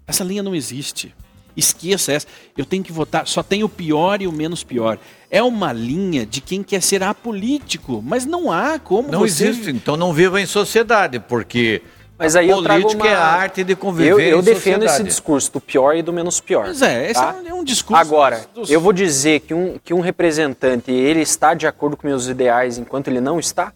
Essa 0.06 0.22
linha 0.22 0.42
não 0.42 0.54
existe. 0.54 1.14
Esqueça 1.56 2.12
essa. 2.12 2.26
Eu 2.56 2.64
tenho 2.64 2.82
que 2.82 2.92
votar, 2.92 3.26
só 3.26 3.42
tem 3.42 3.62
o 3.62 3.68
pior 3.68 4.20
e 4.20 4.26
o 4.26 4.32
menos 4.32 4.64
pior. 4.64 4.98
É 5.30 5.42
uma 5.42 5.72
linha 5.72 6.24
de 6.24 6.40
quem 6.40 6.62
quer 6.62 6.82
ser 6.82 7.02
apolítico, 7.02 8.02
mas 8.04 8.24
não 8.24 8.50
há 8.50 8.78
como 8.78 9.10
não 9.10 9.20
você... 9.20 9.48
existe, 9.48 9.70
então 9.70 9.96
não 9.96 10.12
viva 10.12 10.40
em 10.40 10.46
sociedade, 10.46 11.18
porque 11.18 11.82
mas 12.16 12.36
aí 12.36 12.50
a 12.50 12.54
política 12.54 13.02
uma... 13.02 13.08
é 13.08 13.14
a 13.14 13.24
arte 13.24 13.64
de 13.64 13.74
conviver 13.74 14.10
Eu, 14.10 14.20
eu 14.20 14.42
defendo 14.42 14.82
sociedade. 14.82 14.92
esse 14.92 15.02
discurso 15.02 15.52
do 15.52 15.60
pior 15.60 15.96
e 15.96 16.02
do 16.02 16.12
menos 16.12 16.40
pior. 16.40 16.64
Pois 16.66 16.80
é, 16.80 17.10
esse 17.10 17.20
tá? 17.20 17.34
é 17.44 17.52
um 17.52 17.64
discurso... 17.64 18.00
Agora, 18.00 18.46
dos... 18.54 18.70
eu 18.70 18.80
vou 18.80 18.92
dizer 18.92 19.40
que 19.40 19.52
um, 19.52 19.78
que 19.82 19.92
um 19.92 20.00
representante, 20.00 20.92
ele 20.92 21.20
está 21.20 21.54
de 21.54 21.66
acordo 21.66 21.96
com 21.96 22.06
meus 22.06 22.28
ideais 22.28 22.78
enquanto 22.78 23.08
ele 23.08 23.20
não 23.20 23.40
está? 23.40 23.72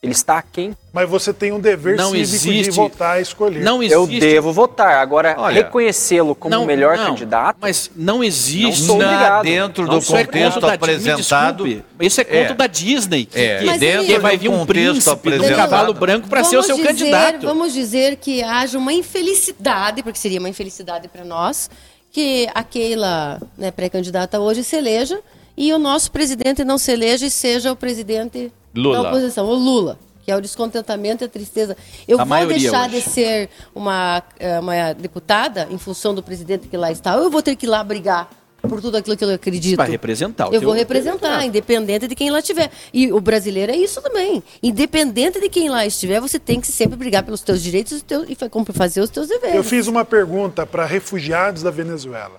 Ele 0.00 0.12
está 0.12 0.38
aquém. 0.38 0.76
Mas 0.92 1.10
você 1.10 1.32
tem 1.32 1.50
um 1.50 1.58
dever 1.58 1.96
não 1.96 2.12
cívico 2.12 2.22
existe, 2.22 2.70
de 2.70 2.70
votar 2.70 3.18
e 3.18 3.22
escolher. 3.22 3.64
Não 3.64 3.82
existe. 3.82 3.94
Eu 3.94 4.06
devo 4.06 4.52
votar. 4.52 4.98
Agora, 4.98 5.50
reconhecê-lo 5.50 6.36
como 6.36 6.56
o 6.56 6.64
melhor 6.64 6.96
não, 6.96 7.06
candidato. 7.06 7.56
Mas 7.60 7.90
não 7.96 8.22
existe. 8.22 8.86
Não 8.86 8.98
na, 8.98 9.42
dentro 9.42 9.88
do 9.88 10.00
contexto 10.00 10.64
é 10.64 10.74
apresentado. 10.74 11.64
Da, 11.64 12.06
isso 12.06 12.20
é 12.20 12.24
conto 12.24 12.52
é. 12.52 12.54
da 12.54 12.68
Disney. 12.68 13.24
Que, 13.24 13.40
é. 13.40 13.58
que, 13.58 13.78
dentro 13.78 14.06
que 14.06 14.18
vai 14.20 14.36
vir 14.36 14.48
um 14.48 14.64
príncipe 14.64 15.34
um 15.34 15.56
cavalo 15.56 15.92
branco 15.92 16.28
para 16.28 16.44
ser 16.44 16.58
o 16.58 16.62
seu 16.62 16.76
dizer, 16.76 16.88
candidato. 16.88 17.44
Vamos 17.44 17.72
dizer 17.72 18.16
que 18.16 18.40
haja 18.40 18.78
uma 18.78 18.92
infelicidade, 18.92 20.04
porque 20.04 20.18
seria 20.18 20.38
uma 20.38 20.48
infelicidade 20.48 21.08
para 21.08 21.24
nós, 21.24 21.68
que 22.12 22.48
aquela 22.54 23.40
né, 23.56 23.72
pré-candidata 23.72 24.38
hoje 24.38 24.62
se 24.62 24.76
eleja 24.76 25.18
e 25.56 25.72
o 25.72 25.78
nosso 25.78 26.12
presidente 26.12 26.62
não 26.62 26.78
se 26.78 26.92
eleja 26.92 27.26
e 27.26 27.30
seja 27.30 27.72
o 27.72 27.76
presidente 27.76 28.52
Lula. 28.74 29.02
da 29.02 29.08
oposição, 29.08 29.46
o 29.46 29.54
Lula 29.54 29.98
que 30.28 30.32
é 30.32 30.36
o 30.36 30.42
descontentamento 30.42 31.24
e 31.24 31.26
a 31.26 31.28
tristeza. 31.28 31.74
Eu 32.06 32.20
a 32.20 32.24
vou 32.24 32.46
deixar 32.46 32.90
hoje. 32.90 32.96
de 32.96 33.00
ser 33.00 33.48
uma, 33.74 34.22
eh, 34.38 34.60
uma 34.60 34.92
deputada 34.92 35.66
em 35.70 35.78
função 35.78 36.14
do 36.14 36.22
presidente 36.22 36.68
que 36.68 36.76
lá 36.76 36.92
está, 36.92 37.16
ou 37.16 37.22
eu 37.22 37.30
vou 37.30 37.40
ter 37.40 37.56
que 37.56 37.64
ir 37.64 37.70
lá 37.70 37.82
brigar 37.82 38.28
por 38.60 38.80
tudo 38.82 38.98
aquilo 38.98 39.16
que 39.16 39.24
eu 39.24 39.30
acredito. 39.30 39.78
Vai 39.78 39.90
representar 39.90 40.50
o 40.50 40.54
Eu 40.54 40.60
vou 40.60 40.74
representar, 40.74 41.44
independente 41.46 42.06
de 42.06 42.14
quem 42.14 42.30
lá 42.30 42.40
estiver. 42.40 42.70
E 42.92 43.10
o 43.10 43.20
brasileiro 43.22 43.72
é 43.72 43.76
isso 43.76 44.02
também. 44.02 44.42
Independente 44.62 45.40
de 45.40 45.48
quem 45.48 45.70
lá 45.70 45.86
estiver, 45.86 46.20
você 46.20 46.38
tem 46.38 46.60
que 46.60 46.66
sempre 46.66 46.96
brigar 46.96 47.22
pelos 47.22 47.40
teus 47.40 47.62
direitos 47.62 48.04
e 48.28 48.36
fazer 48.72 49.00
os 49.00 49.08
teus 49.08 49.28
deveres. 49.28 49.56
Eu 49.56 49.64
fiz 49.64 49.86
uma 49.86 50.04
pergunta 50.04 50.66
para 50.66 50.84
refugiados 50.84 51.62
da 51.62 51.70
Venezuela. 51.70 52.38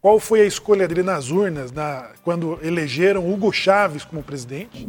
Qual 0.00 0.18
foi 0.18 0.40
a 0.40 0.44
escolha 0.44 0.88
dele 0.88 1.04
nas 1.04 1.30
urnas 1.30 1.70
na, 1.70 2.10
quando 2.24 2.58
elegeram 2.62 3.30
Hugo 3.30 3.52
Chávez 3.52 4.04
como 4.04 4.24
presidente? 4.24 4.88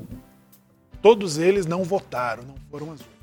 Todos 1.02 1.38
eles 1.38 1.66
não 1.66 1.84
votaram, 1.84 2.44
não 2.44 2.56
foram 2.70 2.92
às 2.92 3.00
urnas. 3.00 3.20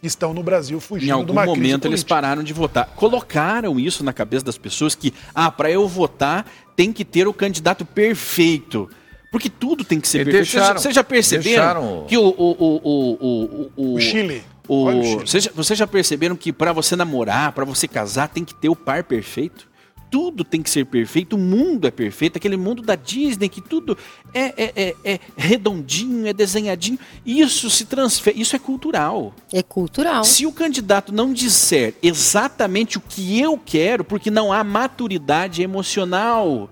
Estão 0.00 0.32
no 0.32 0.44
Brasil 0.44 0.78
fugindo 0.78 1.08
Em 1.08 1.12
algum 1.12 1.26
de 1.26 1.32
uma 1.32 1.44
momento 1.44 1.88
eles 1.88 2.04
pararam 2.04 2.42
de 2.42 2.52
votar. 2.52 2.86
Colocaram 2.94 3.80
isso 3.80 4.04
na 4.04 4.12
cabeça 4.12 4.44
das 4.44 4.56
pessoas 4.56 4.94
que, 4.94 5.12
ah, 5.34 5.50
para 5.50 5.70
eu 5.70 5.88
votar 5.88 6.46
tem 6.76 6.92
que 6.92 7.04
ter 7.04 7.26
o 7.26 7.34
candidato 7.34 7.84
perfeito. 7.84 8.88
Porque 9.32 9.50
tudo 9.50 9.84
tem 9.84 10.00
que 10.00 10.06
ser 10.06 10.20
e 10.20 10.24
perfeito. 10.24 10.52
Deixaram, 10.52 10.80
vocês 10.80 10.94
já 10.94 11.04
perceberam 11.04 11.42
deixaram... 11.44 12.04
que 12.06 12.16
o, 12.16 12.22
o, 12.22 12.56
o, 12.58 13.18
o, 13.20 13.70
o, 13.76 13.94
o 13.94 14.00
Chile. 14.00 14.44
O, 14.68 15.18
vocês, 15.20 15.44
já, 15.44 15.50
vocês 15.54 15.78
já 15.78 15.86
perceberam 15.86 16.36
que 16.36 16.52
para 16.52 16.72
você 16.72 16.94
namorar, 16.94 17.52
para 17.52 17.64
você 17.64 17.88
casar, 17.88 18.28
tem 18.28 18.44
que 18.44 18.54
ter 18.54 18.68
o 18.68 18.76
par 18.76 19.02
perfeito? 19.02 19.67
Tudo 20.10 20.44
tem 20.44 20.62
que 20.62 20.70
ser 20.70 20.86
perfeito, 20.86 21.36
o 21.36 21.38
mundo 21.38 21.86
é 21.86 21.90
perfeito, 21.90 22.36
aquele 22.36 22.56
mundo 22.56 22.82
da 22.82 22.94
Disney 22.94 23.48
que 23.48 23.60
tudo 23.60 23.96
é, 24.32 24.54
é, 24.56 24.72
é, 24.76 24.96
é 25.04 25.20
redondinho, 25.36 26.26
é 26.26 26.32
desenhadinho. 26.32 26.98
Isso 27.24 27.70
se 27.70 27.84
transfere, 27.84 28.40
isso 28.40 28.56
é 28.56 28.58
cultural. 28.58 29.34
É 29.52 29.62
cultural. 29.62 30.24
Se 30.24 30.46
o 30.46 30.52
candidato 30.52 31.12
não 31.12 31.32
disser 31.32 31.94
exatamente 32.02 32.98
o 32.98 33.00
que 33.00 33.38
eu 33.40 33.58
quero, 33.58 34.04
porque 34.04 34.30
não 34.30 34.52
há 34.52 34.64
maturidade 34.64 35.62
emocional 35.62 36.70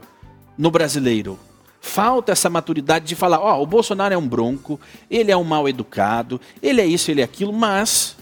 no 0.56 0.70
brasileiro. 0.70 1.38
Falta 1.80 2.32
essa 2.32 2.50
maturidade 2.50 3.06
de 3.06 3.14
falar, 3.14 3.38
ó, 3.38 3.58
oh, 3.58 3.62
o 3.62 3.66
Bolsonaro 3.66 4.12
é 4.12 4.16
um 4.16 4.26
bronco, 4.26 4.80
ele 5.08 5.30
é 5.30 5.36
um 5.36 5.44
mal 5.44 5.68
educado, 5.68 6.40
ele 6.60 6.80
é 6.80 6.86
isso, 6.86 7.10
ele 7.10 7.20
é 7.20 7.24
aquilo, 7.24 7.52
mas 7.52 8.16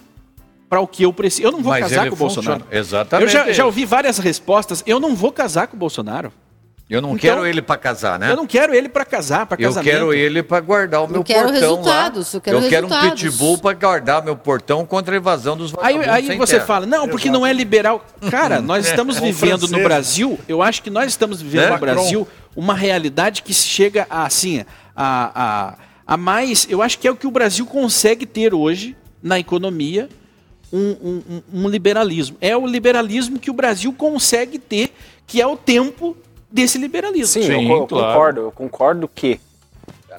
para 0.74 0.80
o 0.80 0.88
que 0.88 1.04
eu 1.04 1.12
preciso. 1.12 1.46
Eu 1.46 1.52
não 1.52 1.62
vou 1.62 1.70
Mas 1.70 1.84
casar 1.84 2.08
com 2.08 2.14
o 2.14 2.16
funciona. 2.16 2.58
Bolsonaro. 2.58 2.76
Exatamente. 2.76 3.28
Eu 3.28 3.32
já, 3.32 3.52
já, 3.52 3.64
ouvi 3.64 3.84
várias 3.84 4.18
respostas. 4.18 4.82
Eu 4.84 4.98
não 4.98 5.14
vou 5.14 5.30
casar 5.30 5.68
com 5.68 5.76
o 5.76 5.78
Bolsonaro. 5.78 6.32
Eu 6.90 7.00
não 7.00 7.10
então, 7.10 7.20
quero 7.20 7.46
ele 7.46 7.62
para 7.62 7.76
casar, 7.76 8.18
né? 8.18 8.30
Eu 8.30 8.36
não 8.36 8.46
quero 8.46 8.74
ele 8.74 8.88
para 8.88 9.04
casar, 9.04 9.46
para 9.46 9.56
casamento. 9.56 9.88
Eu 9.88 9.92
quero 9.92 10.12
ele 10.12 10.42
para 10.42 10.60
guardar 10.60 11.04
o 11.04 11.06
meu 11.06 11.18
eu 11.18 11.24
quero 11.24 11.48
portão 11.48 11.60
resultados, 11.60 12.32
lá. 12.32 12.36
Eu 12.36 12.40
quero, 12.40 12.56
eu 12.58 12.68
quero 12.68 12.86
resultados. 12.88 13.22
um 13.22 13.24
pitbull 13.24 13.58
para 13.58 13.72
guardar 13.78 14.22
meu 14.24 14.36
portão 14.36 14.84
contra 14.84 15.14
a 15.14 15.18
invasão 15.18 15.56
dos 15.56 15.72
Aí, 15.80 15.96
aí 15.96 16.36
você 16.36 16.54
terra. 16.54 16.66
fala, 16.66 16.86
não, 16.86 17.08
porque 17.08 17.30
não 17.30 17.46
é 17.46 17.52
liberal. 17.52 18.04
Cara, 18.30 18.60
nós 18.60 18.86
estamos 18.86 19.18
vivendo 19.18 19.68
no 19.68 19.82
Brasil, 19.82 20.38
eu 20.48 20.60
acho 20.60 20.82
que 20.82 20.90
nós 20.90 21.06
estamos 21.06 21.40
vivendo 21.40 21.68
é? 21.68 21.70
no 21.70 21.78
Brasil 21.78 22.28
uma 22.54 22.74
realidade 22.74 23.42
que 23.42 23.54
chega 23.54 24.06
a, 24.10 24.26
assim, 24.26 24.64
a, 24.94 25.30
a, 25.34 25.74
a 26.06 26.16
mais, 26.16 26.66
eu 26.68 26.82
acho 26.82 26.98
que 26.98 27.08
é 27.08 27.10
o 27.10 27.16
que 27.16 27.26
o 27.26 27.30
Brasil 27.30 27.64
consegue 27.64 28.26
ter 28.26 28.52
hoje 28.52 28.94
na 29.24 29.38
economia, 29.38 30.10
um, 30.72 30.96
um, 31.02 31.42
um, 31.52 31.68
liberalismo. 31.68 32.36
É 32.40 32.56
o 32.56 32.66
liberalismo 32.66 33.38
que 33.38 33.50
o 33.50 33.54
Brasil 33.54 33.92
consegue 33.92 34.58
ter, 34.58 34.92
que 35.26 35.40
é 35.40 35.46
o 35.46 35.56
tempo 35.56 36.16
desse 36.50 36.78
liberalismo. 36.78 37.42
Sim, 37.42 37.48
Sim 37.48 37.70
eu, 37.70 37.78
eu 37.78 37.86
claro. 37.86 38.06
concordo. 38.06 38.40
Eu 38.40 38.52
concordo 38.52 39.08
que 39.08 39.40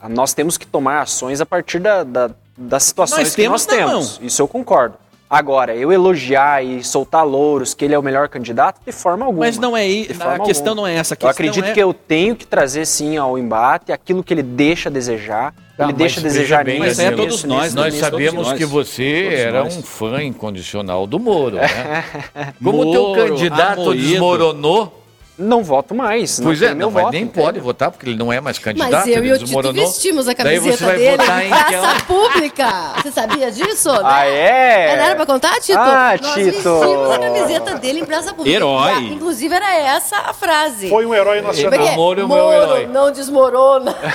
nós 0.10 0.34
temos 0.34 0.58
que 0.58 0.68
tomar 0.68 1.02
ações 1.02 1.42
a 1.42 1.46
partir 1.46 1.80
da, 1.80 2.04
da, 2.04 2.32
das 2.58 2.84
situações 2.84 3.20
Nós 3.20 3.36
que 3.36 3.42
temos 3.42 3.66
nós 3.66 3.78
temos. 3.78 4.20
Isso 4.22 4.42
eu 4.42 4.48
concordo. 4.48 4.96
Agora, 5.28 5.76
eu 5.76 5.92
elogiar 5.92 6.64
e 6.64 6.84
soltar 6.84 7.26
louros 7.26 7.74
que 7.74 7.84
ele 7.84 7.96
é 7.96 8.00
o 8.00 8.04
melhor 8.04 8.30
candidato, 8.30 8.80
de 8.86 8.92
forma 8.92 9.26
alguma. 9.26 9.46
Mas 9.46 9.58
não 9.58 9.76
é 9.76 9.82
aí, 9.82 10.08
De 10.08 10.22
a 10.22 10.40
questão 10.40 10.70
alguma. 10.70 10.88
não 10.88 10.88
é 10.88 10.96
essa. 10.96 11.16
A 11.16 11.18
Eu 11.20 11.30
acredito 11.30 11.66
é... 11.66 11.74
que 11.74 11.80
eu 11.80 11.94
tenho 11.94 12.36
que 12.36 12.46
trazer 12.46 12.86
sim 12.86 13.18
ao 13.18 13.38
embate 13.38 13.92
aquilo 13.92 14.24
que 14.24 14.34
ele 14.34 14.44
deixa 14.44 14.88
a 14.88 14.92
desejar. 14.92 15.54
Tá, 15.78 15.84
ele 15.86 15.94
deixa 15.94 16.20
a 16.22 16.24
desejar 16.24 16.64
bem, 16.64 16.76
nisso, 16.80 16.86
mas 16.88 17.00
é 17.00 17.06
nisso, 17.12 17.18
todos 17.18 17.34
nisso, 17.36 17.48
nós, 17.48 17.64
nisso, 17.64 17.76
Nós 17.76 17.86
Todos 17.94 18.00
sabemos 18.00 18.48
nós. 18.48 18.58
que 18.58 18.66
você 18.66 19.24
Todos 19.26 19.40
era 19.40 19.64
nós. 19.66 19.78
um 19.78 19.84
fã 19.84 20.24
incondicional 20.24 21.06
do 21.06 21.20
Moro, 21.20 21.58
né? 21.58 22.04
Como 22.64 22.82
o 22.82 22.86
Moro, 22.86 23.14
teu 23.16 23.28
candidato 23.28 23.82
Amoedo. 23.82 24.02
desmoronou, 24.02 25.05
Não 25.38 25.62
voto 25.64 25.94
mais. 25.94 26.40
pois 26.42 26.62
não 26.62 26.68
é, 26.68 26.72
não, 26.72 26.78
meu 26.78 26.92
mas 26.92 27.04
voto, 27.04 27.14
nem 27.14 27.24
entende? 27.24 27.44
pode 27.46 27.60
votar 27.60 27.92
porque 27.92 28.08
ele 28.08 28.18
não 28.18 28.32
é 28.32 28.40
mais 28.40 28.58
candidato, 28.58 28.92
Mas 28.92 29.08
eu 29.08 29.26
e 29.26 29.34
o 29.34 29.38
Tito 29.38 29.74
vestimos 29.74 30.28
a 30.30 30.34
camiseta 30.36 30.86
vai 30.86 30.98
dele 30.98 31.18
votar 31.18 31.46
em 31.46 31.50
praça 31.50 31.96
quem? 31.96 32.06
pública. 32.06 32.94
Você 33.04 33.12
sabia 33.12 33.52
disso? 33.52 33.90
Ah, 33.92 34.24
né? 34.24 34.94
é? 34.94 34.96
Não 34.98 35.04
era 35.06 35.16
pra 35.16 35.26
contar, 35.26 35.60
Tito? 35.60 35.78
Ah, 35.78 36.16
Nós 36.22 36.34
Tito. 36.34 36.52
vestimos 36.52 37.12
a 37.12 37.20
camiseta 37.20 37.76
dele 37.76 38.00
em 38.00 38.06
praça 38.06 38.34
pública. 38.34 38.56
Herói. 38.56 38.98
Inclusive 39.12 39.54
era 39.54 39.76
essa 39.78 40.16
a 40.20 40.34
frase. 40.34 40.90
Foi 40.90 41.06
um 41.06 41.14
herói 41.14 41.42
nacional. 41.42 41.80
Porque 41.80 41.92
O 41.94 41.96
Moro 41.96 42.22
é 42.22 42.24
o 42.24 42.28
meu 42.30 42.52
herói. 42.54 42.88
não 42.88 43.12
desmorona. 43.12 43.94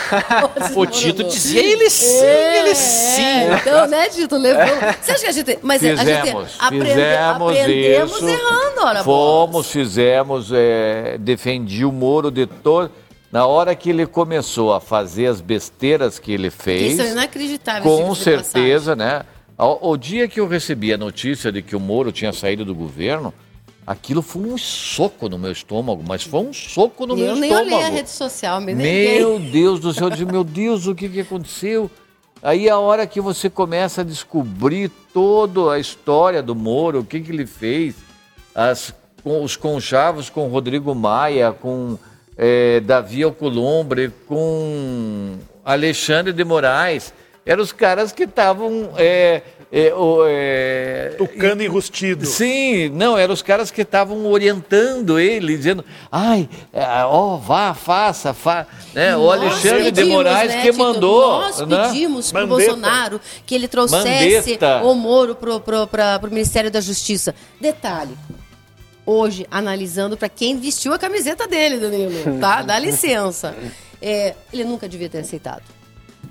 Não 0.71 0.81
O 0.83 0.87
Tito 0.87 1.25
dizia, 1.25 1.61
ele 1.62 1.91
sim, 1.91 2.25
É, 2.25 2.59
ele 2.61 2.75
sim. 2.75 3.23
é. 3.23 3.61
Então, 3.61 3.87
né, 3.87 4.09
Tito, 4.09 4.37
levou. 4.37 4.64
Você 5.01 5.12
acha 5.12 5.21
que 5.21 5.27
a 5.27 5.33
gente. 5.33 5.59
Mas 5.62 5.85
a 5.85 5.89
gente 5.97 5.99
Fizemos, 6.21 6.51
aprende- 6.59 6.87
fizemos 6.87 7.51
aprendemos 7.59 8.16
isso. 8.16 8.29
errando, 8.29 8.81
ora 8.85 9.05
Fomos, 9.05 9.51
bolas. 9.51 9.66
fizemos, 9.66 10.51
é, 10.53 11.10
defendi 11.19 11.85
o 11.85 11.93
Moro 11.93 12.31
de 12.31 12.47
todo. 12.47 12.91
Na 13.33 13.47
hora 13.47 13.75
que 13.77 13.91
ele 13.91 14.07
começou 14.07 14.73
a 14.75 14.81
fazer 14.81 15.27
as 15.27 15.41
besteiras 15.41 16.19
que 16.19 16.33
ele 16.33 16.51
fez, 16.51 16.95
Isso 16.95 17.03
é 17.03 17.11
inacreditável. 17.13 17.83
com 17.85 18.13
de 18.13 18.19
certeza, 18.19 18.97
né? 18.97 19.23
O, 19.57 19.91
o 19.91 19.97
dia 19.97 20.27
que 20.27 20.41
eu 20.41 20.49
recebi 20.49 20.93
a 20.93 20.99
notícia 20.99 21.53
de 21.53 21.63
que 21.63 21.77
o 21.77 21.81
Moro 21.81 22.11
tinha 22.11 22.33
saído 22.33 22.65
do 22.65 22.75
governo, 22.75 23.33
aquilo 23.87 24.21
foi 24.21 24.43
um 24.43 24.59
soco 24.59 25.29
no 25.29 25.39
meu 25.39 25.53
estômago, 25.53 26.03
mas 26.07 26.25
foi 26.25 26.41
um 26.41 26.53
soco 26.53 27.07
no 27.07 27.15
meu 27.15 27.27
Eu 27.27 27.37
nem 27.37 27.51
estômago. 27.51 27.77
olhei 27.77 27.87
a 27.87 27.91
rede 27.91 28.11
social, 28.11 28.61
me. 28.61 28.75
Meu 28.75 29.39
Deus 29.39 29.79
do 29.79 29.93
céu, 29.95 30.05
eu 30.09 30.11
disse, 30.11 30.25
meu 30.25 30.43
Deus, 30.43 30.87
o 30.89 30.95
que, 30.95 31.09
que 31.09 31.21
aconteceu? 31.21 31.89
Aí 32.43 32.69
a 32.71 32.79
hora 32.79 33.07
que 33.07 33.21
você 33.21 33.49
começa 33.51 34.01
a 34.01 34.05
descobrir 34.05 34.91
toda 35.13 35.73
a 35.73 35.79
história 35.79 36.43
do 36.43 36.55
Moro, 36.57 37.01
o 37.01 37.05
que, 37.05 37.21
que 37.21 37.31
ele 37.31 37.47
fez, 37.47 37.97
as, 38.55 38.95
com 39.23 39.43
os 39.43 39.57
conchavos 39.57 40.29
com 40.31 40.49
Rodrigo 40.49 40.95
Maia, 40.95 41.53
com 41.53 41.99
eh, 42.37 42.81
Davi 42.81 43.23
Alcolumbre, 43.23 44.12
com 44.27 45.37
Alexandre 45.64 46.33
de 46.33 46.45
Moraes, 46.45 47.12
eram 47.45 47.62
os 47.62 47.73
caras 47.73 48.12
que 48.12 48.25
estavam... 48.25 48.91
o, 49.97 50.25
eh, 50.27 51.14
Tucano 51.16 51.62
enrustido. 51.62 52.27
Sim, 52.27 52.89
não, 52.89 53.16
eram 53.16 53.33
os 53.33 53.43
caras 53.43 53.71
que 53.71 53.83
estavam 53.83 54.27
orientando 54.27 55.18
ele, 55.18 55.57
dizendo, 55.57 55.85
ai, 56.11 56.49
é, 56.73 56.85
ó, 57.05 57.37
vá, 57.37 57.73
faça, 57.73 58.35
fa, 58.35 58.66
né? 58.93 59.16
O 59.16 59.31
Alexandre 59.31 59.85
de 59.85 59.93
pedimos, 59.93 60.09
Moraes 60.12 60.51
né, 60.51 60.62
que 60.62 60.71
Tito? 60.71 60.79
mandou, 60.79 61.41
Nós 61.41 61.61
né? 61.61 61.87
pedimos 61.87 62.33
para 62.33 62.45
o 62.45 62.49
Mandetta. 62.49 62.71
Bolsonaro 62.73 63.21
que 63.47 63.55
ele 63.55 63.68
trouxesse 63.68 64.51
Mandetta. 64.51 64.83
o 64.83 64.95
Moro 64.95 65.37
para 65.37 66.21
o 66.23 66.31
Ministério 66.31 66.71
da 66.71 66.81
Justiça. 66.81 67.35
Detalhe. 67.61 68.16
Hoje, 69.13 69.45
analisando 69.51 70.17
para 70.17 70.29
quem 70.29 70.57
vestiu 70.57 70.93
a 70.93 70.99
camiseta 70.99 71.49
dele, 71.49 71.79
Danilo, 71.79 72.39
tá? 72.39 72.63
Dá 72.63 72.79
licença. 72.79 73.57
É, 74.01 74.37
ele 74.53 74.63
nunca 74.63 74.89
devia 74.89 75.09
ter 75.09 75.19
aceitado. 75.19 75.65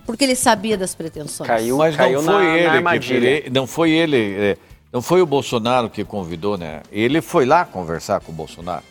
Porque 0.06 0.24
ele 0.24 0.34
sabia 0.34 0.78
das 0.78 0.96
pretensões. 0.96 1.46
Caiu, 1.46 1.78
Mas 1.78 1.98
caiu 1.98 2.22
não 2.22 2.34
foi 2.36 2.46
na, 2.46 2.58
ele 2.58 2.80
na 2.80 3.00
que 3.00 3.50
não 3.50 3.68
foi 3.68 3.92
ele, 3.92 4.34
é, 4.34 4.58
não 4.94 5.02
foi 5.02 5.22
o 5.22 5.26
Bolsonaro 5.26 5.90
que 5.90 6.06
convidou, 6.06 6.58
né? 6.58 6.82
Ele 6.90 7.22
foi 7.22 7.46
lá 7.46 7.66
conversar 7.66 8.22
com 8.22 8.32
o 8.32 8.36
Bolsonaro. 8.36 8.86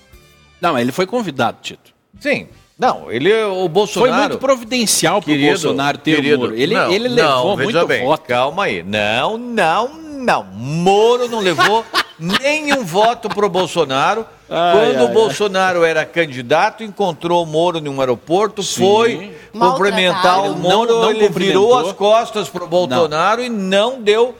Não, 0.61 0.79
ele 0.79 0.93
foi 0.93 1.07
convidado, 1.07 1.57
Tito. 1.63 1.95
Sim, 2.21 2.47
não, 2.79 3.11
ele, 3.11 3.33
o 3.33 3.61
Foi 3.61 3.69
Bolsonaro... 3.71 4.19
muito 4.19 4.39
providencial 4.39 5.23
pro 5.23 5.33
Querido, 5.33 5.49
Bolsonaro 5.49 5.97
ter 5.97 6.17
querido, 6.17 6.37
o 6.37 6.41
Moro. 6.41 6.55
Ele, 6.55 6.75
não, 6.75 6.93
ele 6.93 7.09
não, 7.09 7.17
levou 7.17 7.57
veja 7.57 7.71
muito 7.73 7.89
bem, 7.89 8.05
voto. 8.05 8.29
Calma 8.29 8.65
aí. 8.65 8.83
Não, 8.83 9.39
não, 9.39 9.89
não. 9.99 10.45
Moro 10.45 11.27
não 11.27 11.41
levou 11.41 11.87
nenhum 12.19 12.85
voto 12.85 13.29
pro 13.29 13.49
Bolsonaro. 13.49 14.27
Ai, 14.51 14.73
Quando 14.73 14.97
ai, 15.01 15.05
o 15.05 15.09
Bolsonaro 15.09 15.85
era 15.85 16.07
candidato, 16.07 16.83
encontrou 16.83 17.43
o 17.43 17.47
Moro 17.47 17.77
em 17.79 17.87
um 17.87 18.01
aeroporto, 18.01 18.63
Sim. 18.63 18.83
foi 18.83 19.37
cumprimentar 19.53 20.43
o. 20.51 20.57
Moro, 20.57 20.93
Não- 20.95 21.01
não 21.03 21.11
ele 21.11 21.29
virou 21.29 21.77
as 21.77 21.93
costas 21.93 22.49
pro 22.49 22.67
Bolsonaro 22.67 23.43
e 23.43 23.51
não 23.51 24.01
deu. 24.03 24.35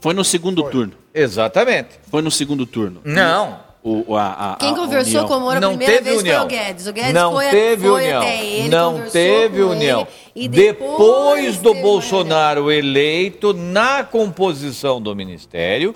Foi 0.00 0.12
no 0.12 0.24
segundo 0.24 0.62
turno. 0.64 0.94
Exatamente. 1.14 1.90
Foi 2.10 2.20
no 2.20 2.32
segundo 2.32 2.66
turno. 2.66 3.00
Não. 3.04 3.62
O, 3.80 4.16
a, 4.16 4.54
a- 4.54 4.56
Quem 4.56 4.72
a 4.72 4.74
conversou 4.74 5.20
união. 5.20 5.28
com 5.28 5.34
o 5.36 5.40
Moro 5.40 5.56
a 5.56 5.60
Não 5.60 5.68
primeira 5.76 5.92
teve 5.98 6.04
vez 6.10 6.20
união. 6.22 6.36
foi 6.38 6.46
o 6.46 6.48
Guedes. 6.64 6.86
O 6.88 6.92
Guedes 6.92 7.12
não 7.12 7.32
foi, 7.32 7.46
teve 7.50 7.88
foi 7.88 8.02
união. 8.02 8.22
até 8.22 8.44
ele, 8.44 8.68
não 8.70 9.00
teve 9.10 9.62
com 9.62 9.68
união. 9.70 10.00
ele, 10.00 10.08
e 10.34 10.48
depois, 10.48 11.58
do 11.58 11.74
Bolsonaro 11.74 12.72
eleito 12.72 13.52
na 13.52 14.02
composição 14.02 15.00
do 15.00 15.14
ministério, 15.14 15.94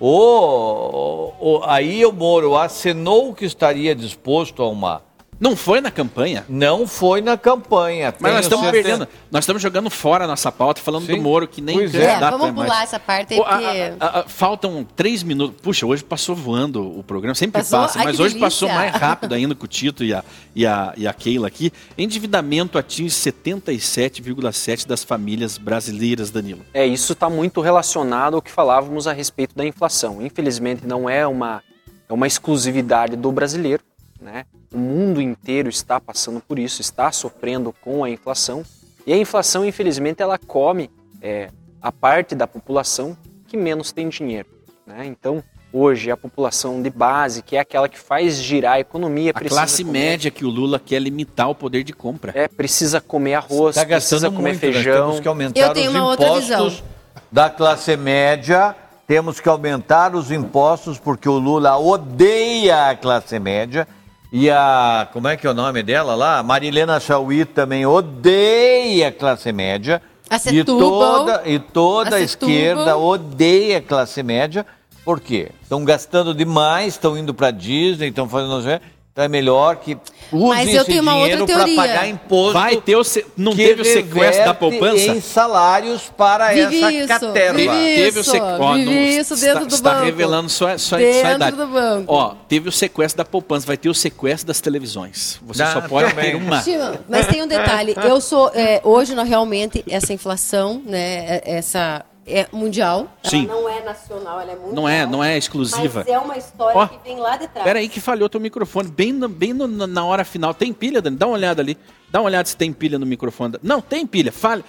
o, 0.00 1.32
o- 1.38 1.60
aí 1.64 2.04
o 2.06 2.12
Moro 2.12 2.56
acenou 2.56 3.34
que 3.34 3.44
estaria 3.44 3.94
disposto 3.94 4.62
a 4.62 4.68
uma. 4.68 5.02
Não 5.40 5.56
foi 5.56 5.80
na 5.80 5.90
campanha. 5.90 6.44
Não 6.48 6.86
foi 6.86 7.22
na 7.22 7.34
campanha. 7.36 8.14
Mas 8.20 8.32
nós 8.34 8.44
estamos 8.44 8.66
certeza. 8.66 8.88
perdendo. 8.98 9.08
Nós 9.30 9.42
estamos 9.44 9.62
jogando 9.62 9.88
fora 9.88 10.24
a 10.24 10.28
nossa 10.28 10.52
pauta, 10.52 10.82
falando 10.82 11.06
Sim. 11.06 11.16
do 11.16 11.22
Moro, 11.22 11.48
que 11.48 11.62
nem 11.62 11.78
Pois 11.78 11.94
é. 11.94 12.04
É, 12.12 12.18
vamos 12.20 12.48
é 12.48 12.52
mais. 12.52 12.68
pular 12.68 12.82
essa 12.82 13.00
parte 13.00 13.32
aí, 13.32 13.40
Pô, 13.40 13.46
a- 13.46 13.52
porque... 13.58 13.92
a- 13.98 14.20
a- 14.20 14.24
faltam 14.28 14.86
três 14.94 15.22
minutos. 15.22 15.56
Puxa, 15.62 15.86
hoje 15.86 16.04
passou 16.04 16.36
voando 16.36 16.86
o 16.98 17.02
programa, 17.02 17.34
sempre 17.34 17.62
Passou? 17.62 17.80
passa, 17.80 17.98
Ai, 18.00 18.04
mas 18.04 18.20
hoje 18.20 18.34
delícia. 18.34 18.40
passou 18.46 18.68
mais 18.68 18.94
rápido 18.94 19.32
ainda 19.34 19.54
com 19.54 19.64
o 19.64 19.68
Tito 19.68 20.04
e 20.04 20.12
a, 20.12 20.22
e 20.54 20.66
a, 20.66 20.92
e 20.94 21.08
a 21.08 21.12
Keila 21.14 21.46
aqui. 21.48 21.72
Endividamento 21.96 22.76
atinge 22.76 23.14
77,7% 23.14 24.86
das 24.86 25.02
famílias 25.02 25.58
brasileiras, 25.58 26.30
Danilo. 26.30 26.60
É, 26.74 26.86
isso 26.86 27.12
está 27.12 27.30
muito 27.30 27.60
relacionado 27.60 28.34
ao 28.34 28.42
que 28.42 28.50
falávamos 28.50 29.06
a 29.06 29.12
respeito 29.12 29.54
da 29.56 29.64
inflação. 29.64 30.20
Infelizmente, 30.20 30.86
não 30.86 31.08
é 31.08 31.26
uma, 31.26 31.62
é 32.08 32.12
uma 32.12 32.26
exclusividade 32.26 33.16
do 33.16 33.32
brasileiro. 33.32 33.82
Né? 34.20 34.44
O 34.72 34.78
mundo 34.78 35.20
inteiro 35.20 35.68
está 35.68 35.98
passando 36.00 36.40
por 36.40 36.58
isso, 36.58 36.80
está 36.80 37.10
sofrendo 37.10 37.74
com 37.80 38.04
a 38.04 38.10
inflação. 38.10 38.62
E 39.06 39.12
a 39.12 39.16
inflação, 39.16 39.64
infelizmente, 39.64 40.22
ela 40.22 40.38
come 40.38 40.90
é, 41.22 41.48
a 41.80 41.90
parte 41.90 42.34
da 42.34 42.46
população 42.46 43.16
que 43.46 43.56
menos 43.56 43.92
tem 43.92 44.08
dinheiro. 44.08 44.46
Né? 44.86 45.06
Então, 45.06 45.42
hoje, 45.72 46.10
a 46.10 46.16
população 46.16 46.82
de 46.82 46.90
base, 46.90 47.42
que 47.42 47.56
é 47.56 47.60
aquela 47.60 47.88
que 47.88 47.98
faz 47.98 48.36
girar 48.42 48.74
a 48.74 48.80
economia, 48.80 49.30
A 49.30 49.34
precisa 49.34 49.60
classe 49.60 49.84
comer- 49.84 49.98
média 49.98 50.30
que 50.30 50.44
o 50.44 50.50
Lula 50.50 50.78
quer 50.78 51.00
limitar 51.00 51.48
o 51.48 51.54
poder 51.54 51.82
de 51.82 51.92
compra. 51.94 52.32
É, 52.34 52.46
precisa 52.46 53.00
comer 53.00 53.34
arroz, 53.34 53.74
Está 53.76 53.86
precisa 53.88 54.30
comer 54.30 54.50
muito, 54.50 54.60
feijão. 54.60 55.06
temos 55.06 55.20
que 55.20 55.28
aumentar 55.28 55.60
Eu 55.60 55.72
tenho 55.72 55.90
os 55.90 55.96
uma 55.96 56.04
outra 56.06 56.26
impostos 56.26 56.48
visão. 56.74 56.84
da 57.32 57.48
classe 57.48 57.96
média. 57.96 58.76
Temos 59.06 59.40
que 59.40 59.48
aumentar 59.48 60.14
os 60.14 60.30
impostos 60.30 60.96
porque 60.98 61.28
o 61.28 61.36
Lula 61.38 61.76
odeia 61.76 62.90
a 62.90 62.96
classe 62.96 63.38
média. 63.40 63.88
E 64.32 64.48
a, 64.48 65.08
como 65.12 65.26
é 65.26 65.36
que 65.36 65.46
é 65.46 65.50
o 65.50 65.54
nome 65.54 65.82
dela 65.82 66.14
lá? 66.14 66.42
Marilena 66.42 67.00
Chauí 67.00 67.44
também 67.44 67.84
odeia 67.84 69.08
a 69.08 69.12
classe 69.12 69.52
média. 69.52 70.00
A 70.28 70.38
E 70.52 70.64
toda, 70.64 71.42
e 71.44 71.58
toda 71.58 72.16
a, 72.16 72.20
esquerda 72.20 72.96
odeia 72.96 73.78
a 73.78 73.82
classe 73.82 74.22
média. 74.22 74.64
Por 75.04 75.18
quê? 75.18 75.50
Estão 75.60 75.84
gastando 75.84 76.32
demais, 76.32 76.94
estão 76.94 77.18
indo 77.18 77.34
para 77.34 77.50
Disney, 77.50 78.08
estão 78.08 78.28
fazendo... 78.28 78.80
Então 79.12 79.24
é 79.24 79.28
melhor 79.28 79.76
que 79.76 79.98
use 80.30 80.46
Mas 80.46 80.68
eu 80.72 80.76
esse 80.82 80.84
tenho 80.84 81.02
uma 81.02 81.16
outra 81.16 81.30
dinheiro 81.30 81.46
para 81.46 81.56
teoria. 81.64 81.76
pagar 81.76 82.06
imposto 82.08 82.52
Vai 82.52 82.76
ter 82.76 82.94
o. 82.94 83.02
se- 83.02 83.26
Não 83.36 83.50
que 83.52 83.58
teve 83.66 83.82
o 83.82 83.84
sequestro 83.84 84.44
da 84.44 84.54
poupança? 84.54 85.10
em 85.10 85.20
salários 85.20 86.02
para 86.16 86.50
Vive 86.52 86.76
essa 86.78 86.92
isso, 86.92 87.08
caterva. 87.08 87.56
vive 87.58 87.68
Teve 87.74 88.18
o 88.18 88.20
Isso, 88.20 88.30
sequestro. 88.30 88.74
Vive 88.74 89.18
isso 89.18 89.34
está- 89.34 89.46
dentro 89.46 89.66
do 89.66 89.74
está 89.74 89.90
banco. 89.94 90.04
revelando 90.04 90.48
sua, 90.48 90.78
sua, 90.78 90.98
Dentro 90.98 91.20
sua 91.22 91.32
idade. 91.32 91.56
do 91.56 91.66
banco. 91.66 92.04
Ó, 92.14 92.34
teve 92.48 92.68
o 92.68 92.72
sequestro 92.72 93.18
da 93.18 93.24
poupança, 93.24 93.66
vai 93.66 93.76
ter 93.76 93.88
o 93.88 93.94
sequestro 93.94 94.46
das 94.46 94.60
televisões. 94.60 95.40
Você 95.42 95.62
Ah, 95.64 95.72
só 95.72 95.80
pode 95.80 96.10
também. 96.10 96.30
ter 96.30 96.36
uma. 96.36 96.62
Mas 97.08 97.26
tem 97.26 97.42
um 97.42 97.48
detalhe. 97.48 97.96
Eu 98.04 98.20
sou 98.20 98.50
é, 98.54 98.80
hoje 98.84 99.14
nós 99.16 99.28
realmente 99.28 99.84
essa 99.88 100.12
inflação, 100.12 100.80
né? 100.86 101.40
é- 101.44 101.56
Essa 101.60 102.04
é 102.26 102.46
mundial. 102.52 103.08
Sim. 103.22 103.44
Ela 103.48 103.54
não 103.60 103.68
é 103.68 103.82
nacional, 103.82 104.40
ela 104.40 104.52
é 104.52 104.54
mundial. 104.54 104.74
Não 104.74 104.88
é, 104.88 105.06
não 105.06 105.24
é 105.24 105.36
exclusiva. 105.38 106.00
Mas 106.06 106.14
é 106.14 106.18
uma 106.18 106.36
história 106.36 106.78
Ó, 106.78 106.86
que 106.86 106.98
vem 107.02 107.18
lá 107.18 107.36
de 107.36 107.48
trás. 107.48 107.64
Pera 107.64 107.78
aí 107.78 107.88
que 107.88 108.00
falhou 108.00 108.28
teu 108.28 108.40
microfone, 108.40 108.88
bem, 108.88 109.12
no- 109.12 109.28
bem 109.28 109.52
no- 109.52 109.66
na 109.86 110.04
hora 110.04 110.24
final. 110.24 110.52
Tem 110.54 110.72
pilha, 110.72 111.00
Dani? 111.02 111.16
Dá 111.16 111.26
uma 111.26 111.34
olhada 111.34 111.60
ali. 111.62 111.76
Dá 112.10 112.20
uma 112.20 112.26
olhada 112.26 112.48
se 112.48 112.56
tem 112.56 112.72
pilha 112.72 112.98
no 112.98 113.06
microfone. 113.06 113.56
Não, 113.62 113.80
tem 113.80 114.06
pilha. 114.06 114.30
Fale. 114.32 114.64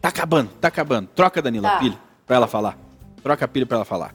Tá 0.00 0.08
acabando, 0.08 0.50
tá 0.60 0.68
acabando. 0.68 1.08
Troca, 1.14 1.40
Danilo, 1.40 1.66
a 1.66 1.70
Tá. 1.70 1.78
pilha 1.78 1.98
pra 2.26 2.36
ela 2.36 2.46
falar. 2.46 2.76
Troca 3.22 3.44
a 3.44 3.48
pilha 3.48 3.64
pra 3.66 3.76
ela 3.78 3.84
falar. 3.84 4.12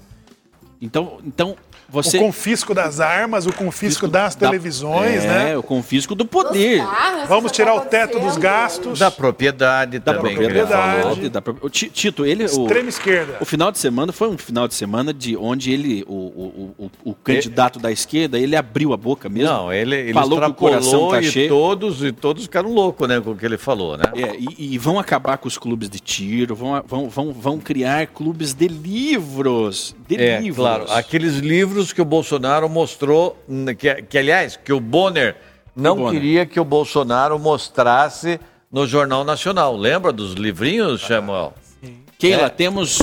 Então, 0.81 1.19
então 1.25 1.55
você... 1.89 2.17
O 2.17 2.21
confisco 2.21 2.73
das 2.73 2.99
armas, 2.99 3.45
o 3.45 3.53
confisco 3.53 4.07
das 4.07 4.35
da- 4.35 4.47
televisões, 4.47 5.23
é, 5.23 5.27
né? 5.27 5.57
o 5.57 5.63
confisco 5.63 6.13
do 6.15 6.25
poder. 6.25 6.83
Vamos 7.27 7.51
tirar 7.51 7.73
o 7.75 7.81
teto 7.81 8.19
dos 8.19 8.37
gastos. 8.37 8.99
Da 8.99 9.09
propriedade 9.11 9.99
Da 9.99 10.13
também, 10.13 10.33
ele 10.33 10.41
propriedade. 10.43 11.01
falou. 11.01 11.29
Da 11.29 11.41
pro- 11.41 11.57
o 11.61 11.69
Ti- 11.69 11.89
Tito, 11.89 12.25
ele. 12.25 12.43
O, 12.43 12.45
Extrema 12.45 12.89
esquerda. 12.89 13.37
o 13.39 13.45
final 13.45 13.71
de 13.71 13.79
semana 13.79 14.11
foi 14.11 14.27
um 14.29 14.37
final 14.37 14.67
de 14.67 14.73
semana 14.75 15.13
de 15.13 15.35
onde 15.37 15.71
ele, 15.71 16.03
o, 16.07 16.13
o, 16.13 16.75
o, 16.77 16.91
o 17.11 17.13
candidato 17.13 17.79
da 17.79 17.91
esquerda, 17.91 18.37
ele 18.39 18.55
abriu 18.55 18.93
a 18.93 18.97
boca 18.97 19.29
mesmo. 19.29 19.49
Não, 19.49 19.71
ele, 19.71 19.95
ele 19.95 20.13
falou 20.13 20.39
que 20.41 20.45
o 20.49 20.53
coração 20.53 21.09
tá 21.09 21.21
e 21.21 21.23
cheio. 21.31 21.49
todos, 21.49 22.03
e 22.03 22.11
todos 22.11 22.43
ficaram 22.43 22.73
loucos 22.73 23.07
né, 23.07 23.19
com 23.21 23.31
o 23.31 23.35
que 23.35 23.45
ele 23.45 23.57
falou, 23.57 23.97
né? 23.97 24.05
É, 24.15 24.35
e, 24.37 24.73
e 24.73 24.77
vão 24.77 24.99
acabar 24.99 25.37
com 25.37 25.47
os 25.47 25.57
clubes 25.57 25.89
de 25.89 25.99
tiro, 25.99 26.55
vão, 26.55 26.81
vão, 26.85 27.09
vão, 27.09 27.31
vão 27.33 27.59
criar 27.59 28.07
clubes 28.07 28.53
de 28.53 28.67
livros. 28.67 29.95
De 30.07 30.15
É, 30.15 30.39
livros. 30.39 30.57
claro. 30.57 30.85
Aqueles 30.91 31.35
livros 31.37 31.66
que 31.93 32.01
o 32.01 32.05
Bolsonaro 32.05 32.67
mostrou, 32.69 33.37
que, 33.77 34.01
que 34.03 34.17
aliás, 34.17 34.55
que 34.57 34.71
o 34.73 34.79
Bonner 34.79 35.35
não 35.75 35.95
Bonner? 35.95 36.11
queria 36.13 36.45
que 36.45 36.59
o 36.59 36.65
Bolsonaro 36.65 37.37
mostrasse 37.39 38.39
no 38.71 38.85
Jornal 38.87 39.23
Nacional. 39.23 39.75
Lembra 39.75 40.11
dos 40.11 40.33
livrinhos, 40.33 41.01
Samuel? 41.05 41.53
Keila, 42.17 42.43
É. 42.43 42.49
temos 42.49 42.99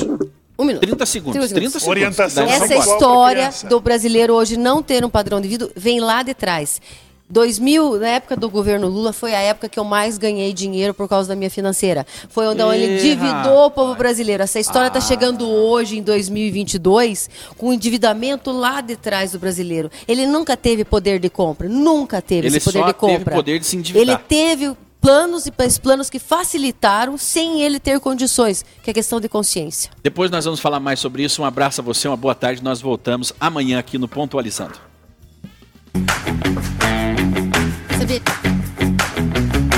Um 0.57 0.63
minuto. 0.65 0.81
30 0.81 1.05
segundos. 1.05 1.49
30 1.51 1.79
segundos. 1.79 1.87
Orientação 1.87 2.45
Dá- 2.45 2.51
Essa 2.51 2.67
São 2.67 2.75
Paulo 2.77 2.83
pra 2.85 2.93
história 2.95 3.49
do 3.69 3.79
brasileiro 3.79 4.33
hoje 4.33 4.57
não 4.57 4.81
ter 4.83 5.03
um 5.05 5.09
padrão 5.09 5.39
de 5.41 5.47
vida 5.47 5.69
vem 5.75 5.99
lá 5.99 6.21
de 6.23 6.33
trás. 6.33 6.81
2000, 7.27 7.99
na 7.99 8.07
época 8.09 8.35
do 8.35 8.49
governo 8.49 8.87
Lula, 8.87 9.11
foi 9.11 9.33
a 9.33 9.39
época 9.39 9.67
que 9.67 9.79
eu 9.79 9.83
mais 9.83 10.17
ganhei 10.17 10.53
dinheiro 10.53 10.93
por 10.93 11.07
causa 11.09 11.27
da 11.29 11.35
minha 11.35 11.49
financeira. 11.49 12.05
Foi 12.29 12.45
onde 12.47 12.61
ele 12.61 12.95
endividou 12.97 13.65
o 13.65 13.71
povo 13.71 13.95
brasileiro. 13.95 14.43
Essa 14.43 14.59
história 14.59 14.87
Ah. 14.93 14.97
está 14.97 15.01
chegando 15.01 15.47
hoje, 15.49 15.97
em 15.97 16.03
2022, 16.03 17.29
com 17.57 17.69
o 17.69 17.73
endividamento 17.73 18.51
lá 18.51 18.79
de 18.79 18.95
trás 18.95 19.31
do 19.31 19.39
brasileiro. 19.39 19.89
Ele 20.07 20.27
nunca 20.27 20.55
teve 20.55 20.85
poder 20.85 21.19
de 21.19 21.29
compra. 21.29 21.67
Nunca 21.67 22.21
teve 22.21 22.47
Ele 22.47 22.57
esse 22.57 22.65
poder 22.65 22.79
só 22.79 22.85
de 22.87 22.93
teve 22.93 23.17
compra. 23.17 23.35
poder 23.35 23.59
de 23.59 23.65
se 23.65 23.75
endividar. 23.75 24.01
Ele 24.01 24.17
teve 24.27 24.75
planos 25.01 25.45
e 25.45 25.51
planos 25.81 26.09
que 26.09 26.19
facilitaram 26.19 27.17
sem 27.17 27.61
ele 27.61 27.79
ter 27.79 27.99
condições, 27.99 28.63
que 28.83 28.89
é 28.89 28.93
questão 28.93 29.19
de 29.19 29.27
consciência. 29.29 29.91
Depois 30.03 30.29
nós 30.31 30.45
vamos 30.45 30.59
falar 30.59 30.79
mais 30.79 30.99
sobre 30.99 31.23
isso. 31.23 31.41
Um 31.41 31.45
abraço 31.45 31.81
a 31.81 31.83
você, 31.83 32.07
uma 32.07 32.17
boa 32.17 32.33
tarde. 32.35 32.63
Nós 32.63 32.81
voltamos 32.81 33.33
amanhã 33.39 33.79
aqui 33.79 33.97
no 33.97 34.07
Pontualizando. 34.07 34.75
of 38.05 38.11
it. 38.11 38.54